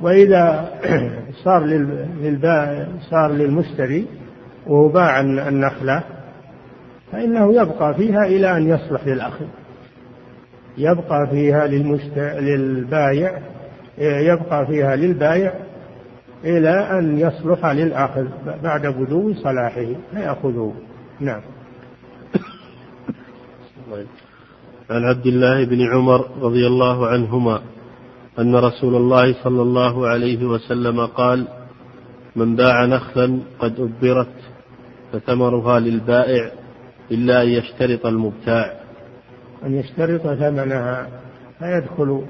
وإذا 0.00 0.70
صار 1.44 1.64
للبائع 2.22 2.86
صار 3.10 3.32
للمشتري 3.32 4.06
وهو 4.66 4.88
باع 4.88 5.20
النخلة 5.20 6.02
فإنه 7.12 7.54
يبقى 7.54 7.94
فيها 7.94 8.24
إلى 8.24 8.56
أن 8.56 8.68
يصلح 8.68 9.06
للأخذ 9.06 9.46
يبقى 10.78 11.26
فيها 11.30 11.66
للمشت... 11.66 12.18
للبايع 12.18 13.38
يبقى 13.98 14.66
فيها 14.66 14.96
للبايع 14.96 15.54
إلى 16.44 16.98
أن 16.98 17.18
يصلح 17.18 17.66
للأخذ 17.66 18.26
بعد 18.62 18.86
بدو 18.86 19.34
صلاحه. 19.34 19.86
فيأخذه. 20.14 20.74
نعم. 21.20 21.40
عن 24.90 25.04
عبد 25.04 25.26
الله 25.26 25.64
بن 25.64 25.82
عمر 25.94 26.26
رضي 26.40 26.66
الله 26.66 27.06
عنهما 27.06 27.60
أن 28.38 28.56
رسول 28.56 28.94
الله 28.94 29.34
صلى 29.44 29.62
الله 29.62 30.08
عليه 30.08 30.44
وسلم 30.44 31.06
قال 31.06 31.46
من 32.36 32.56
باع 32.56 32.84
نخلا 32.84 33.38
قد 33.58 33.80
أبرت 33.80 34.34
فثمرها 35.12 35.80
للبائع 35.80 36.50
إلا 37.10 37.42
أن 37.42 37.48
يشترط 37.48 38.06
المبتاع. 38.06 38.72
أن 39.66 39.74
يشترط 39.74 40.22
ثمنها 40.22 41.08
فيدخل 41.58 42.24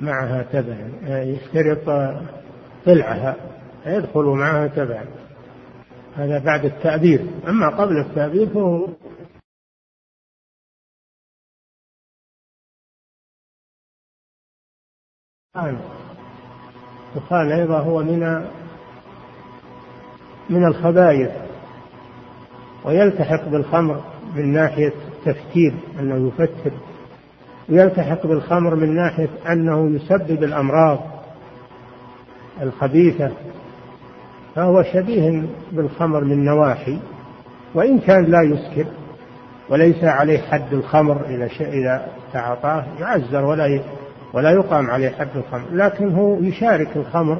معها 0.00 0.42
تبعا 0.52 0.90
يشترط 1.08 2.14
طلعها 2.86 3.36
فيدخل 3.84 4.24
معها 4.24 4.66
تبعا 4.66 5.04
هذا 6.16 6.38
بعد 6.38 6.64
التأبير 6.64 7.20
أما 7.48 7.68
قبل 7.68 7.98
التأبير 7.98 8.46
فهو 8.46 8.86
الدخان 17.16 17.52
أيضا 17.52 17.78
هو 17.78 18.02
من 18.02 18.44
من 20.50 20.66
الخبائث 20.66 21.30
ويلتحق 22.84 23.48
بالخمر 23.48 24.00
من 24.36 24.52
ناحية 24.52 24.92
التفكير 25.26 25.74
أنه 26.00 26.28
يفتر 26.28 26.72
ويلتحق 27.68 28.26
بالخمر 28.26 28.74
من 28.74 28.94
ناحية 28.94 29.28
أنه 29.48 29.90
يسبب 29.96 30.42
الأمراض 30.44 30.98
الخبيثة 32.62 33.30
فهو 34.54 34.82
شبيه 34.82 35.42
بالخمر 35.72 36.24
من 36.24 36.44
نواحي 36.44 36.98
وإن 37.74 37.98
كان 37.98 38.24
لا 38.24 38.42
يسكر 38.42 38.86
وليس 39.68 40.04
عليه 40.04 40.38
حد 40.38 40.72
الخمر 40.72 41.24
إذا 41.60 42.08
تعاطاه 42.32 42.84
يعزر 43.00 43.44
ولا 43.44 43.66
ولا 44.32 44.50
يقام 44.50 44.90
عليه 44.90 45.10
حد 45.10 45.28
الخمر 45.36 45.66
لكن 45.72 46.14
هو 46.14 46.40
يشارك 46.40 46.96
الخمر 46.96 47.38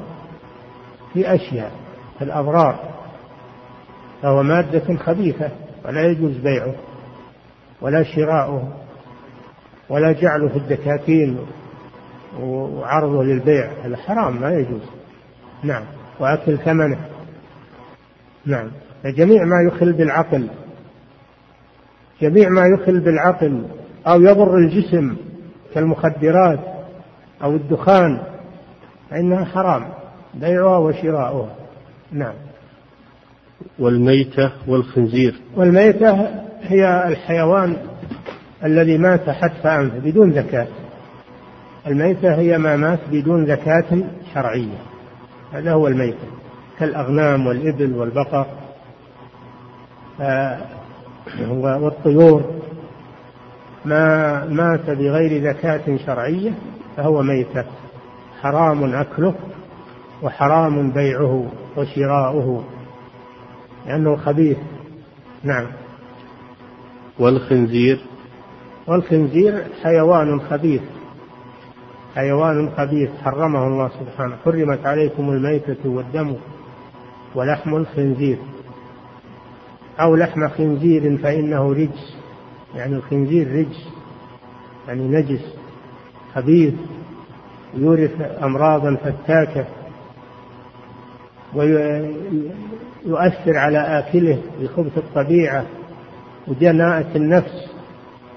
في 1.13 1.35
أشياء 1.35 1.71
في 2.17 2.23
الأضرار 2.23 2.79
فهو 4.21 4.43
مادة 4.43 4.95
خبيثة 4.95 5.49
ولا 5.85 6.05
يجوز 6.05 6.37
بيعه 6.37 6.73
ولا 7.81 8.03
شراؤه 8.03 8.73
ولا 9.89 10.11
جعله 10.11 10.47
في 10.47 10.57
الدكاكين 10.57 11.37
وعرضه 12.39 13.23
للبيع. 13.23 13.71
هذا 13.83 13.97
حرام 13.97 14.41
ما 14.41 14.53
يجوز. 14.53 14.81
نعم. 15.63 15.83
وأكل 16.19 16.57
ثمنه. 16.57 16.99
نعم. 18.45 18.71
فجميع 19.03 19.43
ما 19.45 19.61
يخل 19.67 19.93
بالعقل 19.93 20.47
جميع 22.21 22.49
ما 22.49 22.65
يخل 22.65 22.99
بالعقل 22.99 23.63
أو 24.07 24.21
يضر 24.21 24.57
الجسم 24.57 25.15
كالمخدرات 25.73 26.59
أو 27.43 27.55
الدخان 27.55 28.19
فإنها 29.09 29.45
حرام 29.45 29.85
بيعها 30.33 30.77
وشراؤها. 30.77 31.55
نعم. 32.11 32.33
والميتة 33.79 34.51
والخنزير. 34.67 35.35
والميتة 35.55 36.27
هي 36.61 37.07
الحيوان 37.07 37.77
الذي 38.63 38.97
مات 38.97 39.29
حتف 39.29 39.67
أنفه 39.67 39.99
بدون 39.99 40.33
زكاة. 40.33 40.67
الميتة 41.87 42.35
هي 42.35 42.57
ما 42.57 42.75
مات 42.75 42.99
بدون 43.11 43.45
زكاة 43.45 44.03
شرعية. 44.33 44.77
هذا 45.53 45.71
هو 45.71 45.87
الميتة. 45.87 46.27
كالأغنام 46.79 47.47
والإبل 47.47 47.93
والبقر 47.95 48.45
والطيور. 51.51 52.43
ما 53.85 54.45
مات 54.45 54.89
بغير 54.89 55.43
زكاة 55.43 55.97
شرعية 56.05 56.51
فهو 56.99 57.21
ميتة 57.21 57.65
حرام 58.41 58.95
أكله 58.95 59.35
وحرام 60.23 60.91
بيعه 60.91 61.45
وشراؤه. 61.77 62.63
لأنه 63.85 64.15
خبيث. 64.15 64.57
نعم. 65.43 65.67
والخنزير؟ 67.19 67.99
والخنزير 68.87 69.63
حيوان 69.83 70.41
خبيث. 70.41 70.81
حيوان 72.15 72.71
خبيث. 72.77 73.09
حرمه 73.23 73.67
الله 73.67 73.89
سبحانه. 73.99 74.37
حرمت 74.45 74.85
عليكم 74.85 75.29
الميتة 75.29 75.89
والدم 75.89 76.35
ولحم 77.35 77.75
الخنزير. 77.75 78.37
أو 79.99 80.15
لحم 80.15 80.47
خنزير 80.47 81.17
فإنه 81.17 81.73
رجس. 81.73 82.15
يعني 82.75 82.95
الخنزير 82.95 83.55
رجس. 83.55 83.89
يعني 84.87 85.07
نجس. 85.07 85.58
خبيث 86.35 86.73
يورث 87.77 88.11
أمراضا 88.43 88.95
فتاكة 88.95 89.65
ويؤثر 91.55 92.37
على 93.57 93.99
آكله 93.99 94.41
بخبث 94.61 94.97
الطبيعة 94.97 95.65
ودناءة 96.47 97.17
النفس 97.17 97.69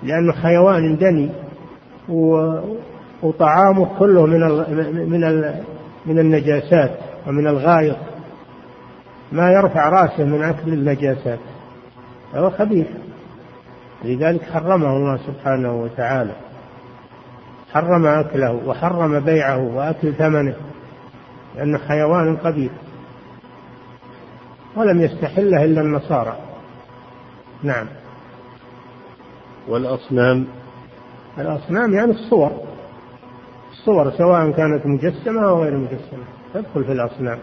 لأنه 0.03 0.33
حيوان 0.33 0.97
دني 0.97 1.31
وطعامه 3.23 3.99
كله 3.99 4.27
من 4.27 4.41
من 5.11 5.55
من 6.07 6.19
النجاسات 6.19 6.99
ومن 7.27 7.47
الغائط. 7.47 7.97
ما 9.33 9.53
يرفع 9.53 9.89
رأسه 9.89 10.25
من 10.25 10.43
أكل 10.43 10.73
النجاسات. 10.73 11.39
فهو 12.33 12.51
خبيث. 12.51 12.87
لذلك 14.05 14.43
حرمه 14.43 14.97
الله 14.97 15.17
سبحانه 15.17 15.83
وتعالى. 15.83 16.33
حرم 17.73 18.07
أكله 18.07 18.53
وحرم 18.67 19.21
بيعه 19.21 19.77
وأكل 19.77 20.13
ثمنه 20.13 20.57
لأنه 21.57 21.79
حيوان 21.79 22.37
قبيح. 22.37 22.73
ولم 24.77 25.01
يستحله 25.01 25.65
إلا 25.65 25.81
النصارى. 25.81 26.37
نعم. 27.63 27.87
والأصنام؟ 29.69 30.47
الأصنام 31.39 31.95
يعني 31.95 32.11
الصور. 32.11 32.53
الصور 33.73 34.11
سواء 34.11 34.51
كانت 34.51 34.87
مجسمة 34.87 35.49
أو 35.49 35.63
غير 35.63 35.77
مجسمة. 35.77 36.25
تدخل 36.55 36.85
في 36.85 36.93
الأصنام. 36.93 37.39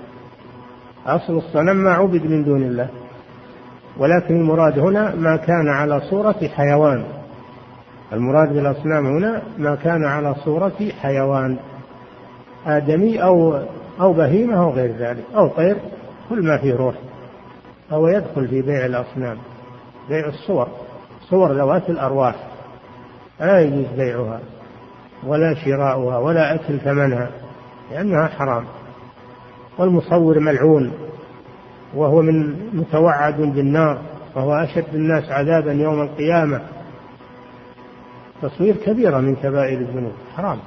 أصل 1.06 1.38
الصنم 1.38 1.76
ما 1.76 1.92
عبد 1.92 2.24
من 2.24 2.44
دون 2.44 2.64
الله. 2.64 2.90
ولكن 3.98 4.36
المراد 4.36 4.80
هنا 4.80 5.16
ما 5.16 5.38
كان 5.38 5.68
على 5.68 6.02
صورة 6.02 6.48
حيوان. 6.56 7.19
المراد 8.14 8.54
بالأصنام 8.54 9.06
هنا 9.06 9.42
ما 9.58 9.76
كان 9.76 10.06
على 10.06 10.36
صورة 10.36 10.92
حيوان 11.02 11.58
آدمي 12.68 13.24
أو 13.24 13.60
أو 14.02 14.14
بهيمة 14.14 14.64
أو 14.64 14.70
غير 14.70 14.92
ذلك 14.92 15.24
أو 15.36 15.48
طير 15.48 15.78
كل 16.30 16.44
ما 16.44 16.58
فيه 16.58 16.76
روح 16.76 16.96
فهو 17.90 18.08
يدخل 18.08 18.48
في 18.48 18.62
بيع 18.62 18.86
الأصنام 18.86 19.38
بيع 20.10 20.28
الصور 20.28 20.68
صور 21.30 21.52
ذوات 21.52 21.90
الأرواح 21.90 22.36
لا 23.40 23.60
يجوز 23.60 23.86
بيعها 23.98 24.40
ولا 25.24 25.54
شراؤها 25.54 26.18
ولا 26.18 26.56
أكل 26.56 26.80
ثمنها 26.80 27.30
لأنها 27.92 28.28
حرام 28.28 28.66
والمصور 29.78 30.40
ملعون 30.40 30.92
وهو 31.96 32.22
من 32.22 32.56
متوعد 32.74 33.42
بالنار 33.42 34.02
وهو 34.36 34.54
أشد 34.54 34.96
الناس 34.96 35.32
عذابا 35.32 35.72
يوم 35.72 36.02
القيامة. 36.02 36.62
تصوير 38.42 38.76
كبيرة 38.76 39.18
من 39.18 39.36
كبائر 39.36 39.80
الذنوب. 39.80 40.14
حرام. 40.38 40.58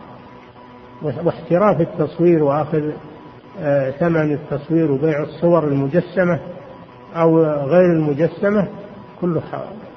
واحتراف 1.03 1.81
التصوير 1.81 2.45
وأخذ 2.45 2.91
آه، 3.61 3.91
ثمن 3.91 4.33
التصوير 4.33 4.93
وبيع 4.93 5.23
الصور 5.23 5.65
المجسمة 5.65 6.41
أو 7.17 7.43
غير 7.45 7.93
المجسمة 7.93 8.69
كله 9.21 9.43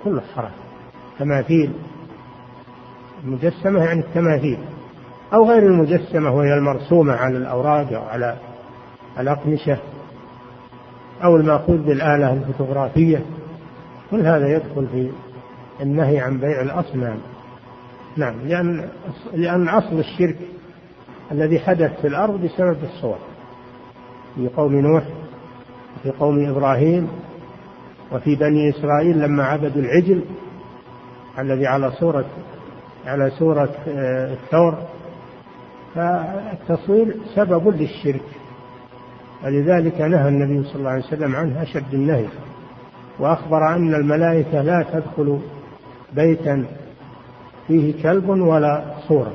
كله 0.04 0.22
حرام. 0.36 0.52
تماثيل 1.20 1.72
المجسمة 3.24 3.84
يعني 3.84 4.00
التماثيل. 4.00 4.58
أو 5.34 5.50
غير 5.50 5.64
المجسمة 5.64 6.36
وهي 6.36 6.54
المرسومة 6.54 7.14
على 7.14 7.38
الأوراق 7.38 7.94
أو 7.94 8.04
على 8.04 8.36
الأقمشة 9.20 9.78
أو 11.24 11.36
المأخوذ 11.36 11.78
بالآلة 11.78 12.34
الفوتوغرافية. 12.34 13.22
كل 14.12 14.26
هذا 14.26 14.48
يدخل 14.48 14.88
في 14.88 15.12
النهي 15.82 16.20
عن 16.20 16.38
بيع 16.38 16.62
الأصنام. 16.62 17.18
نعم 18.18 18.48
لأن 18.48 18.90
لأن 19.34 19.70
أصل 19.70 20.00
الشرك 20.00 20.38
الذي 21.32 21.60
حدث 21.60 22.02
في 22.02 22.08
الأرض 22.08 22.42
بسبب 22.42 22.78
الصور 22.84 23.18
في 24.36 24.48
قوم 24.48 24.76
نوح 24.76 25.04
وفي 25.98 26.12
قوم 26.20 26.50
إبراهيم 26.50 27.08
وفي 28.12 28.36
بني 28.36 28.70
إسرائيل 28.70 29.20
لما 29.20 29.44
عبدوا 29.44 29.82
العجل 29.82 30.22
الذي 31.40 31.68
على 31.68 31.92
صورة 31.92 32.26
على 33.06 33.30
سورة 33.30 33.70
آه، 33.88 34.34
الثور. 34.34 34.78
فالتصوير 35.96 37.16
سبب 37.36 37.68
للشرك. 37.68 38.22
ولذلك 39.44 40.02
نهى 40.02 40.28
النبي 40.28 40.68
صلى 40.68 40.76
الله 40.76 40.90
عليه 40.90 41.04
وسلم 41.04 41.36
عنه 41.36 41.62
أشد 41.62 41.94
النهي 41.94 42.26
وأخبر 43.20 43.76
أن 43.76 43.96
الملائكة 43.96 44.62
لا 44.62 44.86
تدخل 44.94 45.40
بيتا 46.14 46.66
فيه 47.68 48.04
كلب 48.04 48.30
ولا 48.30 48.96
صورة. 49.08 49.34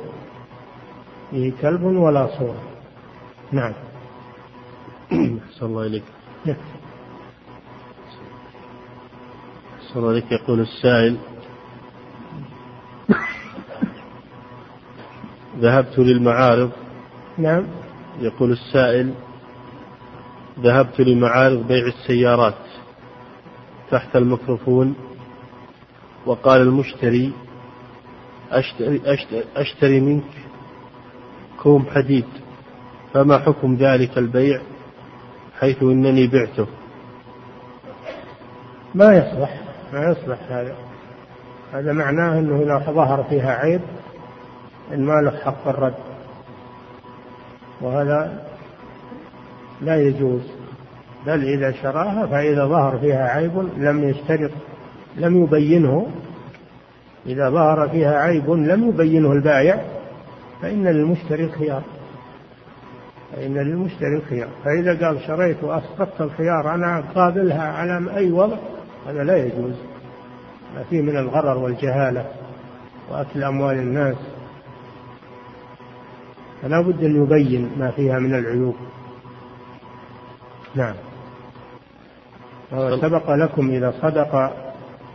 فيه 1.31 1.53
كلب 1.63 1.83
ولا 1.83 2.39
صورة. 2.39 2.63
نعم. 3.53 3.73
أحسن 5.13 5.67
الله 5.67 5.87
إليك. 5.87 6.03
أحسن 9.79 10.01
الله 10.01 10.11
إليك 10.11 10.33
يقول 10.33 10.61
السائل. 10.61 11.17
ذهبت 15.59 15.99
للمعارض. 15.99 16.71
نعم. 17.39 17.67
يقول 18.21 18.53
السائل. 18.53 19.15
ذهبت 20.61 21.01
لمعارض 21.01 21.67
بيع 21.67 21.87
السيارات 21.87 22.55
تحت 23.91 24.17
الميكروفون. 24.17 24.95
وقال 26.27 26.61
المشتري. 26.61 27.33
أشتري, 28.51 29.01
أشتري, 29.05 29.45
أشتري 29.57 30.01
منك 30.01 30.25
كوم 31.63 31.87
حديد 31.95 32.25
فما 33.15 33.39
حكم 33.39 33.75
ذلك 33.75 34.19
البيع 34.19 34.61
حيث 35.61 35.83
إنني 35.83 36.27
بعته؟ 36.27 36.67
ما 38.95 39.15
يصلح 39.15 39.61
ما 39.93 40.11
يصلح 40.11 40.39
هذا. 40.49 40.75
هذا 41.73 41.93
معناه 41.93 42.39
أنه 42.39 42.63
إذا 42.63 42.93
ظهر 42.93 43.23
فيها 43.23 43.55
عيب 43.55 43.81
إن 44.93 45.05
ما 45.05 45.21
له 45.21 45.31
حق 45.31 45.69
الرد. 45.69 45.95
وهذا 47.81 48.47
لا 49.81 50.03
يجوز. 50.03 50.43
بل 51.27 51.45
إذا 51.45 51.73
شراها 51.73 52.27
فإذا 52.27 52.67
ظهر 52.67 52.99
فيها 52.99 53.29
عيب 53.29 53.59
لم 53.77 54.09
يشترط 54.09 54.51
لم 55.17 55.45
يبينه 55.45 56.07
إذا 57.27 57.51
ظهر 57.51 57.89
فيها 57.89 58.19
عيب 58.19 58.51
لم 58.51 58.89
يبينه 58.89 59.33
البائع 59.33 59.85
فإن 60.63 60.87
للمشتري 60.89 61.45
الخيار. 61.45 61.83
فإن 63.33 63.55
للمشتري 63.55 64.17
الخيار. 64.17 64.49
فإذا 64.65 65.07
قال 65.07 65.21
شريت 65.27 65.65
وأسقطت 65.65 66.21
الخيار 66.21 66.75
أنا 66.75 67.05
قابلها 67.15 67.73
على 67.73 68.17
أي 68.17 68.33
وضع؟ 68.33 68.57
هذا 69.09 69.25
لا 69.25 69.37
يجوز. 69.37 69.75
ما 70.77 70.83
فيه 70.91 71.03
من 71.03 71.17
الغرر 71.17 71.59
والجهالة 71.59 72.27
وأكل 73.11 73.45
أموال 73.45 73.79
الناس. 73.79 74.17
فلا 76.63 76.81
بد 76.81 77.05
أن 77.05 77.23
يبين 77.23 77.71
ما 77.79 77.91
فيها 77.91 78.19
من 78.19 78.35
العيوب. 78.35 78.77
نعم. 80.75 80.95
سبق 83.01 83.31
لكم 83.31 83.71
إذا 83.71 83.95
صدق 84.03 84.53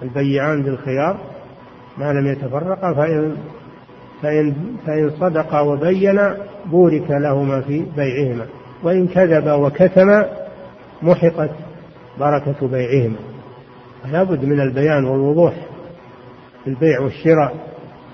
البيعان 0.01 0.63
بالخيار 0.63 1.34
ما 1.97 2.13
لم 2.13 2.27
يتفرقا 2.27 2.93
فإن 2.93 3.35
فإن 4.21 4.55
فإن 4.85 5.11
صدقا 5.19 5.59
وبينا 5.59 6.37
بورك 6.65 7.11
لهما 7.11 7.61
في 7.61 7.85
بيعهما 7.95 8.45
وإن 8.83 9.07
كذبا 9.07 9.53
وكتما 9.53 10.29
محقت 11.01 11.49
بركة 12.19 12.67
بيعهما. 12.67 13.15
فلا 14.03 14.23
بد 14.23 14.45
من 14.45 14.59
البيان 14.61 15.05
والوضوح 15.05 15.53
في 16.63 16.69
البيع 16.69 16.99
والشراء. 16.99 17.55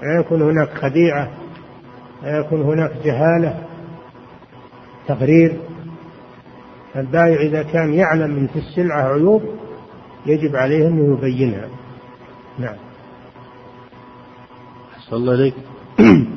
لا 0.01 0.19
يكون 0.19 0.41
هناك 0.41 0.69
خديعة 0.69 1.31
لا 2.23 2.37
يكون 2.37 2.61
هناك 2.61 2.91
جهالة 3.03 3.59
تغرير 5.07 5.57
البائع 6.95 7.41
إذا 7.41 7.63
كان 7.63 7.93
يعلم 7.93 8.31
من 8.31 8.47
في 8.47 8.59
السلعة 8.59 9.13
عيوب 9.13 9.43
يجب 10.25 10.55
عليه 10.55 10.87
أن 10.87 11.13
يبينها. 11.13 11.67
نعم. 12.59 12.90
صلى 15.11 15.19
الله 15.19 15.33
عليك 15.33 15.53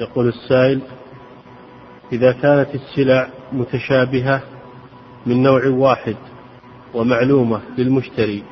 يقول 0.00 0.28
السائل 0.28 0.80
إذا 2.12 2.32
كانت 2.32 2.68
السلع 2.74 3.28
متشابهة 3.52 4.42
من 5.26 5.42
نوع 5.42 5.66
واحد 5.66 6.16
ومعلومة 6.94 7.60
للمشتري 7.78 8.42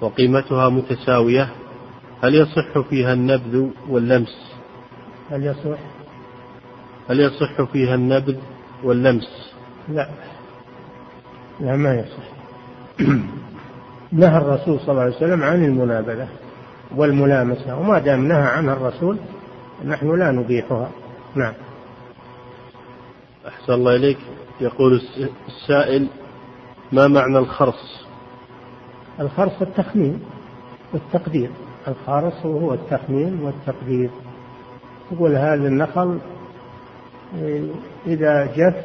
وقيمتها 0.00 0.68
متساوية 0.68 1.48
هل 2.22 2.34
يصح 2.34 2.78
فيها 2.90 3.12
النبذ 3.12 3.66
واللمس؟ 3.88 4.52
هل 5.30 5.46
يصح؟ 5.46 5.78
هل 7.08 7.20
يصح 7.20 7.62
فيها 7.62 7.94
النبذ 7.94 8.36
واللمس؟ 8.82 9.52
لا. 9.88 10.08
لا 11.60 11.76
ما 11.76 11.94
يصح. 11.94 12.24
نهى 14.12 14.36
الرسول 14.36 14.80
صلى 14.80 14.90
الله 14.90 15.02
عليه 15.02 15.16
وسلم 15.16 15.42
عن 15.42 15.64
المنابذة. 15.64 16.43
والملامسة 16.96 17.78
وما 17.78 17.98
دام 17.98 18.28
نهى 18.28 18.42
عنها 18.42 18.72
الرسول 18.72 19.18
نحن 19.84 20.18
لا 20.18 20.30
نبيحها. 20.30 20.90
نعم. 21.34 21.52
أحسن 23.48 23.72
الله 23.72 23.96
إليك. 23.96 24.18
يقول 24.60 25.02
السائل 25.48 26.06
ما 26.92 27.08
معنى 27.08 27.38
الخرص؟ 27.38 28.06
الخرص 29.20 29.62
التخمين 29.62 30.22
والتقدير 30.92 31.50
الخارص 31.88 32.46
هو 32.46 32.74
التخمين 32.74 33.40
والتقدير. 33.42 34.10
تقول 35.10 35.36
هذا 35.36 35.68
النخل 35.68 36.18
إذا 38.06 38.46
جف 38.56 38.84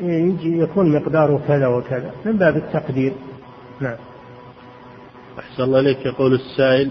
يجي 0.00 0.58
يكون 0.58 0.96
مقداره 0.96 1.40
كذا 1.48 1.66
وكذا 1.66 2.10
من 2.24 2.36
باب 2.36 2.56
التقدير. 2.56 3.12
نعم. 3.80 3.96
أحسن 5.40 5.62
الله 5.62 5.80
إليك. 5.80 6.06
يقول 6.06 6.34
السائل 6.34 6.90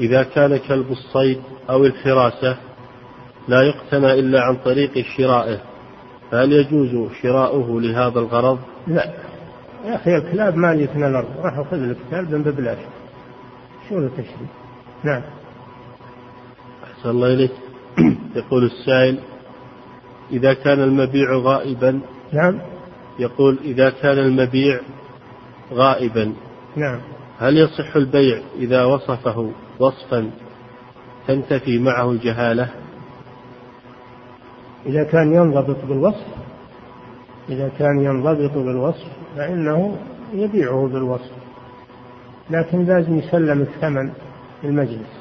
إذا 0.00 0.22
كان 0.22 0.56
كلب 0.56 0.90
الصيد 0.90 1.40
أو 1.70 1.84
الحراسة 1.84 2.56
لا 3.48 3.62
يقتنى 3.62 4.12
إلا 4.12 4.42
عن 4.42 4.56
طريق 4.56 5.04
شرائه 5.16 5.60
فهل 6.30 6.52
يجوز 6.52 7.12
شراؤه 7.22 7.80
لهذا 7.80 8.18
الغرض؟ 8.20 8.58
لا. 8.86 9.12
يا 9.84 9.94
أخي 9.94 10.16
الكلاب 10.16 10.56
ما 10.56 10.72
يثنى 10.72 11.06
الأرض. 11.06 11.28
راح 11.38 11.58
أخذ 11.58 11.76
لك 11.76 11.96
كلب 12.10 12.48
ببلاش 12.48 12.78
شو 13.88 14.08
تشري؟ 14.08 14.48
نعم. 15.04 15.22
أحسن 16.84 17.10
الله 17.10 17.34
إليك. 17.34 17.52
يقول 18.36 18.64
السائل 18.64 19.18
إذا 20.32 20.54
كان 20.54 20.82
المبيع 20.82 21.34
غائبا 21.34 22.00
نعم. 22.32 22.60
يقول 23.18 23.58
إذا 23.64 23.90
كان 23.90 24.18
المبيع 24.18 24.80
غائبا. 25.72 26.34
نعم. 26.76 27.00
هل 27.38 27.56
يصح 27.56 27.96
البيع 27.96 28.40
إذا 28.58 28.84
وصفه 28.84 29.52
وصفا 29.78 30.30
تنتفي 31.26 31.78
معه 31.78 32.10
الجهالة؟ 32.10 32.68
إذا 34.86 35.04
كان 35.04 35.34
ينضبط 35.34 35.84
بالوصف 35.84 36.26
إذا 37.48 37.70
كان 37.78 38.00
ينضبط 38.00 38.52
بالوصف 38.54 39.08
فإنه 39.36 39.98
يبيعه 40.34 40.88
بالوصف 40.88 41.32
لكن 42.50 42.84
لازم 42.84 43.18
يسلم 43.18 43.60
الثمن 43.60 44.10
في 44.60 44.66
المجلس 44.66 45.18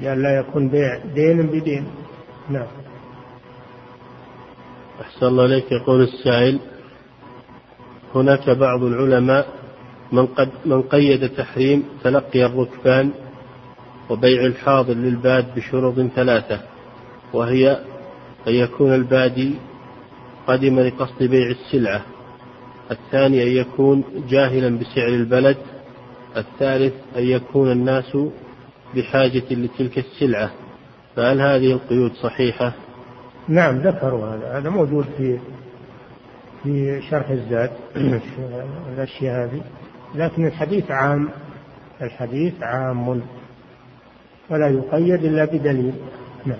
لأن 0.00 0.22
لا 0.22 0.38
يكون 0.38 0.68
بيع 0.68 0.98
دين 1.14 1.46
بدين. 1.46 1.86
نعم. 2.50 2.66
أحسن 5.00 5.26
الله 5.26 5.44
إليك. 5.44 5.72
يقول 5.72 6.02
السائل 6.02 6.60
هناك 8.14 8.50
بعض 8.50 8.82
العلماء 8.82 9.46
من, 10.12 10.26
قد 10.26 10.48
من 10.64 10.82
قيد 10.82 11.28
تحريم 11.28 11.84
تلقي 12.04 12.44
الركبان 12.46 13.10
وبيع 14.10 14.44
الحاضر 14.46 14.94
للباد 14.94 15.54
بشروط 15.56 15.94
ثلاثة 16.00 16.60
وهي 17.32 17.72
أن 18.48 18.52
يكون 18.52 18.94
البادي 18.94 19.54
قدم 20.46 20.80
لقصد 20.80 21.22
بيع 21.22 21.50
السلعة 21.50 22.02
الثاني 22.90 23.42
أن 23.42 23.48
يكون 23.48 24.04
جاهلا 24.28 24.78
بسعر 24.78 25.08
البلد 25.08 25.56
الثالث 26.36 26.94
أن 27.16 27.22
يكون 27.22 27.72
الناس 27.72 28.16
بحاجة 28.94 29.42
لتلك 29.50 29.98
السلعة 29.98 30.50
فهل 31.16 31.40
هذه 31.40 31.72
القيود 31.72 32.12
صحيحة؟ 32.12 32.72
نعم 33.48 33.78
ذكروا 33.78 34.26
هذا 34.26 34.58
هذا 34.58 34.70
موجود 34.70 35.06
في 35.18 35.38
في 36.62 37.02
شرح 37.10 37.30
الزاد 37.30 37.70
الأشياء 38.94 39.44
هذه 39.44 39.62
لكن 40.16 40.46
الحديث 40.46 40.90
عام 40.90 41.28
الحديث 42.02 42.62
عام 42.62 43.22
ولا 44.50 44.68
يقيد 44.68 45.24
إلا 45.24 45.44
بدليل. 45.44 45.94
نعم. 46.46 46.58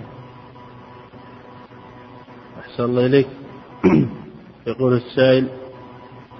أحسن 2.59 2.83
الله 2.83 3.05
إليك. 3.05 3.27
يقول 4.67 4.93
السائل 4.93 5.47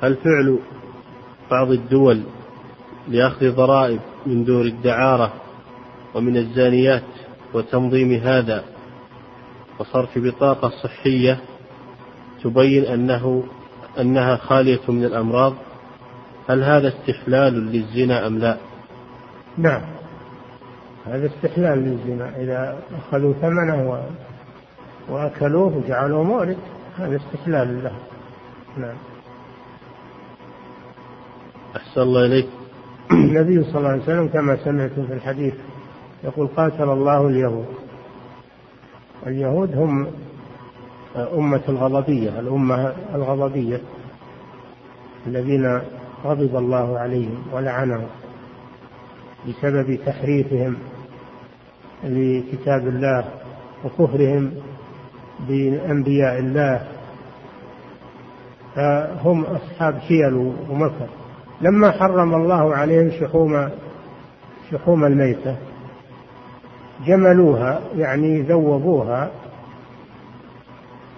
هل 0.02 0.16
فعل 0.16 0.60
بعض 1.52 1.72
الدول 1.72 2.24
لأخذ 3.08 3.56
ضرائب 3.56 4.00
من 4.26 4.44
دور 4.44 4.66
الدعارة 4.66 5.34
ومن 6.16 6.38
الزانيات 6.38 7.04
وتنظيم 7.54 8.14
هذا 8.14 8.64
وصرف 9.80 10.10
بطاقة 10.18 10.70
صحية 10.84 11.40
تبين 12.44 12.86
أنه 12.86 13.44
أنها 14.00 14.36
خالية 14.36 14.80
من 14.88 15.06
الأمراض؟ 15.06 15.54
هل 16.48 16.64
هذا 16.64 16.88
استحلال 16.88 17.54
للزنا 17.54 18.28
أم 18.28 18.38
لا؟ 18.38 18.58
نعم. 19.58 19.82
هذا 21.06 21.28
استحلال 21.28 21.80
للزنا. 21.80 22.32
إذا 22.38 22.78
أخذوا 22.98 23.34
ثمنه 23.34 23.90
و... 23.90 24.00
وأكلوه 25.14 25.78
وجعلوه 25.78 26.24
مورد 26.24 26.58
هذا 26.98 27.16
استحلال 27.16 27.84
له. 27.84 27.96
نعم. 28.78 28.96
أحسن 31.76 32.02
الله 32.02 32.26
إليك. 32.26 32.48
النبي 33.12 33.64
صلى 33.64 33.78
الله 33.78 33.90
عليه 33.90 34.04
وسلم 34.04 34.28
كما 34.28 34.58
سمعتم 34.64 35.08
في 35.08 35.14
الحديث 35.14 35.54
يقول 36.24 36.48
قاتل 36.48 36.90
الله 36.90 37.28
اليهود. 37.28 37.68
اليهود 39.28 39.76
هم 39.76 40.08
أمة 41.16 41.62
الغضبية 41.70 42.40
الأمة 42.40 42.94
الغضبية 43.16 43.82
الذين 45.28 45.82
غضب 46.26 46.56
الله 46.56 47.00
عليهم 47.00 47.44
ولعنهم 47.54 48.08
بسبب 49.48 50.00
تحريفهم 50.06 50.78
لكتاب 52.04 52.88
الله 52.88 53.26
وكفرهم 53.86 54.52
بأنبياء 55.48 56.40
الله. 56.40 56.82
فهم 58.76 59.44
أصحاب 59.44 59.98
حيل 59.98 60.34
ومكر. 60.70 61.08
لما 61.62 61.92
حرم 61.92 62.36
الله 62.36 62.76
عليهم 62.76 63.12
شحوم 63.20 63.70
شحوم 64.72 65.06
الميتة 65.06 65.56
جملوها 67.06 67.82
يعني 67.96 68.42
ذوبوها 68.42 69.30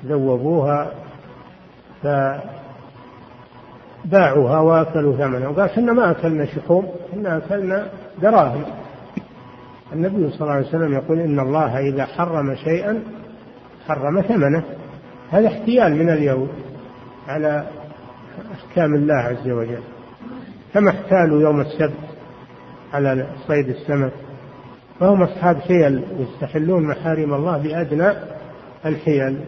ذوبوها 0.06 0.92
فباعوها 4.04 4.60
وأكلوا 4.60 5.18
ثمنها. 5.18 5.48
وقال 5.48 5.70
إحنا 5.70 5.94
ما 5.94 6.12
أكلنا 6.12 6.46
شحوم 6.46 6.88
إحنا 7.14 7.38
أكلنا 7.38 7.88
دراهم. 8.22 8.64
النبي 9.94 10.30
صلى 10.30 10.42
الله 10.42 10.54
عليه 10.54 10.68
وسلم 10.68 10.94
يقول 10.94 11.20
إن 11.20 11.40
الله 11.40 11.80
إذا 11.80 12.06
حرم 12.06 12.56
شيئا 12.56 13.00
حرم 13.88 14.22
ثمنه. 14.22 14.64
هذا 15.32 15.48
احتيال 15.48 15.96
من 15.96 16.10
اليهود 16.10 16.50
على 17.28 17.68
أحكام 18.54 18.96
الله 18.96 19.16
عز 19.16 19.50
وجل. 19.50 19.82
كما 20.74 20.90
احتالوا 20.90 21.42
يوم 21.42 21.62
السبت 21.62 21.94
على 22.94 23.28
صيد 23.48 23.70
السمك؟ 23.70 24.12
فهم 25.00 25.24
أصحاب 25.24 25.58
حيل 25.58 26.04
يستحلون 26.20 26.88
محارم 26.88 27.34
الله 27.34 27.58
بأدنى 27.58 28.14
الحيل. 28.86 29.40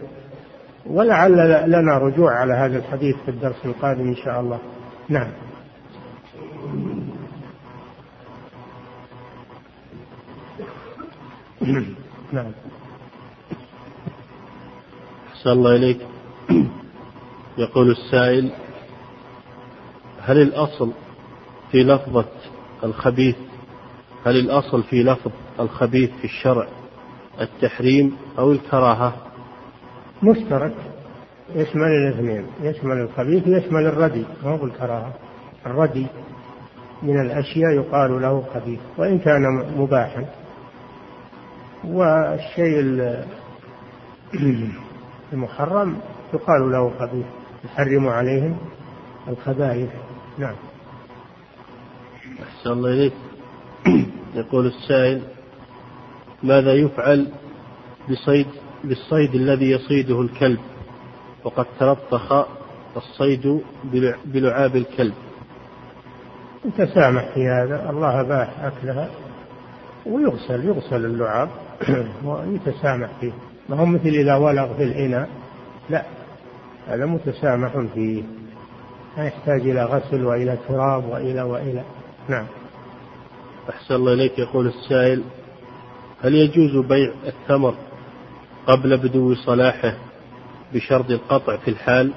ولعل 0.86 1.70
لنا 1.70 1.98
رجوع 1.98 2.34
على 2.34 2.54
هذا 2.54 2.78
الحديث 2.78 3.16
في 3.24 3.30
الدرس 3.30 3.64
القادم 3.64 4.08
إن 4.08 4.16
شاء 4.16 4.40
الله. 4.40 4.58
نعم. 5.08 5.32
نعم. 12.32 12.52
أحسن 15.32 15.50
الله 15.50 15.76
إليك. 15.76 15.98
يقول 17.58 17.90
السائل 17.90 18.50
هل 20.20 20.42
الأصل 20.42 20.92
في 21.70 21.82
لفظة 21.82 22.28
الخبيث 22.84 23.36
هل 24.24 24.36
الأصل 24.36 24.82
في 24.82 25.02
لفظ 25.02 25.30
الخبيث 25.60 26.10
في 26.10 26.24
الشرع 26.24 26.68
التحريم 27.40 28.16
أو 28.38 28.52
الكراهة؟ 28.52 29.31
مشترك 30.22 30.74
يشمل 31.54 31.86
الاثنين 31.86 32.46
يشمل 32.62 32.96
الخبيث 33.00 33.48
ويشمل 33.48 33.86
الردي. 33.86 34.24
ما 34.44 34.50
هو 34.50 34.64
الكراهة 34.64 35.12
الردي 35.66 36.06
من 37.02 37.20
الأشياء 37.20 37.70
يقال 37.70 38.22
له 38.22 38.44
خبيث 38.54 38.80
وإن 38.98 39.18
كان 39.18 39.42
مباحا. 39.76 40.26
والشيء 41.84 42.80
المحرم 45.32 45.96
يقال 46.34 46.72
له 46.72 46.92
خبيث 46.98 47.26
يحرم 47.64 48.08
عليهم 48.08 48.56
الخبائث. 49.28 49.90
نعم. 50.38 50.54
أحسن 52.42 52.70
الله 52.70 52.90
إليك. 52.90 53.12
يقول 54.34 54.66
السائل 54.66 55.22
ماذا 56.42 56.74
يفعل 56.74 57.28
بصيد 58.10 58.46
بالصيد 58.84 59.34
الذي 59.34 59.70
يصيده 59.70 60.20
الكلب 60.20 60.58
وقد 61.44 61.66
تلطخ 61.80 62.46
الصيد 62.96 63.60
بلعاب 64.24 64.76
الكلب. 64.76 65.14
تسامح 66.78 67.28
في 67.34 67.48
هذا 67.48 67.90
الله 67.90 68.20
أباح 68.20 68.48
أكلها 68.60 69.10
ويغسل 70.06 70.64
يغسل 70.64 71.04
اللعاب 71.04 71.48
ويتسامح 72.24 73.10
فيه. 73.20 73.32
ما 73.68 73.76
هو 73.76 73.86
مثل 73.86 74.08
إذا 74.08 74.34
ولغ 74.34 74.74
في 74.74 74.82
الإناء 74.82 75.28
لا 75.90 76.04
هذا 76.88 77.06
متسامح 77.06 77.72
فيه. 77.94 78.22
لا 79.16 79.24
يحتاج 79.26 79.60
إلى 79.60 79.84
غسل 79.84 80.24
وإلى 80.24 80.58
تراب 80.68 81.04
وإلى 81.04 81.42
وإلى. 81.42 81.82
نعم. 82.28 82.46
أحسن 83.70 83.94
الله 83.94 84.12
إليك 84.12 84.38
يقول 84.38 84.66
السائل 84.66 85.22
هل 86.22 86.34
يجوز 86.34 86.86
بيع 86.86 87.12
التمر؟ 87.26 87.74
قبل 88.66 88.96
بدو 88.96 89.34
صلاحه 89.34 89.94
بشرط 90.74 91.10
القطع 91.10 91.56
في 91.56 91.68
الحال 91.68 92.12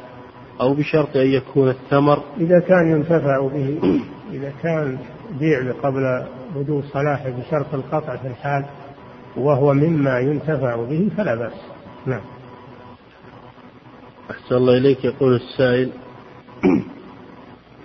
أو 0.61 0.73
بشرط 0.73 1.17
أن 1.17 1.27
يكون 1.27 1.69
التمر. 1.69 2.23
إذا 2.37 2.59
كان 2.59 2.87
ينتفع 2.91 3.47
به 3.47 3.99
إذا 4.31 4.53
كان 4.63 4.97
بيع 5.39 5.71
قبل 5.83 6.25
بدو 6.55 6.81
صلاحه 6.81 7.29
بشرط 7.29 7.73
القطع 7.73 8.15
في 8.15 8.27
الحال 8.27 8.65
وهو 9.37 9.73
مما 9.73 10.19
ينتفع 10.19 10.75
به 10.75 11.09
فلا 11.17 11.35
بأس. 11.35 11.61
نعم. 12.05 12.21
أحسن 14.31 14.55
الله 14.55 14.77
إليك. 14.77 15.05
يقول 15.05 15.35
السائل 15.35 15.89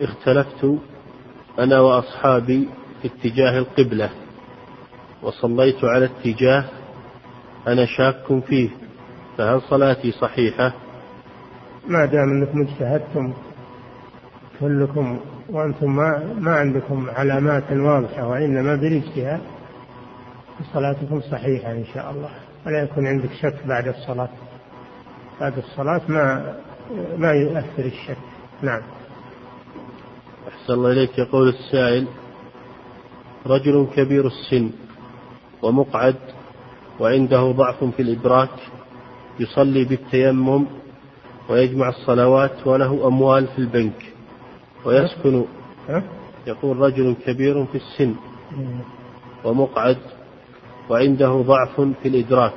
اختلفت 0.01 0.79
أنا 1.59 1.81
وأصحابي 1.81 2.69
في 3.03 3.09
اتجاه 3.09 3.59
القبلة 3.59 4.11
وصليت 5.23 5.85
على 5.85 6.05
اتجاه 6.05 6.65
أنا 7.69 7.87
شاك 7.87 8.41
فيه 8.47 8.71
فهل 9.39 9.63
صلاتي 9.63 10.13
صحيحة؟ 10.13 10.73
ما 11.89 12.05
دام 12.05 12.29
أنكم 12.31 12.63
اجتهدتم 12.63 13.33
كلكم 14.61 15.21
وأنتم 15.49 15.97
ما 15.97 16.35
ما 16.39 16.55
عندكم 16.55 17.11
علامات 17.11 17.73
واضحة 17.73 18.29
وإنما 18.29 18.75
بالاجتهاد 18.77 19.41
صلاتكم 20.75 21.21
صحيحة 21.21 21.73
إن 21.73 21.85
شاء 21.95 22.11
الله. 22.11 22.31
ولا 22.67 22.83
يكون 22.83 23.07
عندك 23.07 23.33
شك 23.43 23.67
بعد 23.67 23.89
الصلاة. 23.89 24.29
بعد 25.41 25.59
الصلاة 25.59 26.01
ما 26.09 26.55
ما 27.19 27.33
يؤثر 27.33 27.85
الشك. 27.85 28.17
نعم. 28.63 28.83
أحسن 30.49 30.73
الله 30.73 30.93
إليك. 30.93 31.19
يقول 31.19 31.49
السائل 31.49 32.07
رجل 33.47 33.87
كبير 33.97 34.27
السن 34.27 34.71
ومقعد 35.63 36.17
وعنده 37.01 37.51
ضعف 37.51 37.84
في 37.84 38.03
الإدراك 38.03 38.51
يصلي 39.40 39.84
بالتيمم 39.84 40.66
ويجمع 41.48 41.88
الصلوات 41.88 42.66
وله 42.66 43.07
أموال 43.07 43.46
في 43.46 43.59
البنك 43.59 44.12
ويسكن 44.84 45.44
يقول 46.46 46.76
رجل 46.76 47.14
كبير 47.26 47.64
في 47.66 47.74
السن 47.74 48.14
ومقعد 49.44 49.96
وعنده 50.90 51.28
ضعف 51.46 51.80
في 51.80 52.09
الإدراك 52.09 52.55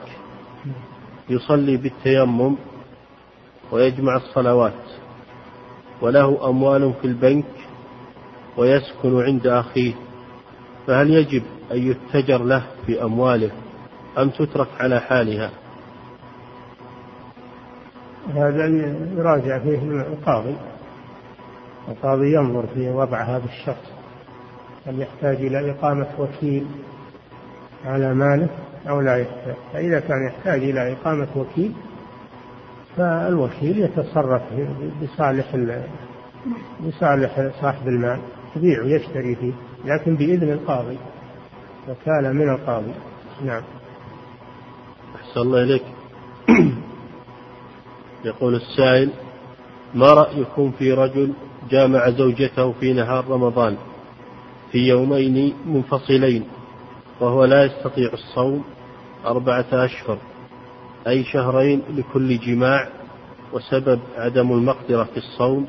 يصلي 1.29 1.77
بالتيمم 1.77 2.55
ويجمع 3.71 4.15
الصلوات 4.17 4.73
وله 6.01 6.49
أموال 6.49 6.93
في 7.01 7.07
البنك 7.07 7.45
ويسكن 8.57 9.21
عند 9.21 9.47
أخيه 9.47 9.93
فهل 10.87 11.09
يجب 11.13 11.43
أن 11.71 11.91
يتجر 11.91 12.43
له 12.43 12.63
في 12.85 13.03
أمواله؟ 13.03 13.51
أم 14.17 14.29
تترك 14.29 14.67
على 14.79 14.99
حالها؟ 14.99 15.51
هذا 18.35 18.65
يراجع 19.17 19.59
فيه 19.59 19.77
القاضي. 19.77 20.55
القاضي 21.87 22.33
ينظر 22.33 22.65
في 22.73 22.89
وضع 22.89 23.21
هذا 23.21 23.45
الشخص. 23.45 23.91
هل 24.85 25.01
يحتاج 25.01 25.35
إلى 25.35 25.71
إقامة 25.71 26.07
وكيل 26.19 26.65
على 27.85 28.13
ماله 28.13 28.49
أو 28.89 29.01
لا 29.01 29.17
يحتاج؟ 29.17 29.55
فإذا 29.73 29.99
كان 29.99 30.27
يحتاج 30.27 30.63
إلى 30.63 30.93
إقامة 30.93 31.27
وكيل 31.35 31.73
فالوكيل 32.97 33.79
يتصرف 33.79 34.41
بصالح 35.01 35.55
بصالح 36.87 37.51
صاحب 37.61 37.87
المال 37.87 38.19
يبيع 38.55 38.83
ويشتري 38.83 39.35
فيه 39.35 39.53
لكن 39.85 40.15
بإذن 40.15 40.49
القاضي 40.51 40.97
وكالة 41.89 42.31
من 42.31 42.49
القاضي. 42.49 42.93
نعم. 43.45 43.61
أحسن 45.15 45.41
الله 45.41 45.63
إليك. 45.63 45.83
يقول 48.25 48.55
السائل 48.55 49.09
ما 49.95 50.13
رأيكم 50.13 50.71
في 50.71 50.93
رجل 50.93 51.33
جامع 51.69 52.09
زوجته 52.09 52.71
في 52.71 52.93
نهار 52.93 53.27
رمضان 53.29 53.77
في 54.71 54.87
يومين 54.87 55.53
منفصلين 55.65 56.43
وهو 57.19 57.45
لا 57.45 57.65
يستطيع 57.65 58.13
الصوم 58.13 58.63
أربعة 59.25 59.65
أشهر 59.71 60.17
أي 61.07 61.23
شهرين 61.23 61.81
لكل 61.89 62.37
جماع 62.37 62.89
وسبب 63.53 63.99
عدم 64.17 64.51
المقدرة 64.51 65.03
في 65.03 65.17
الصوم؟ 65.17 65.67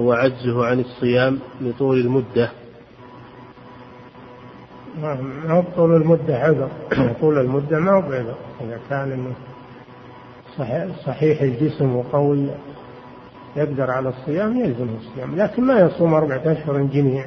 هو 0.00 0.12
عجزه 0.12 0.66
عن 0.66 0.80
الصيام 0.80 1.38
لطول 1.60 2.00
المدة 2.00 2.50
ما 5.02 5.52
هو 5.52 5.62
طول 5.76 6.02
المدة 6.02 6.38
عذر. 6.38 6.68
طول 7.20 7.38
المدة 7.38 7.78
ما 7.78 7.92
هو 7.92 8.00
بعذر. 8.00 8.34
إذا 8.60 8.78
كان 8.90 9.12
إنه 9.12 9.32
صحيح 11.06 11.42
الجسم 11.42 11.96
وقوي 11.96 12.46
يقدر 13.56 13.90
على 13.90 14.08
الصيام 14.08 14.56
يلزمه 14.56 14.96
الصيام. 15.00 15.36
لكن 15.36 15.62
ما 15.62 15.80
يصوم 15.80 16.14
أربعة 16.14 16.42
أشهر 16.46 16.82
جميع. 16.82 17.24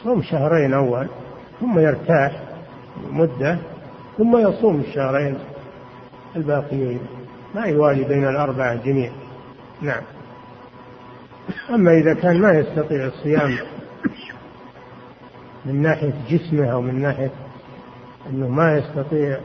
يصوم 0.00 0.22
شهرين 0.22 0.74
أول 0.74 1.06
ثم 1.60 1.78
يرتاح 1.78 2.42
مدة 3.10 3.58
ثم 4.18 4.36
يصوم 4.36 4.80
الشهرين 4.80 5.38
الباقيين. 6.36 7.00
ما 7.54 7.64
يوالي 7.66 8.04
بين 8.04 8.28
الأربعة 8.28 8.74
جميع. 8.74 9.10
نعم. 9.82 10.02
أما 11.70 11.92
إذا 11.98 12.14
كان 12.14 12.40
ما 12.40 12.52
يستطيع 12.52 13.06
الصيام 13.06 13.58
من 15.66 15.82
ناحية 15.82 16.14
جسمه 16.30 16.66
أو 16.66 16.80
من 16.80 17.02
ناحية 17.02 17.30
أنه 18.30 18.48
ما 18.48 18.78
يستطيع 18.78 19.40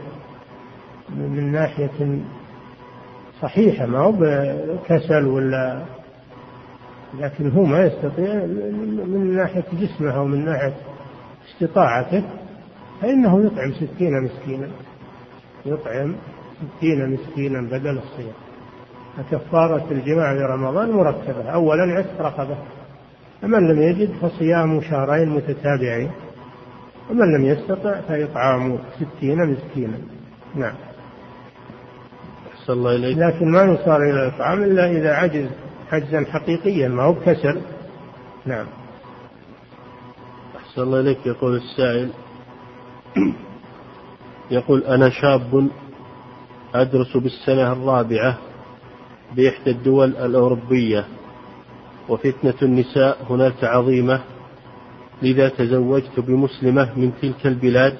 من 1.10 1.52
ناحية 1.52 2.20
صحيحة 3.42 3.86
ما 3.86 4.00
هو 4.00 4.12
بكسل 4.12 5.26
ولا 5.26 5.82
لكن 7.20 7.52
هو 7.52 7.64
ما 7.64 7.86
يستطيع 7.86 8.34
من 9.06 9.36
ناحية 9.36 9.64
جسمه 9.74 10.12
أو 10.12 10.26
من 10.26 10.46
ناحية 10.46 10.74
استطاعته 11.52 12.24
فإنه 13.02 13.46
يطعم 13.46 13.74
ستين 13.74 14.24
مسكينا 14.24 14.68
يطعم 15.66 16.16
ستين 16.78 17.10
مسكينا 17.10 17.62
بدل 17.62 17.98
الصيام. 17.98 18.34
فكفارة 19.18 19.92
الجماع 19.92 20.32
رمضان 20.32 20.92
مركبة. 20.92 21.50
أولا 21.50 21.84
عتق 21.98 22.22
رقبة. 22.22 22.58
فمن 23.42 23.68
لم 23.68 23.82
يجد 23.82 24.12
فصيام 24.22 24.82
شهرين 24.82 25.30
متتابعين. 25.30 26.12
ومن 27.10 27.38
لم 27.38 27.46
يستطع 27.46 28.02
فإطعام 28.02 28.80
ستين 28.96 29.38
مسكينا. 29.52 29.98
نعم. 30.56 30.74
أحسن 32.54 32.74
الله 32.74 32.96
إليك. 32.96 33.18
لكن 33.18 33.52
ما 33.52 33.62
يصار 33.62 33.98
إلى 33.98 34.28
الإطعام 34.28 34.64
إلا 34.64 34.92
إذا 34.92 35.14
عجز 35.14 35.50
حجزا 35.90 36.26
حقيقيا 36.32 36.88
ما 36.88 37.04
هو 37.04 37.14
بكسل 37.14 37.62
نعم. 38.46 38.66
أحسن 40.58 40.82
الله 40.82 41.00
إليك. 41.00 41.26
يقول 41.26 41.56
السائل 41.56 42.10
يقول 44.52 44.84
أنا 44.84 45.10
شاب 45.10 45.70
أدرس 46.76 47.18
بالسنة 47.18 47.72
الرابعة 47.72 48.38
بإحدى 49.36 49.72
الدول 49.72 50.10
الأوروبية. 50.10 51.06
وفتنة 52.10 52.54
النساء 52.62 53.18
هناك 53.30 53.64
عظيمة 53.64 54.22
لذا 55.22 55.50
تزوجت 55.50 56.20
بمسلمة 56.20 56.90
من 56.96 57.12
تلك 57.22 57.48
البلاد 57.48 57.98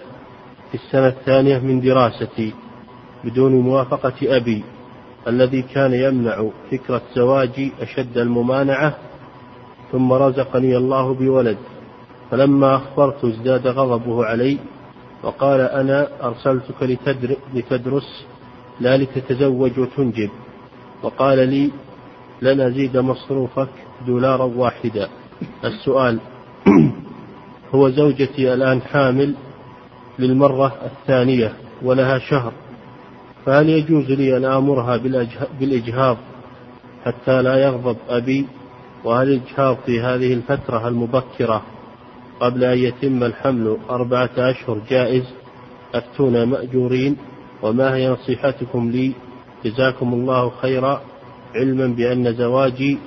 في 0.72 0.76
السنة 0.76 1.08
الثانية 1.08 1.60
من 1.60 1.82
دراستي 1.82 2.54
بدون 3.24 3.52
موافقة 3.52 4.14
أبي 4.38 4.64
الذي 5.28 5.62
كان 5.62 5.94
يمنع 5.94 6.50
فكرة 6.72 7.02
زواجي 7.16 7.72
أشد 7.82 8.18
الممانعة 8.18 8.98
ثم 9.92 10.14
رزقني 10.14 10.78
الله 10.78 11.14
بولد. 11.14 11.58
فلما 12.32 12.76
أخبرت 12.76 13.26
ازداد 13.26 13.68
غضبه 13.68 14.26
علي 14.26 14.58
وقال 15.24 15.62
أنا 15.62 16.08
أرسلتك 16.24 16.98
لتدرس 17.54 18.26
لا 18.80 18.98
لتتزوج 18.98 19.80
وتنجب. 19.80 20.30
وقال 21.04 21.50
لي 21.50 21.72
لن 22.42 22.62
أزيد 22.62 22.98
مصروفك 22.98 23.70
دولارا 24.08 24.44
واحدا 24.44 25.10
السؤال 25.66 26.20
هو 27.76 27.90
زوجتي 27.90 28.54
الآن 28.54 28.82
حامل 28.82 29.36
للمرة 30.20 30.74
الثانية 30.86 31.54
ولها 31.84 32.20
شهر. 32.20 32.54
فهل 33.46 33.70
يجوز 33.70 34.12
لي 34.12 34.38
أن 34.38 34.46
آمرها 34.46 34.98
بالإجهاض 35.60 36.18
حتى 37.06 37.42
لا 37.42 37.56
يغضب 37.56 37.98
أبي؟ 38.10 38.46
وهل 39.04 39.28
الإجهاض 39.28 39.78
في 39.86 40.02
هذه 40.02 40.34
الفترة 40.34 40.88
المبكرة 40.88 41.62
قبل 42.40 42.64
أن 42.64 42.78
يتم 42.78 43.24
الحمل 43.24 43.78
أربعة 43.90 44.30
أشهر 44.38 44.82
جائز؟ 44.90 45.24
أفتونا 45.96 46.46
مأجورين؟ 46.46 47.18
وما 47.64 47.96
هي 47.96 48.10
نصيحتكم 48.10 48.92
لي؟ 48.92 49.14
جزاكم 49.66 50.14
الله 50.14 50.52
خيرا. 50.62 51.02
علما 51.56 51.88
بأن 51.88 52.34
زواجي 52.34 52.98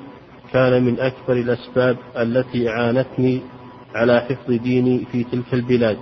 كان 0.53 0.85
من 0.85 1.01
أكبر 1.01 1.33
الأسباب 1.33 1.97
التي 2.17 2.69
أعانتني 2.69 3.43
على 3.95 4.21
حفظ 4.21 4.53
ديني 4.53 5.05
في 5.13 5.25
تلك 5.25 5.55
البلاد. 5.55 5.99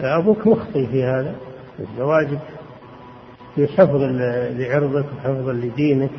أبوك 0.00 0.46
مخطي 0.46 0.86
في 0.86 1.04
هذا؟ 1.04 1.34
الزواج 1.80 2.38
في 3.54 3.66
حفظ 3.66 4.02
لعرضك 4.58 5.06
وحفظ 5.16 5.48
لدينك. 5.48 6.10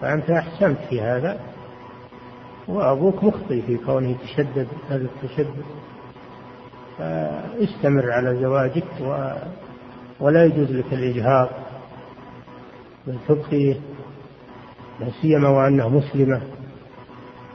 فأنت 0.00 0.30
أحسنت 0.30 0.78
في 0.90 1.00
هذا. 1.00 1.40
وأبوك 2.68 3.24
مخطي 3.24 3.62
في 3.62 3.76
كونه 3.76 4.10
يتشدد 4.10 4.68
هذا 4.90 5.04
التشدد. 5.04 5.64
فاستمر 6.98 8.12
على 8.12 8.36
زواجك 8.36 9.00
و 9.00 9.32
ولا 10.20 10.44
يجوز 10.44 10.70
لك 10.70 10.92
الإجهاض. 10.92 11.48
بل 13.06 13.16
تبقيه. 13.28 13.76
لا 15.02 15.10
سيما 15.22 15.48
وأنها 15.48 15.88
مسلمة. 15.88 16.40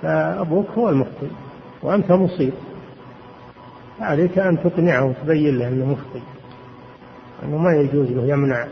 فأبوك 0.01 0.69
هو 0.69 0.89
المخطئ 0.89 1.27
وأنت 1.83 2.11
مصيب. 2.11 2.53
عليك 3.99 4.39
أن 4.39 4.63
تقنعه 4.63 5.05
وتبين 5.05 5.59
له 5.59 5.67
أنه 5.67 5.85
مخطئ. 5.85 6.21
أنه 7.43 7.57
ما 7.57 7.73
يجوز 7.73 8.11
له 8.11 8.27
يمنع 8.27 8.67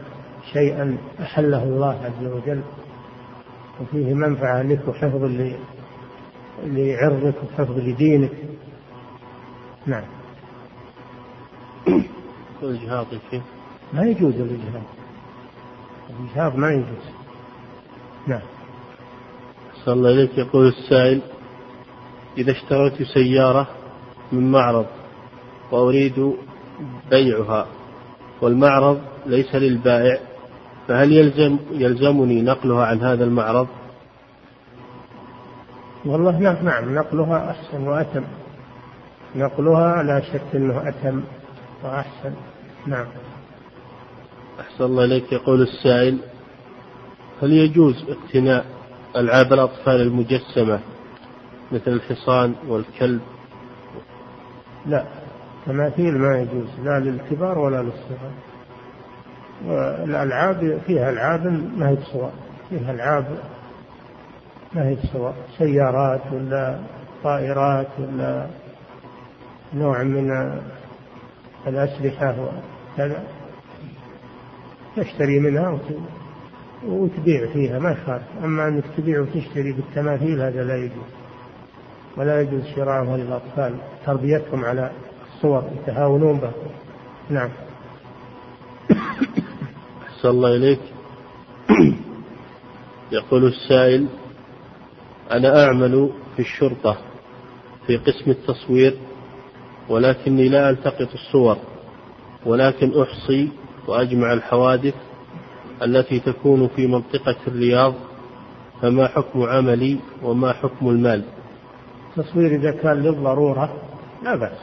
شيئا 0.54 0.98
أحله 1.22 1.64
الله 1.64 2.00
عز 2.06 2.26
وجل. 2.28 2.62
وفيه 3.82 4.14
منفعة 4.14 4.62
لك 4.62 4.88
وحفظ 4.88 5.32
لعرضك 6.66 7.36
وحفظ 7.44 7.78
لدينك. 7.78 8.32
نعم. 9.86 10.04
الإجهاض 12.64 13.06
ما 13.94 14.04
يجوز 14.04 14.36
الإجهاض 14.36 14.84
الإجهاض 16.10 16.56
ما 16.56 16.72
يجوز. 16.72 17.06
نعم. 18.28 18.42
صلى 19.86 19.94
الله 19.94 20.10
إليك 20.10 20.38
يقول 20.38 20.68
السائل 20.68 21.22
إذا 22.38 22.52
اشتريت 22.52 23.04
سيارة 23.04 23.68
من 24.32 24.52
معرض 24.52 24.86
وأريد 25.72 26.34
بيعها 27.10 27.68
والمعرض 28.42 29.02
ليس 29.26 29.56
للبائع 29.56 30.20
فهل 30.88 31.12
يلزم 31.12 31.58
يلزمني 31.72 32.42
نقلها 32.42 32.86
عن 32.86 33.02
هذا 33.02 33.24
المعرض؟ 33.24 33.68
والله 36.06 36.40
نعم 36.40 36.66
نعم 36.66 36.96
نقلها 36.96 37.52
أحسن 37.52 37.88
وأتم. 37.88 38.24
نقلها 39.36 40.04
لا 40.04 40.22
شك 40.22 40.56
أنه 40.56 40.90
أتم 40.90 41.22
وأحسن. 41.84 42.34
نعم. 42.88 43.06
أحسن 44.60 44.84
الله 44.84 45.06
إليك 45.06 45.32
يقول 45.32 45.62
السائل 45.62 46.18
هل 47.42 47.54
يجوز 47.54 48.06
اقتناء 48.10 48.75
ألعاب 49.18 49.54
الأطفال 49.54 50.02
المجسمة 50.02 50.80
مثل 51.72 51.92
الحصان 51.92 52.56
والكلب. 52.68 53.22
لا 54.86 55.06
تماثيل 55.66 56.18
ما 56.18 56.40
يجوز 56.40 56.70
لا 56.84 57.00
للكبار 57.00 57.60
ولا 57.60 57.82
للصغار. 57.82 58.32
والألعاب 59.66 60.82
فيها 60.88 61.10
ألعاب 61.10 61.46
ما 61.78 61.90
هي 61.90 61.96
بصور 61.96 62.32
فيها 62.70 62.92
ألعاب 62.92 63.26
ما 64.74 64.88
هي 64.88 64.96
بصور 64.96 65.34
سيارات 65.58 66.22
ولا 66.32 66.80
طائرات 67.24 67.88
ولا 68.00 68.48
نوع 69.74 70.04
من 70.04 70.60
الأسلحة 71.68 72.36
وكذا 72.96 73.24
تشتري 74.96 75.40
منها 75.40 75.80
وتبيع 76.88 77.54
فيها 77.54 77.80
ما 77.80 77.92
يخالف. 77.92 78.24
أما 78.44 78.68
أنك 78.68 78.84
تبيع 78.98 79.22
وتشتري 79.22 79.72
بالتماثيل 79.74 80.42
هذا 80.42 80.64
لا 80.64 80.78
يجوز. 80.78 81.06
ولا 82.18 82.42
يجوز 82.42 82.64
شراءها 82.76 83.18
للأطفال. 83.18 83.76
تربيتهم 84.06 84.66
على 84.66 84.92
الصور 85.36 85.64
يتهاونون 85.82 86.38
بها. 86.40 86.54
نعم. 87.30 87.50
أحسن 90.08 90.30
الله 90.30 90.56
إليك. 90.56 90.80
يقول 93.12 93.46
السائل 93.46 94.08
أنا 95.32 95.66
أعمل 95.66 96.10
في 96.36 96.42
الشرطة 96.42 96.98
في 97.88 97.98
قسم 97.98 98.32
التصوير 98.32 98.98
ولكني 99.90 100.50
لا 100.50 100.70
ألتقط 100.70 101.14
الصور 101.14 101.58
ولكن 102.46 103.02
أحصي 103.02 103.50
وأجمع 103.88 104.34
الحوادث 104.34 104.94
التي 105.84 106.20
تكون 106.20 106.68
في 106.68 106.88
منطقة 106.88 107.36
الرياض 107.48 107.94
فما 108.82 109.08
حكم 109.08 109.44
عملي 109.44 109.98
وما 110.24 110.54
حكم 110.54 110.90
المال؟ 110.90 111.24
التصوير 112.18 112.56
إذا 112.56 112.72
كان 112.72 112.98
للضرورة 112.98 113.74
لا 114.24 114.36
بأس. 114.36 114.58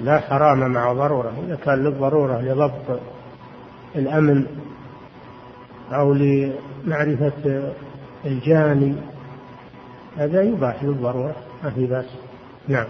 لا 0.00 0.20
حرام 0.20 0.72
مع 0.72 0.92
ضرورة. 0.92 1.32
إذا 1.46 1.56
كان 1.56 1.84
للضرورة 1.84 2.40
لضبط 2.40 3.00
الأمن 3.96 4.46
أو 5.92 6.12
لمعرفة 6.14 7.72
الجاني 8.24 8.94
هذا 10.16 10.42
يباح 10.42 10.84
للضرورة 10.84 11.36
ما 11.64 11.70
في 11.70 11.86
بأس. 11.86 12.06
نعم. 12.68 12.86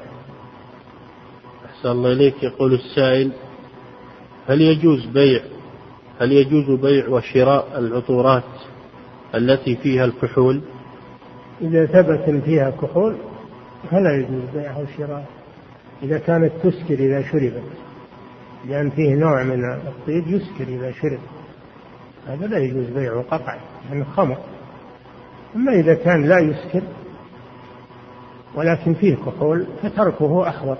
أحسن 1.66 1.88
الله 1.88 2.12
إليك. 2.12 2.42
يقول 2.42 2.74
السائل 2.74 3.32
هل 4.48 4.60
يجوز 4.60 5.06
بيع 5.06 5.40
هل 6.20 6.32
يجوز 6.32 6.80
بيع 6.80 7.08
وشراء 7.08 7.78
العطورات 7.78 8.42
التي 9.34 9.76
فيها 9.76 10.04
الكحول؟ 10.04 10.60
إذا 11.60 11.86
ثبت 11.86 12.42
فيها 12.44 12.70
كحول 12.70 13.16
فلا 13.90 14.16
يجوز 14.16 14.42
بيعها 14.54 14.78
وشراء 14.78 15.26
إذا 16.02 16.18
كانت 16.18 16.52
تسكر 16.62 16.94
إذا 16.94 17.22
شربت 17.22 17.62
لأن 18.68 18.90
فيه 18.90 19.14
نوع 19.14 19.42
من 19.42 19.64
الطيب 19.64 20.26
يسكر 20.26 20.64
إذا 20.68 20.92
شرب. 20.92 21.18
هذا 22.26 22.46
لا 22.46 22.58
يجوز 22.58 22.86
بيعه 22.86 23.22
قطعا 23.22 23.58
لأنه 23.90 24.04
خمر. 24.04 24.36
أما 25.56 25.72
إذا 25.72 25.94
كان 25.94 26.24
لا 26.28 26.38
يسكر 26.38 26.82
ولكن 28.54 28.94
فيه 28.94 29.16
كحول 29.16 29.66
فتركه 29.82 30.48
أحوط. 30.48 30.78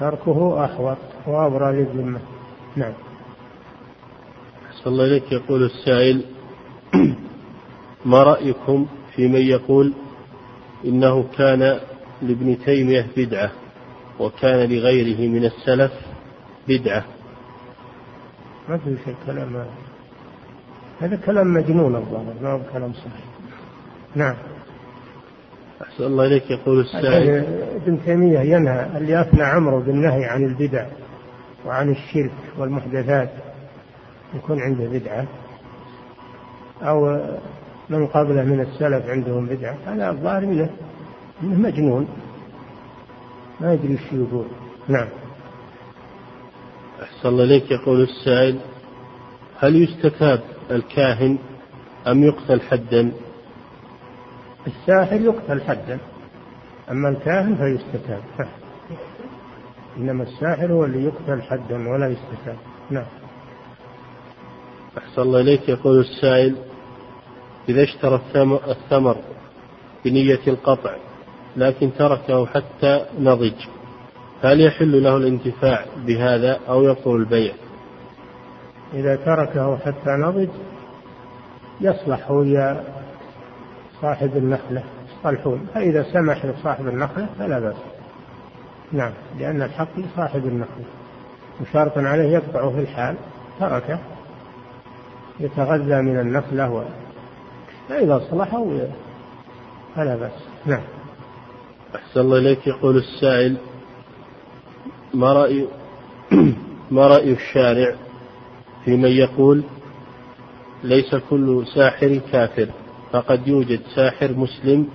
تركه 0.00 0.64
أحوط 0.64 0.98
وأبرى 1.26 1.76
للذمة. 1.76 2.20
نعم. 2.76 2.92
أحسن 4.78 4.90
الله 4.90 5.04
إليك 5.04 5.32
يقول 5.32 5.64
السائل 5.64 6.24
ما 8.10 8.22
رأيكم 8.22 8.86
في 9.14 9.28
من 9.28 9.40
يقول 9.40 9.92
إنه 10.84 11.24
كان 11.38 11.80
لابن 12.22 12.58
تيمية 12.64 13.06
بدعة 13.16 13.50
وكان 14.20 14.68
لغيره 14.68 15.28
من 15.28 15.44
السلف 15.44 15.92
بدعة؟ 16.68 17.04
ما 18.68 18.78
في 18.78 18.96
شيء 19.04 19.14
كلام 19.26 19.56
هذا. 19.56 19.66
هذا 21.00 21.16
كلام 21.16 21.54
مجنون 21.54 21.96
الظاهر 21.96 22.34
ما 22.42 22.52
هو 22.52 22.60
كلام 22.72 22.92
صحيح. 22.92 23.24
نعم. 24.14 24.36
أحسن 25.82 26.04
الله 26.04 26.26
إليك 26.26 26.50
يقول 26.50 26.80
السائل. 26.80 27.44
ابن 27.74 27.98
تيمية 28.04 28.40
ينهى 28.40 28.86
اللي 28.96 29.20
أثنى 29.20 29.42
عمرو 29.42 29.80
بالنهي 29.80 30.24
عن 30.24 30.44
البدع 30.44 30.86
وعن 31.66 31.90
الشرك 31.90 32.32
والمحدثات؟ 32.58 33.47
يكون 34.34 34.62
عنده 34.62 34.88
بدعة 34.98 35.26
أو 36.82 37.20
من 37.90 38.06
قبله 38.06 38.44
من 38.44 38.60
السلف 38.60 39.06
عندهم 39.06 39.46
بدعة 39.46 39.76
هذا 39.86 40.10
الظاهر 40.10 40.46
منه 40.46 40.70
إنه 41.42 41.58
مجنون. 41.58 42.08
ما 43.60 43.72
يدري 43.72 43.92
إيش 43.92 44.12
يقول. 44.12 44.46
نعم. 44.88 45.08
أحسن 47.02 47.28
الله 47.28 47.44
إليك 47.44 47.70
يقول 47.70 48.00
السائل 48.00 48.58
هل 49.58 49.82
يستتاب 49.82 50.40
الكاهن 50.70 51.38
أم 52.06 52.24
يقتل 52.24 52.60
حدا؟ 52.60 53.12
الساحر 54.66 55.20
يقتل 55.20 55.62
حدا 55.62 55.98
أما 56.90 57.08
الكاهن 57.08 57.56
فيستتاب. 57.56 58.22
إنما 59.96 60.22
الساحر 60.22 60.72
هو 60.72 60.84
اللي 60.84 61.04
يقتل 61.04 61.42
حدا 61.42 61.88
ولا 61.88 62.08
يستتاب. 62.08 62.56
نعم. 62.90 63.06
أحسن 64.98 65.22
الله 65.22 65.40
إليك 65.40 65.68
يقول 65.68 66.00
السائل 66.00 66.56
إذا 67.68 67.82
اشترى 67.82 68.20
الثمر 68.68 69.16
بنية 70.04 70.40
القطع 70.46 70.96
لكن 71.56 71.90
تركه 71.98 72.46
حتى 72.46 73.06
نضج 73.18 73.66
هل 74.42 74.60
يحل 74.60 75.02
له 75.02 75.16
الانتفاع 75.16 75.84
بهذا 76.06 76.60
أو 76.68 76.82
يبطل 76.82 77.16
البيع؟ 77.16 77.52
إذا 78.94 79.16
تركه 79.16 79.76
حتى 79.76 80.10
نضج 80.10 80.48
يصلح 81.80 82.30
ويا 82.30 82.84
صاحب 84.02 84.36
النخلة 84.36 84.84
يصطلحون 85.08 85.66
فإذا 85.74 86.02
سمح 86.12 86.46
لصاحب 86.46 86.88
النخلة 86.88 87.26
فلا 87.38 87.58
بأس. 87.58 87.76
نعم 88.92 89.12
لأن 89.38 89.62
الحق 89.62 89.98
لصاحب 89.98 90.46
النخلة 90.46 90.84
وشرط 91.60 91.98
عليه 91.98 92.28
يقطعه 92.32 92.70
في 92.70 92.80
الحال 92.80 93.16
تركه. 93.60 93.98
يتغذى 95.40 96.02
من 96.02 96.20
النخلة 96.20 96.84
فإذا 97.88 98.22
صلحوا 98.30 98.78
فلا 99.96 100.16
بأس. 100.16 100.32
نعم. 100.66 100.82
أحسن 101.94 102.20
الله 102.20 102.38
إليك. 102.38 102.66
يقول 102.66 102.96
السائل 102.96 103.56
ما 105.14 105.32
رأي 105.32 105.68
ما 106.90 107.06
رأي 107.06 107.32
الشارع؟ 107.32 107.94
في 108.84 108.96
من 108.96 109.08
يقول 109.10 109.62
ليس 110.84 111.14
كل 111.30 111.66
ساحر 111.74 112.20
كافر 112.32 112.68
فقد 113.12 113.48
يوجد 113.48 113.80
ساحر 113.94 114.32
مسلم 114.32 114.88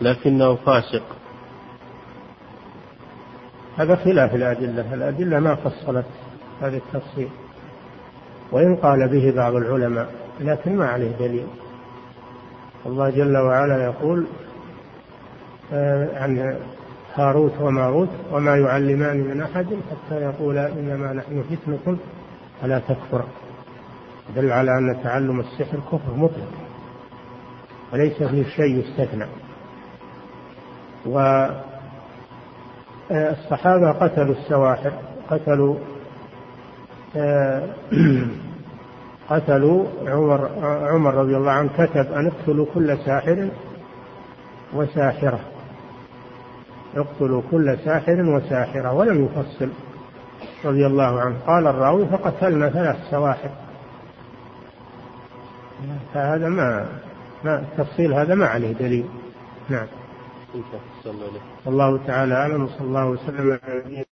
لكنه 0.00 0.54
فاسق. 0.54 1.02
هذا 3.76 3.96
خلاف 3.96 4.34
الأدلة. 4.34 4.94
الأدلة 4.94 5.40
ما 5.40 5.54
فصلت 5.54 6.06
هذا 6.60 6.76
التفصيل. 6.76 7.28
وإن 8.52 8.76
قال 8.76 9.08
به 9.08 9.32
بعض 9.36 9.54
العلماء 9.54 10.12
لكن 10.40 10.76
ما 10.76 10.88
عليه 10.88 11.10
دليل. 11.18 11.46
الله 12.86 13.10
جل 13.10 13.36
وعلا 13.36 13.84
يقول 13.84 14.26
آه، 15.72 16.22
عن 16.22 16.56
هاروت 17.14 17.52
وماروت 17.60 18.08
وما 18.32 18.56
يعلمان 18.56 19.16
من 19.16 19.42
أحد 19.42 19.66
حتى 19.66 20.22
يقولا 20.22 20.68
إنما 20.68 21.12
نحن 21.12 21.42
فتنة 21.42 21.96
فلا 22.62 22.78
تكفر. 22.78 23.24
دل 24.36 24.52
على 24.52 24.78
أن 24.78 25.02
تعلم 25.02 25.40
السحر 25.40 25.78
كفر 25.92 26.14
مطلق 26.16 26.52
وليس 27.92 28.22
فيه 28.22 28.44
شيء 28.44 28.84
يستثنى. 28.84 29.26
والصحابة 33.10 33.88
آه، 33.90 33.92
قتلوا 33.92 34.34
السواحر 34.34 34.92
قتلوا 35.30 35.76
قتلوا 39.30 39.86
عمر 40.06 40.50
عمر 40.90 41.14
رضي 41.14 41.36
الله 41.36 41.50
عنه 41.50 41.70
كتب 41.78 42.12
أن 42.12 42.26
اقتلوا 42.26 42.66
كل 42.74 42.98
ساحر 42.98 43.48
وساحرة. 44.74 45.40
اقتلوا 46.96 47.42
كل 47.50 47.78
ساحر 47.84 48.22
وساحرة 48.22 48.92
ولم 48.92 49.24
يفصل 49.24 49.68
رضي 50.64 50.86
الله 50.86 51.20
عنه. 51.20 51.36
قال 51.46 51.66
الراوي 51.66 52.06
فقتلنا 52.06 52.70
ثلاث 52.70 52.96
سواحر. 53.10 53.50
فهذا 56.14 56.48
ما 56.48 56.86
ما 57.44 57.58
التفصيل 57.58 58.14
هذا 58.14 58.34
ما 58.34 58.46
عليه 58.46 58.72
دليل. 58.72 59.04
نعم. 59.68 59.86
الله 61.66 62.00
تعالى 62.06 62.34
أعلم 62.34 62.64
وصلى 62.64 62.86
الله 62.86 63.06
وسلم 63.06 63.58
على 63.64 63.82
نبينا 63.84 64.09